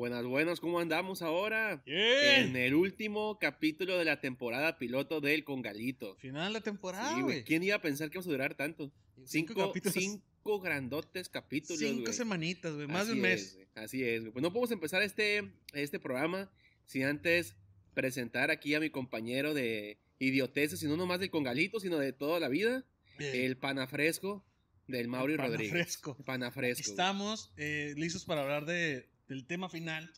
Buenas, 0.00 0.24
buenas, 0.24 0.60
¿cómo 0.60 0.80
andamos 0.80 1.20
ahora? 1.20 1.82
En 1.84 2.56
el 2.56 2.74
último 2.74 3.38
capítulo 3.38 3.98
de 3.98 4.06
la 4.06 4.18
temporada 4.18 4.78
piloto 4.78 5.20
del 5.20 5.44
Congalito. 5.44 6.16
Final 6.16 6.54
de 6.54 6.58
la 6.58 6.64
temporada, 6.64 7.14
Sí, 7.14 7.20
güey. 7.20 7.44
¿Quién 7.44 7.62
iba 7.62 7.76
a 7.76 7.82
pensar 7.82 8.08
que 8.08 8.16
íbamos 8.16 8.28
a 8.28 8.30
durar 8.30 8.54
tanto? 8.54 8.90
Cinco, 9.26 9.52
capítulos. 9.54 9.94
cinco 9.94 10.58
grandotes 10.58 11.28
capítulos, 11.28 11.80
Cinco 11.80 12.14
semanitas, 12.14 12.72
güey. 12.72 12.86
Más 12.86 13.08
de 13.08 13.12
un 13.12 13.20
mes. 13.20 13.58
es, 13.60 13.68
así 13.74 14.02
es, 14.02 14.22
güey. 14.22 14.32
Pues 14.32 14.42
no 14.42 14.50
podemos 14.50 14.70
empezar 14.70 15.02
este, 15.02 15.52
este 15.74 16.00
programa 16.00 16.50
sin 16.86 17.04
antes 17.04 17.54
presentar 17.92 18.50
aquí 18.50 18.74
a 18.74 18.80
mi 18.80 18.88
compañero 18.88 19.52
de 19.52 19.98
idioteces, 20.18 20.80
sino 20.80 20.96
no 20.96 21.04
más 21.04 21.20
del 21.20 21.28
Congalito, 21.28 21.78
sino 21.78 21.98
de 21.98 22.14
toda 22.14 22.40
la 22.40 22.48
vida, 22.48 22.86
el 23.18 23.58
panafresco 23.58 24.46
del 24.86 25.08
Mauri 25.08 25.36
Rodríguez. 25.36 25.72
panafresco. 25.72 26.16
Panafresco. 26.24 26.90
Estamos 26.90 27.52
eh, 27.58 27.92
listos 27.98 28.24
para 28.24 28.40
hablar 28.40 28.64
de, 28.64 29.09
del 29.30 29.46
tema 29.46 29.68
final 29.68 30.12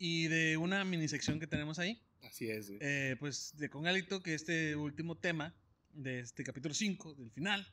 y 0.00 0.26
de 0.26 0.56
una 0.56 0.84
mini 0.84 1.06
sección 1.06 1.38
que 1.38 1.46
tenemos 1.46 1.78
ahí. 1.78 2.02
Así 2.22 2.50
es, 2.50 2.66
güey. 2.68 2.78
Eh, 2.82 3.16
pues 3.20 3.56
de 3.56 3.70
Congalito, 3.70 4.20
que 4.20 4.34
este 4.34 4.74
último 4.74 5.16
tema 5.16 5.54
de 5.92 6.18
este 6.20 6.42
capítulo 6.42 6.74
5, 6.74 7.14
del 7.14 7.30
final 7.30 7.64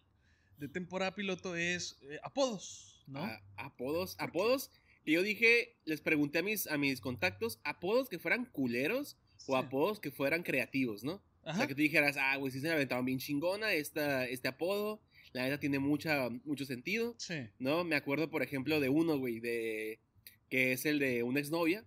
de 0.60 0.68
temporada 0.68 1.16
piloto, 1.16 1.56
es 1.56 1.98
eh, 2.04 2.20
apodos, 2.22 3.04
¿no? 3.08 3.20
A- 3.24 3.42
apodos, 3.58 4.16
apodos. 4.20 4.70
Y 5.06 5.14
yo 5.14 5.24
dije, 5.24 5.76
les 5.86 6.02
pregunté 6.02 6.40
a 6.40 6.44
mis, 6.44 6.68
a 6.68 6.78
mis 6.78 7.02
contactos, 7.02 7.60
apodos 7.64 8.10
que 8.10 8.20
fueran 8.20 8.46
culeros 8.46 9.18
o 9.48 9.54
Sí. 9.60 9.66
apodos 9.66 10.00
que 10.00 10.12
fueran 10.12 10.44
creativos, 10.44 11.04
¿no? 11.04 11.14
O 11.42 11.50
Ajá. 11.50 11.58
sea, 11.60 11.68
que 11.68 11.74
tú 11.74 11.82
dijeras, 11.82 12.16
ah, 12.20 12.36
güey, 12.38 12.52
sí 12.52 12.60
se 12.60 12.68
me 12.68 12.74
aventaron 12.74 13.06
bien 13.06 13.18
chingona 13.18 13.74
esta, 13.74 14.28
este 14.28 14.48
apodo. 14.50 15.02
La 15.34 15.44
neta 15.46 15.60
tiene 15.60 15.80
mucha, 15.80 16.30
mucho 16.44 16.66
sentido, 16.66 17.16
Sí. 17.18 17.48
¿no? 17.58 17.84
Me 17.84 17.96
acuerdo, 17.96 18.30
por 18.30 18.44
ejemplo, 18.44 18.80
de 18.80 18.90
uno, 18.90 19.18
güey, 19.18 19.40
de... 19.40 20.00
Que 20.50 20.74
es 20.74 20.86
el 20.86 21.00
de 21.00 21.24
una 21.24 21.40
exnovia 21.40 21.84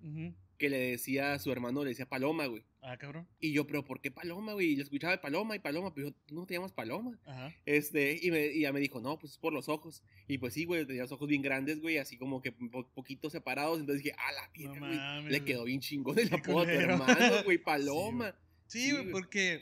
que 0.58 0.70
le 0.70 0.78
decía 0.78 1.32
a 1.34 1.38
su 1.41 1.50
hermano, 1.50 1.82
le 1.82 1.91
decía 1.91 2.08
Paloma, 2.08 2.46
güey. 2.46 2.62
Ah, 2.82 2.96
cabrón. 2.96 3.27
Y 3.41 3.52
yo, 3.52 3.66
pero 3.66 3.84
¿por 3.84 4.00
qué 4.00 4.10
Paloma, 4.12 4.52
güey? 4.55 4.68
Y 4.72 4.77
le 4.77 4.82
escuchaba 4.84 5.12
de 5.12 5.18
Paloma 5.18 5.56
y 5.56 5.58
Paloma, 5.58 5.92
pero 5.94 6.08
yo, 6.10 6.14
¿tú 6.27 6.34
no 6.36 6.46
te 6.46 6.55
llamas 6.55 6.72
Paloma? 6.72 7.18
Ajá. 7.27 7.52
Este, 7.64 8.18
y, 8.22 8.30
me, 8.30 8.46
y 8.46 8.60
ya 8.60 8.72
me 8.72 8.78
dijo, 8.80 9.00
no, 9.00 9.18
pues 9.18 9.33
es 9.33 9.38
por 9.38 9.52
los 9.52 9.68
ojos. 9.68 10.02
Y 10.28 10.38
pues 10.38 10.55
sí, 10.55 10.64
güey, 10.64 10.86
tenía 10.86 11.02
los 11.02 11.10
ojos 11.12 11.28
bien 11.28 11.42
grandes, 11.42 11.80
güey, 11.80 11.98
así 11.98 12.16
como 12.16 12.40
que 12.42 12.52
po- 12.52 12.88
poquito 12.94 13.28
separados. 13.30 13.80
Entonces 13.80 14.05
dije, 14.05 14.16
ah, 14.18 14.33
la 14.33 14.46
No 14.46 14.52
virgen, 14.52 14.78
güey. 14.80 14.96
mames, 14.96 15.33
Le 15.33 15.44
quedó 15.44 15.64
bien 15.64 15.80
chingón 15.80 16.18
el 16.18 16.33
apodo 16.33 16.60
a 16.60 16.64
tu 16.64 16.70
hermano, 16.70 17.42
güey, 17.44 17.58
Paloma. 17.58 18.34
Sí, 18.68 18.84
Sí, 18.86 18.90
güey, 18.92 19.02
güey. 19.02 19.12
porque 19.12 19.55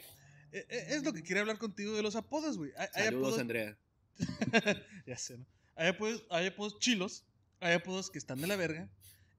eh, 0.53 0.67
eh, 0.69 0.87
es 0.91 1.03
lo 1.05 1.13
que 1.15 1.23
quería 1.23 1.41
hablar 1.41 1.57
contigo 1.59 1.95
de 1.97 2.03
los 2.03 2.17
apodos, 2.17 2.59
güey. 2.59 2.73
Hay, 2.77 2.89
hay 2.95 3.05
Saludos, 3.07 3.29
apodos, 3.29 3.41
Andrea. 3.41 3.79
ya 5.07 5.17
sé, 5.17 5.39
¿no? 5.39 5.47
Hay 5.77 5.89
apodos, 5.89 6.25
hay 6.31 6.47
apodos 6.49 6.79
chilos, 6.79 7.25
hay 7.61 7.75
apodos 7.75 8.11
que 8.11 8.19
están 8.19 8.41
de 8.41 8.47
la 8.47 8.57
verga. 8.57 8.91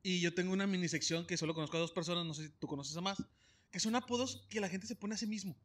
Y 0.03 0.19
yo 0.19 0.33
tengo 0.33 0.53
una 0.53 0.65
mini 0.65 0.87
sección 0.87 1.25
que 1.27 1.37
solo 1.37 1.53
conozco 1.53 1.77
a 1.77 1.79
dos 1.79 1.91
personas, 1.91 2.25
no 2.25 2.33
sé 2.33 2.47
si 2.47 2.49
tú 2.49 2.67
conoces 2.67 2.95
a 2.97 3.01
más, 3.01 3.23
que 3.69 3.79
son 3.79 3.95
apodos 3.95 4.47
que 4.49 4.59
la 4.59 4.69
gente 4.69 4.87
se 4.87 4.95
pone 4.95 5.13
a 5.15 5.17
sí 5.17 5.27
mismo. 5.27 5.55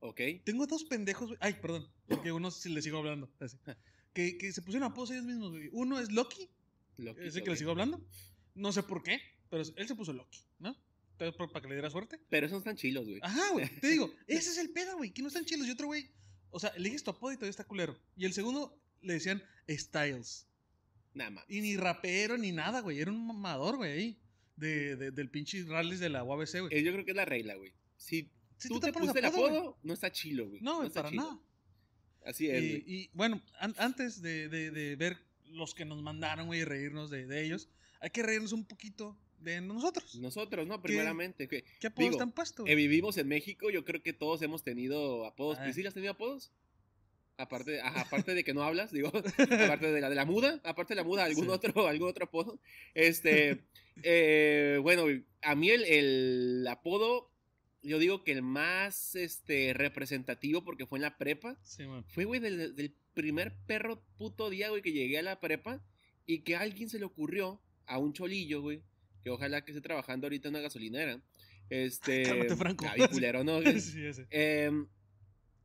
¿Ok? 0.00 0.20
Tengo 0.44 0.66
dos 0.66 0.84
pendejos, 0.84 1.28
güey. 1.28 1.38
Ay, 1.40 1.54
perdón, 1.54 1.88
porque 2.08 2.32
uno 2.32 2.50
sí 2.50 2.68
le 2.68 2.82
sigo 2.82 2.98
hablando. 2.98 3.30
así. 3.40 3.56
Que, 4.12 4.36
que 4.36 4.52
se 4.52 4.62
pusieron 4.62 4.90
apodos 4.90 5.10
ellos 5.12 5.24
mismos, 5.24 5.50
güey. 5.50 5.70
Uno 5.72 5.98
es 6.00 6.10
Loki, 6.12 6.48
Loquito, 6.96 7.26
ese 7.26 7.42
que 7.42 7.50
le 7.50 7.56
sigo 7.56 7.70
hablando. 7.70 8.04
No 8.54 8.72
sé 8.72 8.82
por 8.82 9.02
qué, 9.02 9.20
pero 9.48 9.62
él 9.62 9.88
se 9.88 9.94
puso 9.94 10.12
Loki, 10.12 10.40
¿no? 10.58 10.76
Entonces, 11.12 11.36
para 11.52 11.60
que 11.60 11.68
le 11.68 11.74
diera 11.74 11.90
suerte. 11.90 12.20
Pero 12.28 12.46
esos 12.46 12.58
están 12.58 12.76
chilos, 12.76 13.06
güey. 13.06 13.20
Ajá, 13.22 13.50
güey. 13.52 13.68
Te 13.80 13.88
digo, 13.88 14.12
ese 14.26 14.50
es 14.50 14.58
el 14.58 14.70
pedo, 14.70 14.96
güey. 14.96 15.12
Que 15.12 15.22
no 15.22 15.28
están 15.28 15.44
chilos. 15.44 15.66
Y 15.66 15.70
otro, 15.70 15.86
güey. 15.86 16.10
O 16.50 16.58
sea, 16.58 16.70
eliges 16.70 17.02
tu 17.04 17.10
apodo 17.10 17.32
y 17.32 17.36
todavía 17.36 17.50
está 17.50 17.64
culero. 17.64 17.96
Y 18.16 18.24
el 18.24 18.32
segundo 18.32 18.76
le 19.00 19.14
decían 19.14 19.42
Styles. 19.68 20.46
Nada 21.14 21.30
más. 21.30 21.44
Y 21.48 21.60
ni 21.60 21.76
rapero 21.76 22.36
ni 22.36 22.52
nada, 22.52 22.80
güey. 22.80 23.00
Era 23.00 23.10
un 23.10 23.26
mamador, 23.26 23.76
güey. 23.76 23.92
ahí. 23.92 24.18
De, 24.56 24.94
de- 24.96 25.10
del 25.10 25.30
pinche 25.30 25.64
rallies 25.64 25.98
de 26.00 26.08
la 26.10 26.22
UABC, 26.22 26.60
güey. 26.60 26.74
Eh, 26.76 26.82
Yo 26.84 26.92
creo 26.92 27.04
que 27.04 27.10
es 27.12 27.16
la 27.16 27.24
regla, 27.24 27.54
güey. 27.56 27.72
Si 27.96 28.30
Si 28.56 28.68
tú 28.68 28.78
te 28.80 28.92
pones 28.92 29.14
el 29.14 29.24
apodo, 29.24 29.76
no 29.82 29.92
está 29.94 30.12
chilo, 30.12 30.48
güey. 30.48 30.60
No, 30.60 30.76
güey, 30.76 30.88
está 30.88 31.02
para 31.02 31.10
chido. 31.10 31.22
nada. 31.24 31.38
Así 32.24 32.48
es, 32.48 32.62
Y, 32.62 32.68
güey. 32.70 32.84
y, 32.86 33.10
bueno, 33.12 33.42
an- 33.58 33.74
antes 33.78 34.22
de, 34.22 34.48
de- 34.48 34.70
de 34.70 34.96
ver 34.96 35.18
los 35.50 35.74
que 35.74 35.84
nos 35.84 36.00
mandaron, 36.02 36.46
güey, 36.46 36.60
y 36.60 36.64
reírnos 36.64 37.10
de, 37.10 37.26
de 37.26 37.44
ellos, 37.44 37.68
hay 38.00 38.10
que 38.10 38.22
reírnos 38.22 38.52
un 38.52 38.64
poquito 38.64 39.16
de 39.40 39.60
nosotros. 39.60 40.14
Nosotros, 40.16 40.66
¿no? 40.66 40.80
Primeramente. 40.80 41.48
que 41.48 41.64
¿Qué 41.80 41.88
apodos 41.88 42.10
digo, 42.10 42.16
te 42.16 42.22
han 42.22 42.32
puesto, 42.32 42.66
eh, 42.66 42.74
vivimos 42.74 43.18
en 43.18 43.28
México, 43.28 43.70
yo 43.70 43.84
creo 43.84 44.02
que 44.02 44.12
todos 44.12 44.40
hemos 44.42 44.62
tenido 44.62 45.26
apodos. 45.26 45.58
Ah. 45.60 45.68
¿Y 45.68 45.72
sí 45.74 45.84
has 45.86 45.92
tenido 45.94 46.12
apodos? 46.12 46.50
Aparte, 47.36 47.80
ajá, 47.80 48.02
aparte 48.02 48.32
de 48.34 48.44
que 48.44 48.54
no 48.54 48.62
hablas, 48.62 48.92
digo, 48.92 49.08
aparte 49.78 49.90
de 49.90 50.00
la, 50.00 50.08
de 50.08 50.14
la 50.14 50.24
muda, 50.24 50.60
aparte 50.64 50.94
de 50.94 50.96
la 51.00 51.04
muda, 51.04 51.24
algún 51.24 51.46
Sí. 51.46 51.50
otro, 51.50 51.86
algún 51.88 52.08
otro 52.08 52.26
apodo. 52.26 52.60
Este, 52.94 53.64
eh, 54.02 54.78
bueno, 54.82 55.06
a 55.42 55.54
mí 55.54 55.70
el, 55.70 55.84
el 55.84 56.66
apodo, 56.68 57.30
yo 57.82 57.98
digo 57.98 58.22
que 58.22 58.32
el 58.32 58.42
más 58.42 59.16
este, 59.16 59.74
representativo, 59.74 60.64
porque 60.64 60.86
fue 60.86 60.98
en 60.98 61.02
la 61.02 61.18
prepa, 61.18 61.58
Sí, 61.62 61.84
fue, 62.08 62.24
güey, 62.24 62.40
del, 62.40 62.76
del 62.76 62.94
primer 63.14 63.54
perro 63.66 64.02
puto 64.16 64.48
día, 64.48 64.70
güey, 64.70 64.82
que 64.82 64.92
llegué 64.92 65.18
a 65.18 65.22
la 65.22 65.40
prepa 65.40 65.84
y 66.26 66.40
que 66.42 66.56
a 66.56 66.60
alguien 66.60 66.88
se 66.88 66.98
le 66.98 67.04
ocurrió, 67.04 67.60
a 67.86 67.98
un 67.98 68.12
cholillo, 68.12 68.62
güey, 68.62 68.82
que 69.22 69.30
ojalá 69.30 69.64
que 69.64 69.72
esté 69.72 69.82
trabajando 69.82 70.26
ahorita 70.26 70.48
en 70.48 70.54
una 70.54 70.62
gasolinera. 70.62 71.20
Este. 71.68 72.54
Franco. 72.56 72.86
culero, 73.10 73.42
¿no? 73.44 73.60
sí, 73.62 74.04
ese. 74.06 74.26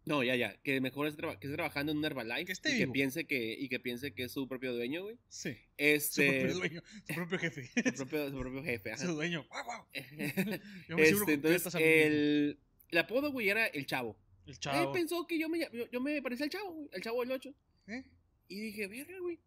No, 0.05 0.23
ya, 0.23 0.35
ya. 0.35 0.55
Que 0.63 0.81
mejor 0.81 1.07
esté, 1.07 1.17
traba- 1.21 1.39
que 1.39 1.47
esté 1.47 1.55
trabajando 1.55 1.91
en 1.91 1.99
un 1.99 2.05
Herbalife. 2.05 2.45
Que 2.45 2.51
esté 2.51 2.75
y 2.75 2.79
que 2.79 2.87
piense 2.87 3.25
que, 3.27 3.53
y 3.59 3.69
que 3.69 3.79
piense 3.79 4.13
que 4.13 4.23
es 4.23 4.31
su 4.31 4.47
propio 4.47 4.73
dueño, 4.73 5.03
güey. 5.03 5.17
Sí. 5.27 5.53
Su 5.53 5.59
Este. 5.77 6.39
propio 6.41 6.57
dueño, 6.57 6.83
su 7.07 7.13
propio 7.15 7.39
jefe. 7.39 7.69
su 7.95 8.07
propio, 8.07 8.29
su 8.31 8.39
propio 8.39 8.63
jefe. 8.63 8.91
ajá. 8.91 9.05
Su 9.05 9.13
dueño. 9.13 9.45
Guau, 9.49 9.65
guau. 9.65 9.85
Yo 10.89 10.95
me 10.97 11.03
este, 11.03 11.33
entonces, 11.33 11.75
el, 11.75 12.59
el 12.89 12.97
apodo, 12.97 13.31
güey, 13.31 13.49
era 13.49 13.67
el 13.67 13.85
chavo. 13.85 14.17
El 14.45 14.53
Él 14.53 14.59
chavo. 14.59 14.91
pensó 14.93 15.27
que 15.27 15.37
yo 15.37 15.47
me, 15.47 15.59
yo, 15.59 15.89
yo 15.91 16.01
me 16.01 16.21
parecía 16.23 16.45
al 16.45 16.49
chavo, 16.49 16.71
güey. 16.71 16.89
El 16.93 17.03
chavo 17.03 17.19
del 17.21 17.31
8. 17.33 17.53
¿Eh? 17.87 18.03
Y 18.47 18.59
dije, 18.61 18.87
verga, 18.87 19.19
güey. 19.19 19.37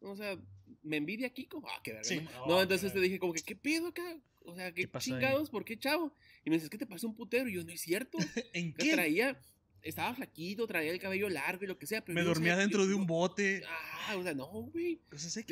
O 0.00 0.16
sea, 0.16 0.38
me 0.82 0.96
envidia 0.96 1.28
Kiko. 1.30 1.62
Ah, 1.68 1.80
qué 1.82 1.92
verga. 1.92 2.04
Sí. 2.04 2.20
¿no? 2.20 2.44
Oh, 2.44 2.48
no, 2.48 2.62
entonces 2.62 2.92
te 2.92 3.00
dije, 3.00 3.18
como 3.18 3.34
que, 3.34 3.42
¿qué 3.42 3.54
pedo 3.56 3.88
acá? 3.88 4.18
O 4.44 4.54
sea, 4.54 4.72
¿qué, 4.72 4.84
¿Qué 4.84 4.90
ahí? 4.94 5.00
chingados? 5.00 5.50
¿Por 5.50 5.64
qué 5.64 5.76
chavo? 5.78 6.14
Y 6.44 6.50
me 6.50 6.56
dices, 6.56 6.70
¿qué 6.70 6.78
te 6.78 6.86
pasa 6.86 7.06
un 7.06 7.14
putero? 7.16 7.48
Y 7.50 7.54
yo, 7.54 7.64
no 7.64 7.72
es 7.72 7.80
cierto. 7.82 8.16
¿En 8.54 8.72
qué? 8.72 8.92
traía, 8.92 9.38
estaba 9.82 10.14
flaquito, 10.14 10.66
traía 10.66 10.90
el 10.92 10.98
cabello 10.98 11.28
largo 11.28 11.64
y 11.64 11.66
lo 11.68 11.78
que 11.78 11.86
sea. 11.86 12.04
Pero 12.04 12.14
Me 12.14 12.22
dormía 12.22 12.56
dentro 12.56 12.82
yo- 12.82 12.88
de 12.88 12.94
un 12.94 13.06
bote. 13.06 13.62
Ah, 14.08 14.16
o 14.16 14.22
sea, 14.22 14.34
no, 14.34 14.46
güey. 14.46 15.00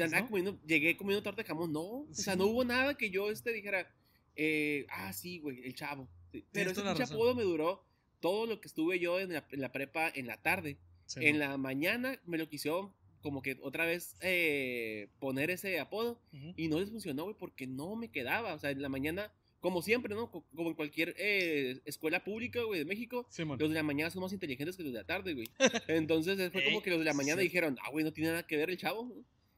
Andaba 0.02 0.22
¿no? 0.22 0.28
comiendo, 0.28 0.60
llegué 0.66 0.96
comiendo 0.96 1.22
torta 1.22 1.42
de 1.42 1.48
jamón, 1.48 1.72
no. 1.72 1.82
O 1.82 2.08
sea, 2.12 2.36
no 2.36 2.46
hubo 2.46 2.64
nada 2.64 2.96
que 2.96 3.10
yo 3.10 3.30
este 3.30 3.52
dijera, 3.52 3.88
eh, 4.36 4.86
ah, 4.90 5.12
sí, 5.12 5.38
güey, 5.38 5.64
el 5.64 5.74
chavo. 5.74 6.08
Sí, 6.32 6.44
Pero 6.52 6.70
ese 6.72 6.82
pinche 6.82 7.02
apodo 7.04 7.34
me 7.34 7.42
duró 7.44 7.84
todo 8.20 8.46
lo 8.46 8.60
que 8.60 8.68
estuve 8.68 8.98
yo 8.98 9.20
en 9.20 9.32
la, 9.32 9.46
en 9.50 9.60
la 9.60 9.70
prepa 9.72 10.08
en 10.14 10.26
la 10.26 10.40
tarde. 10.42 10.78
Sí, 11.06 11.20
en 11.24 11.38
¿no? 11.38 11.46
la 11.46 11.56
mañana 11.58 12.18
me 12.24 12.38
lo 12.38 12.48
quisieron 12.48 12.92
como 13.22 13.40
que 13.42 13.56
otra 13.62 13.86
vez 13.86 14.16
eh, 14.20 15.08
poner 15.18 15.50
ese 15.50 15.78
apodo 15.80 16.20
Ujú. 16.32 16.52
y 16.56 16.68
no 16.68 16.78
les 16.80 16.90
funcionó, 16.90 17.24
güey, 17.24 17.36
porque 17.38 17.66
no 17.66 17.94
me 17.96 18.10
quedaba. 18.10 18.54
O 18.54 18.58
sea, 18.58 18.70
en 18.70 18.82
la 18.82 18.88
mañana, 18.88 19.32
como 19.64 19.80
siempre, 19.80 20.14
¿no? 20.14 20.30
Co- 20.30 20.44
Como 20.54 20.68
en 20.68 20.74
cualquier 20.74 21.14
eh, 21.16 21.80
escuela 21.86 22.22
pública, 22.22 22.62
güey, 22.64 22.80
de 22.80 22.84
México, 22.84 23.26
Simón. 23.30 23.58
los 23.58 23.70
de 23.70 23.74
la 23.76 23.82
mañana 23.82 24.10
son 24.10 24.20
más 24.20 24.32
inteligentes 24.34 24.76
que 24.76 24.82
los 24.82 24.92
de 24.92 24.98
la 24.98 25.06
tarde, 25.06 25.32
güey. 25.32 25.48
Entonces 25.88 26.52
fue 26.52 26.62
como 26.64 26.82
que 26.82 26.90
los 26.90 26.98
de 26.98 27.06
la 27.06 27.14
mañana 27.14 27.40
sí. 27.40 27.48
dijeron, 27.48 27.78
ah, 27.82 27.88
güey, 27.90 28.04
no 28.04 28.12
tiene 28.12 28.28
nada 28.30 28.46
que 28.46 28.58
ver 28.58 28.68
el 28.68 28.76
chavo. 28.76 29.10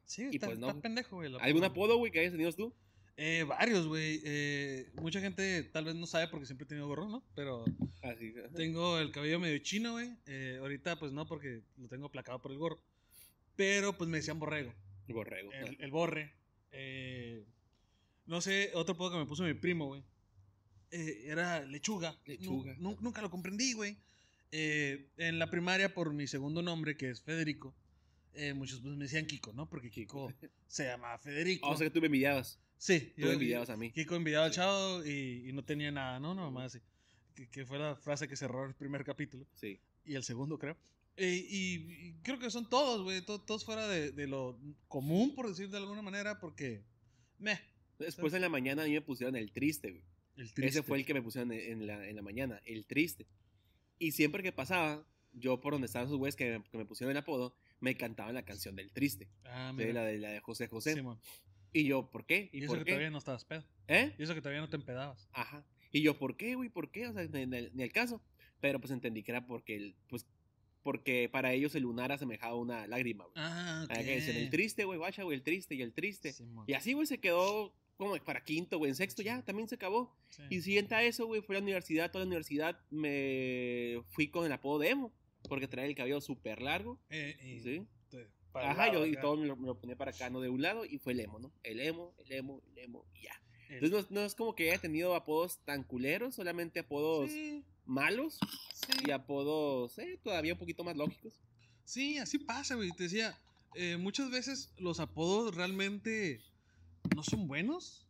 Sí, 0.05 0.28
y 0.31 0.37
está, 0.37 0.47
pues 0.47 0.59
no. 0.61 0.69
está 0.69 0.81
pendejo, 0.81 1.17
güey. 1.17 1.34
¿Algún 1.41 1.65
apodo, 1.65 1.97
güey, 1.99 2.12
que 2.12 2.21
hayas 2.21 2.31
tenido 2.31 2.53
tú? 2.53 2.72
Eh, 3.17 3.44
varios, 3.49 3.89
güey. 3.89 4.21
Eh, 4.25 4.91
mucha 5.03 5.21
gente 5.21 5.65
tal 5.65 5.87
vez 5.87 5.97
no 5.97 6.06
sabe 6.06 6.28
porque 6.28 6.47
siempre 6.47 6.67
he 6.67 6.69
tenido 6.69 6.87
gorro, 6.87 7.09
¿no? 7.09 7.25
Pero 7.34 7.65
Así. 8.03 8.33
tengo 8.55 8.99
el 9.00 9.11
cabello 9.11 9.41
medio 9.41 9.59
chino, 9.59 9.93
güey. 9.94 10.11
Eh, 10.27 10.59
ahorita, 10.61 10.99
pues 11.00 11.11
no, 11.12 11.27
porque 11.27 11.62
lo 11.78 11.88
tengo 11.88 12.06
aplacado 12.06 12.41
por 12.41 12.53
el 12.53 12.59
gorro. 12.59 12.78
Pero, 13.56 13.97
pues 13.99 14.09
me 14.09 14.19
decían 14.19 14.38
borrego. 14.38 14.73
Borrego. 15.09 15.50
El, 15.52 15.76
el 15.81 15.91
borre. 15.91 16.32
Eh, 16.70 17.44
no 18.26 18.40
sé, 18.40 18.70
otro 18.75 18.94
apodo 18.94 19.12
que 19.12 19.19
me 19.19 19.26
puso 19.26 19.43
mi 19.44 19.55
primo, 19.55 19.87
güey. 19.87 20.02
Eh, 20.90 21.25
era 21.26 21.64
lechuga. 21.64 22.17
Lechuga. 22.26 22.75
Nu- 22.78 22.90
nu- 22.93 22.99
nunca 23.00 23.20
lo 23.23 23.31
comprendí, 23.31 23.73
güey. 23.73 23.96
Eh, 24.52 25.11
en 25.17 25.38
la 25.38 25.50
primaria, 25.50 25.93
por 25.93 26.12
mi 26.14 26.26
segundo 26.26 26.62
nombre, 26.62 26.96
que 26.96 27.11
es 27.11 27.20
Federico, 27.23 27.75
eh, 28.34 28.55
muchos 28.55 28.81
pues, 28.81 28.94
me 28.96 29.05
decían 29.05 29.26
Kiko, 29.26 29.52
¿no? 29.52 29.69
Porque 29.69 29.90
Kiko 29.90 30.32
se 30.69 30.84
llama 30.84 31.19
Federico. 31.19 31.67
Ah, 31.67 31.70
o 31.73 31.76
sea 31.76 31.87
que 31.87 31.90
tú 31.90 32.00
me 32.00 32.06
envidiabas. 32.06 32.58
sí, 32.78 33.12
Tú 33.17 33.26
me 33.26 33.32
envidiabas 33.32 33.70
a 33.70 33.76
mí. 33.76 33.90
Kiko 33.90 34.14
envidiaba 34.14 34.46
al 34.46 34.52
chavo 34.52 35.05
y, 35.05 35.49
y 35.49 35.52
no 35.52 35.64
tenía 35.64 35.90
nada, 35.90 36.20
¿no? 36.20 36.34
Nomás 36.34 36.75
así. 36.76 36.84
Que, 37.34 37.49
que 37.49 37.67
fue 37.67 37.78
la 37.78 37.96
frase 37.96 38.28
que 38.28 38.37
cerró 38.37 38.64
el 38.64 38.75
primer 38.75 39.05
capítulo 39.05 39.46
Sí. 39.55 39.78
y 40.05 40.14
el 40.14 40.23
segundo, 40.23 40.58
creo. 40.58 40.76
Eh, 41.19 41.46
y, 41.49 41.75
y 42.08 42.12
creo 42.23 42.38
que 42.38 42.50
son 42.50 42.69
todos, 42.69 43.02
güey, 43.02 43.23
to- 43.25 43.40
todos 43.40 43.64
fuera 43.64 43.88
de, 43.88 44.12
de 44.12 44.26
lo 44.26 44.58
común, 44.87 45.34
por 45.34 45.49
decir 45.49 45.69
de 45.70 45.78
alguna 45.78 46.02
manera, 46.02 46.38
porque, 46.40 46.82
meh, 47.38 47.58
Después 47.98 48.32
en 48.34 48.40
la 48.43 48.48
mañana 48.48 48.82
a 48.82 48.87
mí 48.87 48.93
me 48.93 49.00
pusieron 49.02 49.37
el 49.37 49.52
triste, 49.52 49.90
güey. 49.90 50.02
el 50.37 50.52
triste. 50.52 50.66
Ese 50.66 50.82
fue 50.82 50.98
el 50.98 51.06
que 51.06 51.14
me 51.14 51.22
pusieron 51.22 51.52
en, 51.52 51.60
en 51.82 51.87
la, 51.87 52.08
en 52.08 52.16
la 52.16 52.22
mañana, 52.22 52.60
el 52.64 52.87
triste. 52.87 53.26
Y 53.98 54.12
siempre 54.12 54.43
que 54.43 54.52
pasaba, 54.52 55.06
yo 55.32 55.60
por 55.60 55.72
donde 55.72 55.87
estaban 55.87 56.06
esos 56.08 56.19
güeyes 56.19 56.37
que 56.37 56.58
me, 56.58 56.64
que 56.64 56.78
me 56.78 56.84
pusieron 56.84 57.10
el 57.10 57.16
apodo, 57.16 57.54
me 57.81 57.96
cantaban 57.96 58.34
la 58.34 58.44
canción 58.44 58.76
del 58.76 58.93
triste. 58.93 59.28
Ah, 59.44 59.72
de 59.76 59.93
la, 59.93 60.04
de 60.04 60.19
la 60.19 60.31
de 60.31 60.40
José 60.40 60.66
José. 60.69 60.94
Simón. 60.94 61.19
Y 61.72 61.84
yo, 61.84 62.10
¿por 62.10 62.25
qué? 62.26 62.48
Y, 62.52 62.58
eso 62.64 62.69
por 62.69 62.78
que 62.78 62.84
qué? 62.84 62.90
todavía 62.93 63.10
no 63.10 63.19
estabas 63.19 63.44
pedo. 63.44 63.64
¿Eh? 63.88 64.14
Y 64.19 64.22
eso 64.22 64.34
que 64.34 64.40
todavía 64.40 64.60
no 64.60 64.69
te 64.69 64.76
empedabas. 64.76 65.28
Ajá. 65.32 65.64
Y 65.92 66.02
yo, 66.02 66.19
¿por 66.19 66.37
qué, 66.37 66.54
güey? 66.54 66.69
¿Por 66.69 66.90
qué? 66.90 67.06
O 67.08 67.12
sea, 67.12 67.25
ni, 67.25 67.46
ni- 67.46 67.70
ni 67.72 67.82
el 67.82 67.92
caso. 67.92 68.22
Pero 68.60 68.81
pues 68.81 68.90
entendí 68.92 69.22
que 69.22 69.32
era 69.32 69.46
porque, 69.46 69.76
el, 69.76 69.94
pues, 70.08 70.26
porque 70.82 71.28
para 71.31 71.52
ellos 71.52 71.75
el 71.75 71.82
lunar 71.82 72.12
asemejaba 72.12 72.54
una 72.54 72.87
lágrima, 72.87 73.25
güey. 73.25 73.34
Ah, 73.37 73.82
ok. 73.84 73.90
Ah, 73.96 74.02
que 74.02 74.16
dicen, 74.16 74.37
el 74.37 74.49
triste, 74.50 74.84
güey, 74.84 74.99
guacha, 74.99 75.22
güey, 75.25 75.37
el 75.37 75.42
triste 75.42 75.75
y 75.75 75.82
el 75.82 75.92
triste. 75.92 76.32
Simón. 76.32 76.64
Y 76.66 76.72
así, 76.75 76.92
güey, 76.94 77.06
se 77.06 77.19
quedó 77.19 77.75
como 77.96 78.16
para 78.25 78.43
quinto, 78.44 78.78
güey, 78.78 78.90
en 78.90 78.96
sexto 78.96 79.22
ya, 79.22 79.43
también 79.43 79.69
se 79.69 79.75
acabó. 79.76 80.14
Sí. 80.31 80.43
Y 80.50 80.60
siguiente 80.62 80.94
a 80.94 81.02
eso, 81.02 81.26
güey, 81.26 81.40
fue 81.43 81.56
a 81.56 81.58
la 81.60 81.62
universidad, 81.64 82.10
toda 82.10 82.25
la 82.25 82.28
universidad 82.28 82.78
me 82.90 84.02
fui 84.10 84.28
con 84.28 84.44
el 84.46 84.52
apodo 84.52 84.78
de 84.81 84.90
emo, 84.90 85.12
porque 85.48 85.69
traía 85.69 85.88
el 85.88 85.94
cabello 85.94 86.20
súper 86.20 86.60
largo, 86.62 86.98
Eh, 87.10 87.37
y 87.43 87.60
¿sí? 87.60 87.87
para 88.52 88.70
Ajá, 88.70 88.87
lado 88.87 89.04
yo 89.04 89.06
y 89.12 89.20
todo 89.20 89.37
me 89.37 89.46
lo, 89.46 89.54
me 89.56 89.66
lo 89.66 89.78
ponía 89.78 89.96
para 89.96 90.10
acá, 90.12 90.31
no 90.31 90.40
de 90.40 90.48
un 90.48 90.62
lado, 90.62 90.84
y 90.87 90.98
fue 90.98 91.12
el 91.12 91.20
emo, 91.20 91.38
¿no? 91.38 91.52
El 91.62 91.78
emo, 91.81 92.14
el 92.19 92.32
emo, 92.32 92.62
el 92.72 92.78
emo, 92.78 93.04
y 93.14 93.25
ya. 93.25 93.43
El- 93.69 93.84
Entonces 93.84 94.10
no, 94.10 94.20
no 94.20 94.26
es 94.26 94.34
como 94.34 94.54
que 94.54 94.70
haya 94.70 94.81
tenido 94.81 95.14
apodos 95.14 95.58
tan 95.64 95.82
culeros, 95.82 96.34
solamente 96.37 96.81
apodos 96.81 97.31
Sí, 97.31 97.64
malos 97.84 98.38
sí. 98.72 98.92
y 99.06 99.10
apodos 99.10 99.99
eh, 99.99 100.19
todavía 100.22 100.54
un 100.54 100.58
poquito 100.58 100.84
más 100.84 100.96
lógicos. 100.96 101.34
Sí, 101.84 102.16
así 102.19 102.38
pasa, 102.38 102.76
güey. 102.76 102.90
Te 102.92 103.04
decía, 103.04 103.38
eh, 103.75 103.96
muchas 103.99 104.31
veces 104.31 104.72
los 104.78 105.00
apodos 105.00 105.54
realmente 105.54 106.40
no 107.14 107.23
son 107.23 107.47
buenos. 107.49 108.06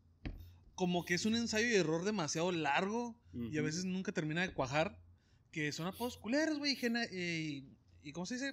Como 0.74 1.04
que 1.04 1.14
es 1.14 1.24
un 1.24 1.34
ensayo 1.34 1.66
y 1.68 1.74
error 1.74 2.04
demasiado 2.04 2.52
largo 2.52 3.16
y 3.32 3.56
a 3.58 3.62
veces 3.62 3.84
nunca 3.84 4.12
termina 4.12 4.42
de 4.42 4.52
cuajar. 4.52 4.98
Que 5.50 5.72
son 5.72 5.86
apodos 5.86 6.18
culeros, 6.18 6.58
güey. 6.58 6.72
y 6.72 6.78
eh, 6.84 7.64
Y, 8.02 8.12
¿cómo 8.12 8.26
se 8.26 8.34
dice? 8.34 8.52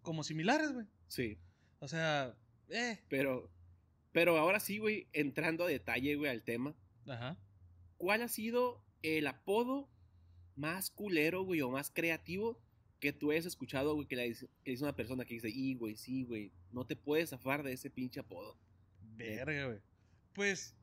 Como 0.00 0.24
similares, 0.24 0.72
güey. 0.72 0.86
Sí, 1.08 1.38
O 1.78 1.88
sea, 1.88 2.34
eh. 2.70 3.00
pero, 3.08 3.50
pero 4.12 4.38
ahora 4.38 4.60
sí, 4.60 4.78
güey, 4.78 5.08
entrando 5.12 5.64
a 5.64 5.68
detalle, 5.68 6.16
güey, 6.16 6.30
al 6.30 6.42
tema. 6.42 6.74
Ajá. 7.06 7.38
¿Cuál 7.98 8.22
ha 8.22 8.28
sido 8.28 8.82
el 9.02 9.26
apodo 9.26 9.88
más 10.56 10.90
culero, 10.90 11.42
güey, 11.42 11.60
o 11.60 11.70
más 11.70 11.90
creativo 11.90 12.58
que 12.98 13.12
tú 13.12 13.30
hayas 13.30 13.46
escuchado, 13.46 13.94
güey, 13.94 14.08
que 14.08 14.16
le 14.16 14.24
dice, 14.24 14.48
que 14.64 14.70
dice 14.70 14.84
una 14.84 14.96
persona 14.96 15.24
que 15.24 15.34
dice, 15.34 15.50
y, 15.50 15.74
güey, 15.74 15.96
sí, 15.96 16.24
güey, 16.24 16.50
no 16.72 16.86
te 16.86 16.96
puedes 16.96 17.30
zafar 17.30 17.62
de 17.62 17.72
ese 17.72 17.90
pinche 17.90 18.20
apodo? 18.20 18.58
Verga, 19.16 19.66
güey. 19.66 19.78
Pues 20.32 20.74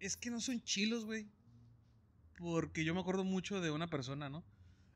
es 0.00 0.16
que 0.16 0.30
no 0.30 0.40
son 0.40 0.62
chilos, 0.62 1.04
güey. 1.04 1.26
Porque 2.38 2.84
yo 2.84 2.94
me 2.94 3.00
acuerdo 3.00 3.24
mucho 3.24 3.60
de 3.60 3.70
una 3.70 3.88
persona, 3.88 4.28
¿no? 4.28 4.44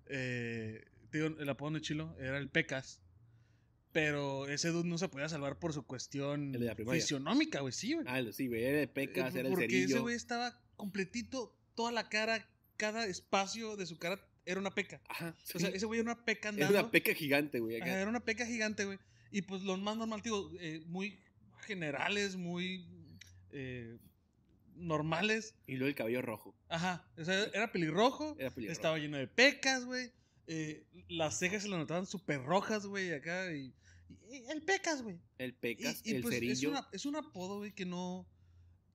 Eh, 0.06 0.84
te 1.10 1.18
digo, 1.22 1.40
el 1.40 1.48
apodo 1.48 1.70
de 1.72 1.80
chilo 1.80 2.14
era 2.18 2.38
el 2.38 2.48
Pecas. 2.50 3.00
Pero 3.92 4.46
ese 4.48 4.68
dude 4.68 4.88
no 4.88 4.98
se 4.98 5.08
podía 5.08 5.28
salvar 5.28 5.58
por 5.58 5.72
su 5.72 5.84
cuestión 5.84 6.54
El 6.54 6.60
de 6.60 6.66
la 6.66 6.74
primaria. 6.76 7.00
fisionómica, 7.00 7.60
güey, 7.60 7.72
sí, 7.72 7.94
güey. 7.94 8.06
Ah, 8.08 8.22
sí, 8.32 8.46
güey, 8.46 8.62
era 8.62 8.80
el 8.82 8.88
pecas, 8.88 9.34
Eh, 9.34 9.40
era 9.40 9.48
el 9.48 9.54
Porque 9.54 9.82
ese 9.82 9.98
güey 9.98 10.14
estaba 10.14 10.60
completito, 10.76 11.56
toda 11.74 11.90
la 11.90 12.08
cara, 12.08 12.48
cada 12.76 13.06
espacio 13.06 13.76
de 13.76 13.86
su 13.86 13.98
cara 13.98 14.20
era 14.46 14.60
una 14.60 14.70
peca. 14.70 15.00
Ajá, 15.08 15.34
O 15.54 15.58
sea, 15.58 15.70
ese 15.70 15.86
güey 15.86 15.98
era 16.00 16.12
una 16.12 16.24
peca 16.24 16.50
Era 16.50 16.66
andando. 16.66 16.78
una 16.84 16.90
peca 16.92 17.14
gigante, 17.14 17.58
güey. 17.58 17.76
era 17.76 18.08
una 18.08 18.20
peca 18.20 18.46
gigante, 18.46 18.84
güey. 18.84 18.98
Y 19.32 19.42
pues 19.42 19.62
lo 19.62 19.76
más 19.76 19.96
normal, 19.96 20.22
digo, 20.22 20.52
eh, 20.60 20.84
muy 20.86 21.18
generales, 21.60 22.36
muy 22.36 22.86
eh, 23.52 23.98
normales. 24.76 25.54
Y 25.66 25.76
luego 25.76 25.88
el 25.88 25.94
cabello 25.94 26.22
rojo. 26.22 26.54
Ajá, 26.68 27.04
o 27.18 27.24
sea, 27.24 27.44
era 27.52 27.70
pelirrojo, 27.72 28.36
Era 28.38 28.50
pelirrojo. 28.50 28.72
estaba 28.72 28.98
lleno 28.98 29.16
de 29.18 29.26
pecas, 29.28 29.84
güey. 29.84 30.12
eh, 30.46 30.84
las 31.08 31.38
cejas 31.38 31.62
se 31.62 31.68
le 31.68 31.76
notaban 31.76 32.06
súper 32.06 32.42
rojas, 32.42 32.86
güey, 32.86 33.12
acá. 33.12 33.52
Y, 33.54 33.72
y 34.30 34.44
el 34.50 34.62
pecas, 34.62 35.02
güey. 35.02 35.20
El 35.38 35.50
Y, 35.50 35.52
pecas, 35.52 36.00
y, 36.04 36.14
el 36.16 36.22
pues 36.22 36.34
es, 36.34 36.40
cerillo. 36.40 36.70
una- 36.70 36.88
es 36.92 37.06
un 37.06 37.16
apodo, 37.16 37.58
güey, 37.58 37.72
que 37.72 37.84
no, 37.86 38.26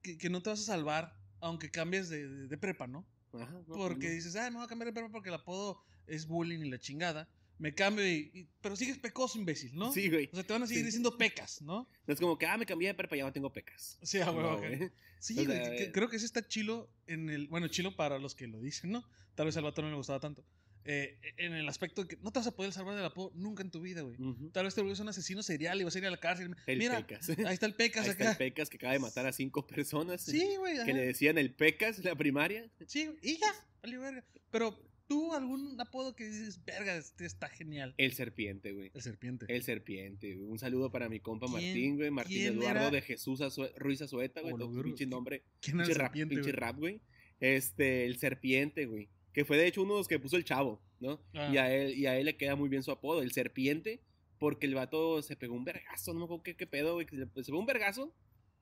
que, 0.01 0.17
que 0.17 0.29
no 0.29 0.41
te 0.41 0.49
vas 0.49 0.59
a 0.61 0.63
salvar, 0.63 1.13
aunque 1.39 1.69
cambies 1.71 2.09
de, 2.09 2.27
de- 2.27 2.47
de 2.47 2.57
prepa, 2.57 2.87
¿no? 2.87 3.05
Ajá, 3.33 3.51
no, 3.67 3.75
Porque 3.75 4.07
no. 4.07 4.13
dices, 4.13 4.35
ah, 4.37 4.49
me 4.49 4.57
voy 4.57 4.65
a 4.65 4.67
cambiar 4.69 4.87
de 4.87 4.93
prepa 4.93 5.09
porque 5.11 5.29
el 5.29 5.35
apodo 5.35 5.81
es 6.07 6.25
bullying 6.27 6.59
y 6.65 6.69
la 6.69 6.79
chingada. 6.79 7.27
Me 7.57 7.73
cambio 7.73 8.05
y, 8.05 8.31
y- 8.33 8.47
pero 8.61 8.75
sigues 8.75 8.97
pecoso, 8.97 9.37
imbécil, 9.39 9.75
¿no? 9.75 9.91
Sí, 9.93 10.09
güey. 10.09 10.29
O 10.31 10.35
sea, 10.35 10.43
te 10.43 10.51
van 10.53 10.63
a 10.63 10.67
seguir 10.67 10.81
Sí. 10.81 10.87
diciendo 10.87 11.17
pecas, 11.17 11.61
¿no? 11.61 11.87
No 12.05 12.13
es 12.13 12.19
como 12.19 12.37
que, 12.37 12.45
ah, 12.45 12.57
me 12.57 12.65
cambié 12.65 12.89
de 12.89 12.93
prepa, 12.93 13.15
ya 13.15 13.23
no 13.23 13.31
tengo 13.33 13.51
pecas. 13.53 13.97
Sí, 14.01 14.19
No, 14.19 14.57
güey. 14.57 14.89
Sí, 15.19 15.39
O 15.39 15.45
güey, 15.45 15.77
que- 15.77 15.91
creo 15.91 16.09
que 16.09 16.17
ese 16.17 16.25
está 16.25 16.45
chilo 16.47 16.89
en 17.07 17.29
el. 17.29 17.47
Bueno, 17.47 17.67
chilo 17.69 17.95
para 17.95 18.19
los 18.19 18.35
que 18.35 18.47
lo 18.47 18.59
dicen, 18.61 18.91
¿no? 18.91 19.03
Tal 19.35 19.45
vez 19.47 19.55
al 19.57 19.63
vato 19.63 19.81
no 19.81 19.89
le 19.89 19.95
gustaba 19.95 20.19
tanto. 20.19 20.45
Eh, 20.87 21.17
en 21.37 21.53
el 21.53 21.67
aspecto 21.67 22.03
de 22.03 22.09
que 22.09 22.17
no 22.21 22.31
te 22.31 22.37
vas 22.37 22.45
a 22.47 22.51
poder 22.55 22.71
salvar 22.71 22.95
del 22.95 23.05
apodo 23.05 23.31
nunca 23.33 23.63
en 23.63 23.71
tu 23.71 23.81
vida, 23.81 24.01
güey. 24.01 24.17
Tal 24.51 24.65
vez 24.65 24.75
te 24.75 24.81
vuelves 24.81 24.99
un 24.99 25.07
asesino 25.09 25.41
serial 25.41 25.81
y 25.81 25.83
vas 25.83 25.95
a 25.95 25.97
ir 25.97 26.05
a 26.05 26.11
la 26.11 26.17
cárcel. 26.19 26.55
El 26.67 26.77
Mira, 26.77 26.97
pecas. 26.97 27.27
ahí 27.29 27.53
está 27.53 27.65
el 27.65 27.73
pecas 27.73 28.05
Ahí 28.05 28.11
está 28.11 28.31
el 28.31 28.37
pecas 28.37 28.69
que 28.69 28.77
acaba 28.77 28.93
de 28.93 28.99
matar 28.99 29.25
a 29.25 29.31
cinco 29.33 29.65
personas. 29.65 30.21
Sí, 30.21 30.55
güey. 30.57 30.75
Que 30.75 30.81
ajá. 30.81 30.91
le 30.93 31.05
decían 31.07 31.39
el 31.39 31.51
pecas 31.55 32.03
la 32.03 32.15
primaria. 32.15 32.69
Sí, 32.85 33.07
güey, 33.07 33.17
y 33.23 33.39
ya, 33.39 33.51
valió 33.81 33.99
verga. 34.01 34.23
Pero 34.51 34.77
tú, 35.07 35.33
algún 35.33 35.79
apodo 35.79 36.15
que 36.15 36.25
dices, 36.27 36.63
verga, 36.65 36.95
este 36.97 37.25
está 37.25 37.47
genial. 37.49 37.93
El 37.97 38.13
serpiente, 38.13 38.71
güey. 38.73 38.91
El 38.93 39.01
serpiente. 39.01 39.45
El 39.49 39.63
serpiente. 39.63 40.37
Un 40.37 40.57
saludo 40.59 40.91
para 40.91 41.09
mi 41.09 41.19
compa 41.19 41.45
¿Quién- 41.47 41.53
Martín, 41.53 41.95
güey. 41.97 42.11
Martín 42.11 42.41
Eduardo 42.41 42.81
era? 42.81 42.91
de 42.91 43.01
Jesús 43.01 43.41
Azue- 43.41 43.73
Ruiz 43.75 44.01
Azueta, 44.01 44.41
güey. 44.41 44.53
Oh, 44.53 44.57
todo 44.57 44.81
pinche 44.83 45.05
¿qui- 45.05 45.09
nombre. 45.09 45.43
¿Quién 45.61 45.77
Pinche 45.77 45.93
rap, 45.93 46.07
serpiente, 46.07 46.35
pinche 46.35 46.51
güey? 46.51 46.59
rap, 46.59 46.77
güey. 46.77 47.01
Este, 47.39 48.05
el 48.05 48.17
serpiente, 48.17 48.85
güey. 48.85 49.09
Que 49.33 49.43
fue 49.45 49.57
de 49.57 49.67
hecho 49.67 49.81
uno 49.83 49.93
de 49.95 49.99
los 49.99 50.07
que 50.07 50.19
puso 50.19 50.37
el 50.37 50.45
chavo, 50.45 50.81
¿no? 50.99 51.21
Ah. 51.33 51.49
Y, 51.53 51.57
a 51.57 51.73
él, 51.75 51.93
y 51.97 52.05
a 52.05 52.17
él 52.17 52.25
le 52.25 52.37
queda 52.37 52.55
muy 52.55 52.69
bien 52.69 52.83
su 52.83 52.91
apodo, 52.91 53.21
el 53.21 53.31
serpiente, 53.31 54.01
porque 54.39 54.65
el 54.65 54.75
vato 54.75 55.21
se 55.21 55.35
pegó 55.35 55.53
un 55.55 55.65
vergazo, 55.65 56.13
no 56.13 56.19
me 56.19 56.25
acuerdo 56.25 56.43
qué, 56.43 56.55
qué 56.55 56.67
pedo, 56.67 56.93
güey. 56.93 57.05
Se, 57.09 57.17
se 57.17 57.25
pegó 57.27 57.59
un 57.59 57.65
vergazo 57.65 58.13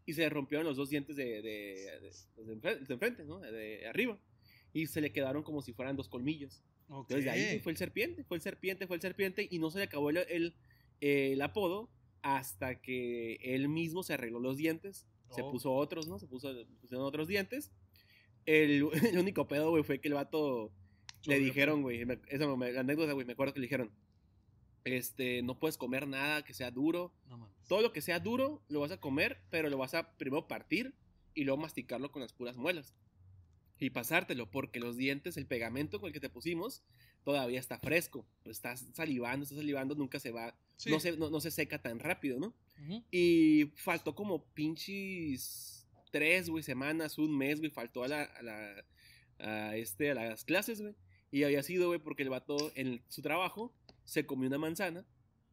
y 0.06 0.14
se 0.14 0.22
le 0.22 0.30
rompieron 0.30 0.66
los 0.66 0.76
dos 0.76 0.90
dientes 0.90 1.16
de, 1.16 1.42
de, 1.44 2.12
de- 2.42 2.76
de 2.80 2.94
enfrente, 2.94 3.24
¿no? 3.24 3.40
De 3.40 3.88
arriba. 3.88 4.20
Y 4.74 4.88
se 4.88 5.02
le 5.02 5.12
quedaron 5.12 5.44
como 5.44 5.62
si 5.62 5.72
fueran 5.74 5.96
dos 5.96 6.10
colmillos. 6.10 6.64
Entonces 7.02 7.26
de 7.26 7.30
ahí 7.32 7.60
fue 7.60 7.72
el 7.72 7.78
serpiente, 7.78 8.24
fue 8.24 8.38
el 8.38 8.42
serpiente, 8.42 8.88
fue 8.88 8.96
el 8.98 9.02
serpiente 9.02 9.48
y 9.50 9.60
no 9.60 9.70
se 9.72 9.78
le 9.80 9.86
acabó 9.86 10.10
el, 10.10 10.18
el, 10.18 10.56
el 11.02 11.42
apodo 11.42 11.90
hasta 12.22 12.82
que 12.82 13.36
él 13.42 13.68
mismo 13.70 14.04
se 14.04 14.14
arregló 14.14 14.40
los 14.40 14.58
dientes, 14.58 15.06
se 15.30 15.42
puso 15.52 15.74
otros, 15.74 16.08
¿no? 16.08 16.20
Se 16.20 16.28
puso 16.28 16.50
pusieron 16.82 17.06
otros 17.06 17.28
dientes. 17.28 17.72
El, 18.46 18.88
el 19.14 19.18
único 19.18 19.48
pedo, 19.48 19.70
güey, 19.70 19.84
fue 19.84 20.00
que 20.00 20.08
el 20.10 20.14
vato 20.16 20.72
le 21.26 21.40
dijeron, 21.40 21.82
güey, 21.82 22.06
esa 22.28 22.56
me- 22.56 22.72
la 22.74 22.82
anécdota, 22.82 23.14
güey, 23.14 23.26
me 23.26 23.34
acuerdo 23.34 23.54
que 23.54 23.60
le 23.60 23.66
dijeron, 23.68 23.92
este, 24.84 25.42
no 25.44 25.60
puedes 25.60 25.78
comer 25.78 26.08
nada 26.08 26.44
que 26.44 26.54
sea 26.54 26.72
duro. 26.72 27.14
No 27.28 27.38
mames. 27.38 27.56
Todo 27.68 27.82
lo 27.82 27.94
que 27.94 28.02
sea 28.02 28.20
duro 28.20 28.62
lo 28.68 28.82
vas 28.82 28.92
a 28.92 29.00
comer, 29.00 29.42
pero 29.50 29.70
lo 29.70 29.78
vas 29.78 29.94
a 29.94 30.16
primero 30.18 30.48
partir 30.48 30.94
y 31.34 31.46
luego 31.46 31.62
masticarlo 31.62 32.12
con 32.12 32.22
las 32.22 32.34
puras 32.34 32.58
muelas. 32.58 32.94
Y 33.80 33.90
pasártelo, 33.90 34.50
porque 34.50 34.80
los 34.80 34.96
dientes, 34.98 35.36
el 35.38 35.46
pegamento 35.46 36.00
con 36.00 36.08
el 36.08 36.14
que 36.14 36.20
te 36.20 36.30
pusimos, 36.30 36.84
todavía 37.24 37.60
está 37.60 37.80
fresco. 37.80 38.26
Pues 38.44 38.58
estás 38.58 38.86
salivando, 38.94 39.44
estás 39.44 39.58
salivando, 39.58 39.96
nunca 39.96 40.20
se 40.20 40.32
va, 40.32 40.56
Sí. 40.78 40.90
no, 40.90 41.00
se, 41.00 41.16
no, 41.18 41.30
no 41.30 41.40
se 41.40 41.52
seca 41.52 41.82
tan 41.82 42.00
rápido, 42.00 42.40
¿no? 42.40 42.54
Y 43.12 43.72
faltó 43.76 44.16
como 44.16 44.44
pinches 44.54 45.88
tres, 46.12 46.50
güey, 46.50 46.64
semanas, 46.64 47.18
un 47.18 47.36
mes, 47.38 47.60
güey, 47.60 47.72
faltó 47.72 48.04
a 48.04 48.08
la, 48.08 48.24
a 48.24 48.42
la, 48.44 48.86
a 49.40 49.76
este, 49.78 50.12
a 50.12 50.16
las 50.16 50.44
clases, 50.46 50.82
güey. 50.82 50.96
Y 51.32 51.44
había 51.44 51.64
sido, 51.64 51.88
güey, 51.88 52.00
porque 52.00 52.24
el 52.24 52.30
vato 52.30 52.72
en 52.76 53.02
su 53.08 53.22
trabajo 53.22 53.74
se 54.04 54.26
comió 54.26 54.48
una 54.48 54.58
manzana 54.60 55.06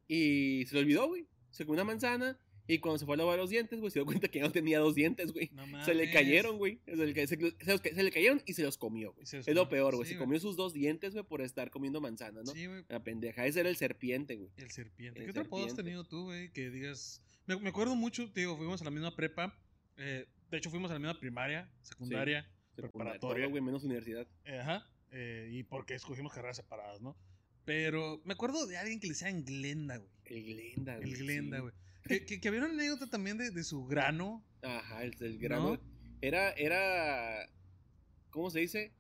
y 0.09 0.65
se 0.67 0.75
le 0.75 0.81
olvidó, 0.83 1.09
güey. 1.09 1.27
Se 1.51 1.65
comió 1.65 1.83
una 1.83 1.93
manzana 1.93 2.39
y 2.75 2.79
cuando 2.79 2.99
se 2.99 3.05
fue 3.07 3.15
a 3.15 3.19
lavar 3.19 3.39
los 3.39 3.51
dientes, 3.51 3.79
güey, 3.81 3.91
se 3.91 3.99
dio 3.99 4.07
cuenta 4.07 4.29
que 4.29 4.39
ya 4.39 4.45
no 4.47 4.53
tenía 4.53 4.79
dos 4.79 4.95
dientes, 4.95 5.33
güey. 5.33 5.51
No 5.53 5.85
Se 5.85 5.95
le 5.95 6.11
cayeron, 6.13 6.59
güey. 6.59 6.81
Se, 6.87 6.97
le 6.97 7.13
ca- 7.15 7.27
se- 7.27 7.37
se 7.37 7.71
los 7.73 7.81
ca- 7.81 7.95
se 7.95 8.03
le 8.03 8.11
cayeron 8.11 8.43
y 8.47 8.55
se 8.55 8.63
los 8.63 8.77
comió, 8.79 9.13
güey. 9.13 9.25
Es 9.25 9.47
lo 9.55 9.69
peor, 9.69 9.95
güey. 9.97 10.07
Sí, 10.07 10.15
se 10.15 10.19
comió 10.19 10.39
sus 10.41 10.57
dos 10.57 10.73
dientes, 10.73 11.13
güey, 11.13 11.25
por 11.25 11.41
estar 11.43 11.71
comiendo 11.71 12.01
manzana, 12.01 12.43
¿no? 12.45 12.53
Sí, 12.53 12.67
güey. 12.67 12.85
La 12.89 13.03
pendeja, 13.03 13.47
ese 13.47 13.61
era 13.61 13.69
el 13.69 13.77
serpiente, 13.77 14.37
güey. 14.37 14.51
El 14.57 14.71
serpiente. 14.71 15.21
El 15.21 15.25
¿Qué 15.27 15.31
otro 15.31 15.43
apodo 15.43 15.67
has 15.67 15.75
tenido 15.75 16.05
tú, 16.05 16.25
güey? 16.25 16.53
Que 16.53 16.71
digas. 16.71 17.23
Me, 17.47 17.57
me 17.59 17.71
acuerdo 17.71 17.95
mucho, 17.97 18.31
te 18.33 18.41
digo, 18.41 18.57
fuimos 18.57 18.81
a 18.81 18.85
la 18.85 18.91
misma 18.91 19.15
prepa. 19.17 19.59
eh, 19.97 20.27
de 20.51 20.57
hecho, 20.59 20.71
fuimos 20.71 20.91
a 20.91 20.95
la 20.95 21.01
misma 21.01 21.19
primaria, 21.21 21.71
secundaria, 21.83 22.49
preparatoria. 22.75 23.47
Güey, 23.47 23.63
menos 23.63 23.85
universidad. 23.85 24.27
ajá. 24.61 24.87
eh, 25.13 25.49
y 25.53 25.63
porque 25.65 25.95
escogimos 25.95 26.33
carreras 26.33 26.57
separadas, 26.57 27.01
¿no? 27.01 27.17
Pero 27.65 28.21
me 28.25 28.33
acuerdo 28.33 28.67
de 28.67 28.77
alguien 28.79 29.01
que 29.01 29.07
le 29.07 29.13
decían 29.13 29.45
Glenda, 29.45 29.99
güey. 29.99 30.11
El 30.25 30.45
Glenda, 30.45 30.97
güey. 30.97 31.09
El 31.13 31.17
Glenda, 31.19 31.59
sí. 31.59 31.63
Que, 32.07 32.25
que, 32.25 32.41
que 32.41 32.49
había 32.49 32.61
una 32.61 32.71
anécdota 32.71 33.07
también 33.09 33.39
de, 33.39 33.51
de 33.51 33.65
su 33.65 33.87
grano. 33.87 34.45
Ajá, 34.63 35.03
el, 35.05 35.15
el 35.21 35.39
grano. 35.39 35.75
¿No? 35.75 35.81
Era, 36.23 36.51
era. 36.53 37.49
¿Cómo 38.31 38.51
se 38.51 38.61
dice? 38.61 38.93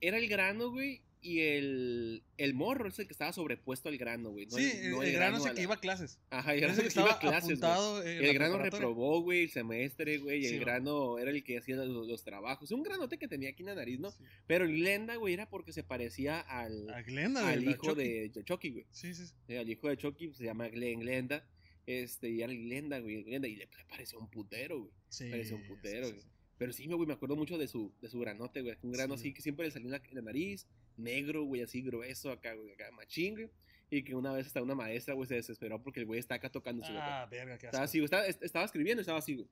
Era 0.00 0.18
el 0.18 0.28
grano, 0.28 0.70
güey. 0.70 1.02
Y 1.20 1.40
el, 1.40 2.22
el 2.36 2.54
morro 2.54 2.86
es 2.88 2.96
el 3.00 3.08
que 3.08 3.12
estaba 3.12 3.32
sobrepuesto 3.32 3.88
al 3.88 3.98
grano, 3.98 4.30
güey. 4.30 4.46
no 4.46 4.56
sí, 4.56 4.70
el- 4.72 4.84
el, 4.84 4.90
no 4.92 5.02
el 5.02 5.12
grano 5.12 5.36
es 5.38 5.44
el 5.46 5.50
que 5.50 5.56
la- 5.56 5.62
iba 5.62 5.74
a 5.74 5.80
clases. 5.80 6.20
Ajá, 6.30 6.54
el 6.54 6.60
grano 6.60 6.74
es 6.74 6.78
el 6.86 6.92
que 6.92 7.00
iba 7.00 7.12
a 7.12 7.18
clases, 7.18 7.58
güey. 7.60 8.24
El 8.24 8.34
grano 8.34 8.56
reprobó, 8.58 9.20
güey, 9.22 9.42
el 9.42 9.50
semestre, 9.50 10.18
güey. 10.18 10.44
Y 10.44 10.48
Sí, 10.48 10.54
el 10.54 10.60
grano 10.60 11.18
era 11.18 11.32
el 11.32 11.42
que 11.42 11.58
hacía 11.58 11.74
los, 11.74 12.06
los 12.06 12.22
trabajos. 12.22 12.70
Un 12.70 12.84
granote 12.84 13.18
que 13.18 13.26
tenía 13.26 13.50
aquí 13.50 13.62
en 13.62 13.66
la 13.66 13.74
nariz, 13.74 13.98
¿no? 13.98 14.12
Sí. 14.12 14.22
Pero 14.46 14.66
Glenda, 14.68 15.16
güey, 15.16 15.34
era 15.34 15.50
porque 15.50 15.72
se 15.72 15.82
parecía 15.82 16.38
al, 16.38 16.88
A 16.90 17.02
Glenda, 17.02 17.42
güey. 17.42 17.52
al 17.52 17.64
hijo 17.68 17.82
Chucky. 17.88 18.02
de, 18.04 18.44
Chucky, 18.44 18.70
güey. 18.70 18.86
Sí, 18.92 19.12
sí. 19.12 19.24
Al 19.56 19.68
hijo 19.68 19.88
de 19.88 19.96
Chucky 19.96 20.32
se 20.34 20.44
llama 20.44 20.68
Glenn 20.68 21.00
Glenda. 21.00 21.44
Este, 21.88 22.28
y 22.28 22.42
era 22.42 22.52
Glenda, 22.52 22.98
güey, 23.00 23.22
Glenda, 23.22 23.48
y 23.48 23.56
le, 23.56 23.64
le 23.66 23.84
pareció 23.88 24.18
un 24.18 24.28
putero, 24.30 24.78
güey. 24.80 24.92
Sí. 25.08 25.30
Parecía 25.30 25.56
un 25.56 25.62
putero, 25.66 26.08
güey. 26.10 26.22
Pero 26.58 26.72
sí, 26.72 26.86
güey, 26.86 27.06
me 27.06 27.14
acuerdo 27.14 27.34
mucho 27.36 27.56
de 27.56 27.66
su, 27.66 27.92
de 28.02 28.08
su 28.10 28.18
granote, 28.20 28.60
güey. 28.62 28.76
Un 28.82 28.92
grano 28.92 29.16
Sí. 29.16 29.20
así 29.22 29.32
que 29.34 29.40
siempre 29.42 29.64
le 29.64 29.70
salía 29.72 29.86
en 29.86 29.92
la, 29.92 30.02
en 30.08 30.14
la 30.16 30.22
nariz, 30.22 30.66
negro, 30.96 31.44
güey, 31.44 31.62
así 31.62 31.80
grueso 31.82 32.30
acá, 32.30 32.52
güey, 32.54 32.72
acá 32.72 32.90
machín, 32.90 33.34
güey. 33.34 33.48
Y 33.90 34.02
que 34.02 34.14
una 34.14 34.32
vez 34.32 34.46
hasta 34.48 34.60
una 34.62 34.74
maestra, 34.74 35.14
güey, 35.14 35.26
se 35.26 35.36
desesperó 35.36 35.82
porque 35.82 36.00
el 36.00 36.06
güey 36.06 36.20
estaba 36.20 36.36
acá 36.36 36.50
tocando 36.50 36.84
su 36.84 36.92
Ah, 36.94 37.26
verga, 37.30 37.56
qué 37.56 37.66
Estaba 37.66 37.84
asco. 37.84 37.90
así, 37.90 37.98
güey, 38.00 38.04
estaba, 38.04 38.26
est- 38.26 38.42
estaba 38.42 38.64
escribiendo, 38.66 39.00
estaba 39.00 39.18
así, 39.20 39.34
güey. 39.34 39.46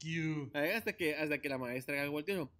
Cute. 0.00 0.56
Hasta 0.74 0.92
que, 0.96 1.14
hasta 1.16 1.38
que 1.40 1.48
la 1.48 1.58
maestra 1.58 2.08
volteó. 2.08 2.50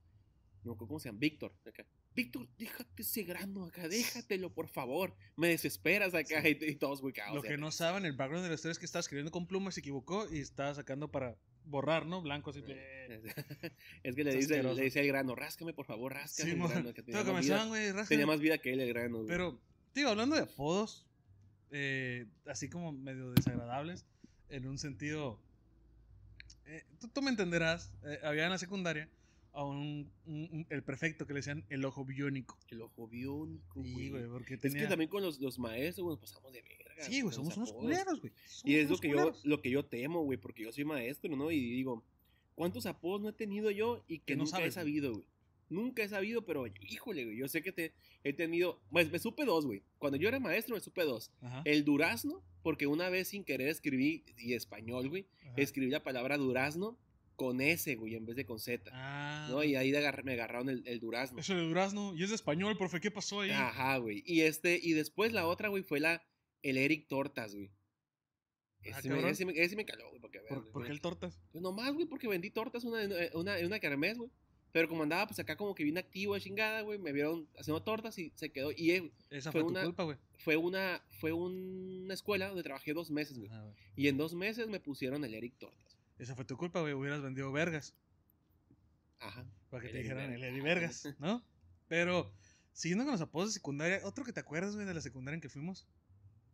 No, 0.64 0.76
¿cómo 0.76 0.98
se 0.98 1.08
llama? 1.08 1.18
Víctor. 1.20 1.52
Acá. 1.66 1.84
Víctor, 2.14 2.48
déjate 2.58 3.02
ese 3.02 3.22
grano 3.22 3.64
acá, 3.66 3.88
déjatelo, 3.88 4.52
por 4.52 4.68
favor. 4.68 5.14
Me 5.36 5.48
desesperas 5.48 6.14
acá. 6.14 6.42
Sí. 6.42 6.58
Y, 6.60 6.64
y 6.70 6.74
todos, 6.76 7.00
güey, 7.00 7.14
Lo 7.32 7.42
que 7.42 7.56
no 7.56 7.70
saben, 7.70 8.04
el 8.04 8.12
background 8.14 8.42
de 8.44 8.48
la 8.48 8.54
historia 8.56 8.72
es 8.72 8.78
que 8.78 8.86
estaba 8.86 9.00
escribiendo 9.00 9.30
con 9.30 9.46
pluma, 9.46 9.70
se 9.70 9.80
equivocó 9.80 10.26
y 10.32 10.40
estaba 10.40 10.74
sacando 10.74 11.10
para 11.10 11.36
borrar, 11.64 12.06
¿no? 12.06 12.22
Blanco 12.22 12.50
así. 12.50 12.62
Es 14.02 14.14
que 14.14 14.24
le 14.24 14.34
dice, 14.34 14.62
le 14.62 14.82
dice 14.82 15.00
al 15.00 15.06
grano, 15.06 15.34
ráscame, 15.34 15.72
por 15.72 15.86
favor, 15.86 16.12
ráscame 16.12 16.52
Sí, 16.52 16.60
el 16.60 16.68
grano. 16.68 16.92
Que 16.94 17.02
tenía, 17.04 17.24
más 17.24 17.44
vida, 17.44 17.64
güey, 17.66 17.92
rasca. 17.92 18.08
tenía 18.08 18.26
más 18.26 18.40
vida 18.40 18.58
que 18.58 18.72
él 18.72 18.80
el 18.80 18.88
grano. 18.88 19.24
Pero, 19.26 19.60
tío, 19.92 20.08
hablando 20.08 20.36
de 20.36 20.42
apodos, 20.42 21.06
eh, 21.70 22.26
así 22.46 22.68
como 22.68 22.92
medio 22.92 23.30
desagradables, 23.32 24.04
en 24.50 24.66
un 24.66 24.78
sentido. 24.78 25.40
eh, 26.66 26.84
tú, 27.00 27.08
tú 27.08 27.22
me 27.22 27.30
entenderás, 27.30 27.92
eh, 28.04 28.18
había 28.24 28.44
en 28.44 28.50
la 28.50 28.58
secundaria 28.58 29.08
a 29.58 29.64
un, 29.64 30.10
un- 30.26 30.66
el 30.70 30.82
prefecto 30.84 31.26
que 31.26 31.32
le 31.32 31.38
decían 31.40 31.64
el 31.68 31.84
ojo 31.84 32.04
biónico. 32.04 32.56
El 32.68 32.82
ojo 32.82 33.08
biónico, 33.08 33.82
Sí, 33.82 33.92
güey. 33.92 34.08
güey, 34.10 34.26
porque 34.28 34.54
Es 34.54 34.60
tenía. 34.60 34.82
que 34.82 34.86
también 34.88 35.10
con 35.10 35.22
los, 35.22 35.40
los 35.40 35.58
maestros, 35.58 36.04
güey, 36.04 36.12
nos 36.16 36.20
pasamos 36.20 36.52
de 36.52 36.62
verga. 36.62 37.02
Sí, 37.04 37.20
güey, 37.22 37.34
somos 37.34 37.56
unos 37.56 37.72
culeros, 37.72 38.20
güey. 38.20 38.32
Y 38.64 38.76
es 38.76 38.88
lo 38.90 38.98
que, 38.98 39.10
yo, 39.10 39.32
lo 39.44 39.60
que 39.60 39.70
yo 39.70 39.84
temo, 39.84 40.22
güey, 40.22 40.38
porque 40.38 40.62
yo 40.62 40.72
soy 40.72 40.84
maestro, 40.84 41.34
¿no? 41.36 41.50
Y 41.50 41.58
digo, 41.58 42.04
¿cuántos 42.54 42.86
apodos 42.86 43.20
no 43.20 43.28
he 43.30 43.32
tenido 43.32 43.70
yo 43.70 44.04
y 44.08 44.18
que, 44.20 44.26
Que 44.26 44.36
no 44.36 44.44
nunca 44.44 44.58
he 44.58 44.60
güey. 44.60 44.72
sabido, 44.72 45.12
güey? 45.14 45.26
Nunca 45.70 46.02
he 46.02 46.08
sabido, 46.08 46.46
pero 46.46 46.64
híjole, 46.80 47.24
güey, 47.24 47.36
yo 47.36 47.46
sé 47.48 47.60
que 47.62 47.72
te, 47.72 47.92
he 48.24 48.32
tenido, 48.32 48.80
pues 48.90 49.10
me 49.10 49.18
supe 49.18 49.44
dos, 49.44 49.66
güey. 49.66 49.82
Cuando 49.98 50.16
yo 50.18 50.28
era 50.28 50.40
maestro 50.40 50.74
me 50.76 50.80
supe 50.80 51.02
dos. 51.02 51.30
Ajá, 51.42 51.60
El 51.66 51.84
durazno, 51.84 52.42
porque 52.62 52.86
una 52.86 53.10
vez 53.10 53.28
sin 53.28 53.44
querer 53.44 53.68
escribí, 53.68 54.24
y 54.38 54.54
español, 54.54 55.08
güey, 55.10 55.26
ajá. 55.42 55.54
escribí 55.56 55.90
la 55.90 56.02
palabra 56.02 56.38
durazno 56.38 56.96
con 57.38 57.60
S, 57.60 57.94
güey, 57.94 58.16
en 58.16 58.26
vez 58.26 58.34
de 58.34 58.44
con 58.44 58.58
Z. 58.58 58.90
Ah, 58.92 59.46
¿No? 59.48 59.62
Y 59.62 59.76
ahí 59.76 59.92
me 60.24 60.32
agarraron 60.32 60.68
el, 60.68 60.82
el 60.86 60.98
durazno. 60.98 61.38
Eso 61.38 61.54
de 61.54 61.62
durazno. 61.62 62.12
Y 62.16 62.24
es 62.24 62.30
de 62.30 62.34
español, 62.34 62.76
profe, 62.76 63.00
¿qué 63.00 63.12
pasó 63.12 63.42
ahí? 63.42 63.50
Ajá, 63.50 63.96
güey. 63.98 64.24
Y 64.26 64.40
este, 64.40 64.78
y 64.82 64.92
después 64.92 65.32
la 65.32 65.46
otra, 65.46 65.68
güey, 65.68 65.84
fue 65.84 66.00
la, 66.00 66.20
el 66.62 66.76
Eric 66.76 67.06
Tortas, 67.06 67.54
güey. 67.54 67.70
Ah, 68.92 68.98
Ese, 68.98 69.08
me, 69.08 69.30
ese, 69.30 69.44
me, 69.46 69.52
ese 69.54 69.76
me 69.76 69.84
caló, 69.84 70.08
güey, 70.08 70.20
porque, 70.20 70.40
¿Por, 70.48 70.68
por 70.72 70.84
qué 70.84 70.90
el 70.90 71.00
tortas? 71.00 71.38
Pues 71.52 71.62
nomás, 71.62 71.92
güey, 71.94 72.06
porque 72.06 72.26
vendí 72.26 72.50
tortas 72.50 72.82
una, 72.84 73.02
en 73.04 73.12
una, 73.34 73.56
una 73.64 73.78
kermés, 73.78 74.18
güey. 74.18 74.30
Pero 74.72 74.88
como 74.88 75.02
andaba, 75.04 75.26
pues 75.26 75.38
acá 75.38 75.56
como 75.56 75.74
que 75.74 75.82
bien 75.84 75.96
activo 75.96 76.34
de 76.34 76.40
chingada, 76.40 76.82
güey, 76.82 76.98
me 76.98 77.12
vieron 77.12 77.48
haciendo 77.56 77.82
tortas 77.82 78.18
y 78.18 78.32
se 78.34 78.50
quedó. 78.50 78.70
Y 78.76 78.90
eh, 78.90 79.12
Esa 79.30 79.50
Fue 79.52 79.62
fue, 79.62 79.70
una- 79.70 79.84
culpa, 79.84 80.02
güey. 80.04 80.16
fue 80.38 80.56
una, 80.56 81.02
fue 81.20 81.32
una 81.32 82.12
escuela 82.14 82.48
donde 82.48 82.62
trabajé 82.64 82.92
dos 82.92 83.10
meses, 83.10 83.38
güey. 83.38 83.48
Güey. 83.48 83.74
Y 83.96 84.08
en 84.08 84.16
dos 84.18 84.34
meses 84.34 84.68
me 84.68 84.78
pusieron 84.80 85.24
el 85.24 85.34
Eric 85.34 85.54
Tortas. 85.58 85.97
Esa 86.18 86.34
fue 86.34 86.44
tu 86.44 86.56
culpa, 86.56 86.80
güey. 86.80 86.92
Hubieras 86.94 87.22
vendido 87.22 87.50
vergas. 87.52 87.94
Ajá. 89.20 89.44
Para 89.70 89.82
que 89.82 89.88
te 89.90 89.98
dijeran 89.98 90.32
el 90.32 90.40
Vergas. 90.40 90.50
Eddie 90.52 90.62
Vergas, 90.62 91.08
¿no? 91.18 91.44
Pero, 91.88 92.32
siguiendo 92.72 93.04
con 93.04 93.12
los 93.12 93.20
apodos 93.20 93.50
de 93.50 93.54
secundaria, 93.54 94.00
otro 94.04 94.24
que 94.24 94.32
te 94.32 94.40
acuerdas, 94.40 94.74
güey, 94.74 94.86
de 94.86 94.94
la 94.94 95.00
secundaria 95.00 95.36
en 95.36 95.40
que 95.40 95.48
fuimos. 95.48 95.86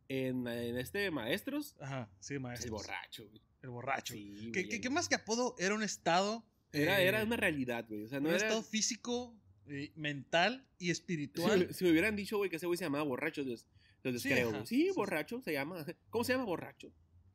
En, 0.09 0.47
en 0.47 0.77
este 0.79 1.11
Maestros, 1.11 1.77
Ajá, 1.81 2.11
sí, 2.21 2.39
maestro. 2.39 2.67
el 2.67 2.73
borracho, 2.73 3.27
güey. 3.29 3.41
El 3.63 3.71
borracho. 3.71 4.13
Sí, 4.15 4.51
¿Qué, 4.53 4.69
qué- 4.81 4.91
más 4.91 5.09
que 5.09 5.15
apodo? 5.15 5.55
Era 5.59 5.75
un 5.75 5.83
estado. 5.83 6.45
Era, 6.73 7.01
eh, 7.01 7.07
era 7.09 7.23
una 7.25 7.37
realidad, 7.37 7.87
güey. 7.89 8.03
O 8.05 8.09
sea, 8.09 8.21
no 8.21 8.29
un 8.29 8.35
era... 8.35 8.45
estado 8.45 8.63
físico, 8.63 9.35
eh, 9.67 9.93
mental 9.97 10.67
y 10.79 10.91
espiritual. 10.91 11.73
si 11.73 11.85
me 11.85 11.91
hubieran 11.91 12.17
dicho, 12.17 12.37
güey, 12.37 12.51
que 12.51 12.57
ese 12.57 12.67
güey 12.67 12.77
se 12.77 12.85
llamaba 12.85 13.05
borracho, 13.05 13.43
los, 13.43 13.67
los 14.03 14.21
Sí, 14.21 14.29
güey. 14.29 14.45
Sí, 14.45 14.67
sí, 14.67 14.83
sí. 14.89 14.91
borracho 14.95 15.41
se 15.41 15.53
llama. 15.53 15.87
¿Cómo 16.11 16.25
se 16.25 16.33
llama 16.33 16.45
borracho? 16.45 16.93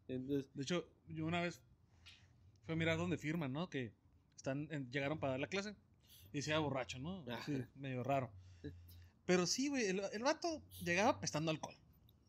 Entonces, 0.07 0.45
De 0.53 0.61
hecho, 0.63 0.87
yo 1.07 1.25
una 1.25 1.41
vez 1.41 1.61
fui 2.69 2.73
a 2.75 2.77
mirar 2.77 2.97
dónde 2.99 3.17
firman, 3.17 3.51
¿no? 3.51 3.67
Que 3.67 3.91
están 4.35 4.67
en- 4.69 4.91
llegaron 4.91 5.17
para 5.17 5.31
dar 5.31 5.39
la 5.39 5.47
clase 5.47 5.73
y 6.31 6.37
decía 6.37 6.59
borracho, 6.59 6.99
¿no? 6.99 7.25
Ajá. 7.27 7.41
Sí, 7.43 7.63
medio 7.75 8.03
raro. 8.03 8.29
Pero 9.25 9.47
sí, 9.47 9.69
güey, 9.69 9.85
el, 9.87 10.01
el 10.13 10.21
vato 10.21 10.61
llegaba 10.83 11.19
pestando 11.19 11.49
alcohol, 11.49 11.75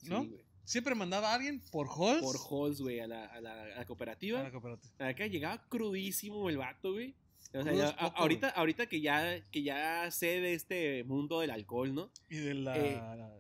¿no? 0.05 0.23
sí, 0.23 0.29
güey. 0.29 0.45
Siempre 0.65 0.95
mandaba 0.95 1.33
a 1.33 1.35
alguien 1.35 1.61
por 1.73 1.89
halls 1.89 2.21
Por 2.23 2.37
halls, 2.39 2.81
güey, 2.81 3.01
a 3.01 3.07
la, 3.07 3.27
a 3.27 3.41
la, 3.41 3.53
a 3.53 3.67
la 3.69 3.81
a 3.81 3.85
cooperativa. 3.87 4.43
la 4.43 4.51
cooperativa. 4.53 5.09
Acá 5.09 5.27
llegaba 5.27 5.63
crudísimo 5.69 6.49
el 6.49 6.57
vato, 6.59 6.93
güey. 6.93 7.15
O 7.53 7.63
sea, 7.63 7.73
ya- 7.75 7.97
poco, 7.97 8.17
ahorita, 8.19 8.49
ahorita 8.51 8.87
que 8.87 9.01
ya, 9.03 9.43
que 9.51 9.63
ya 9.63 10.11
sé 10.11 10.41
de 10.41 10.55
este 10.55 11.05
mundo 11.05 11.41
del 11.41 11.51
alcohol, 11.51 11.93
¿no? 11.95 12.11
Y 12.31 12.37
de 12.37 12.55
la, 12.55 12.79
Eh, 12.79 12.95
la 12.95 13.31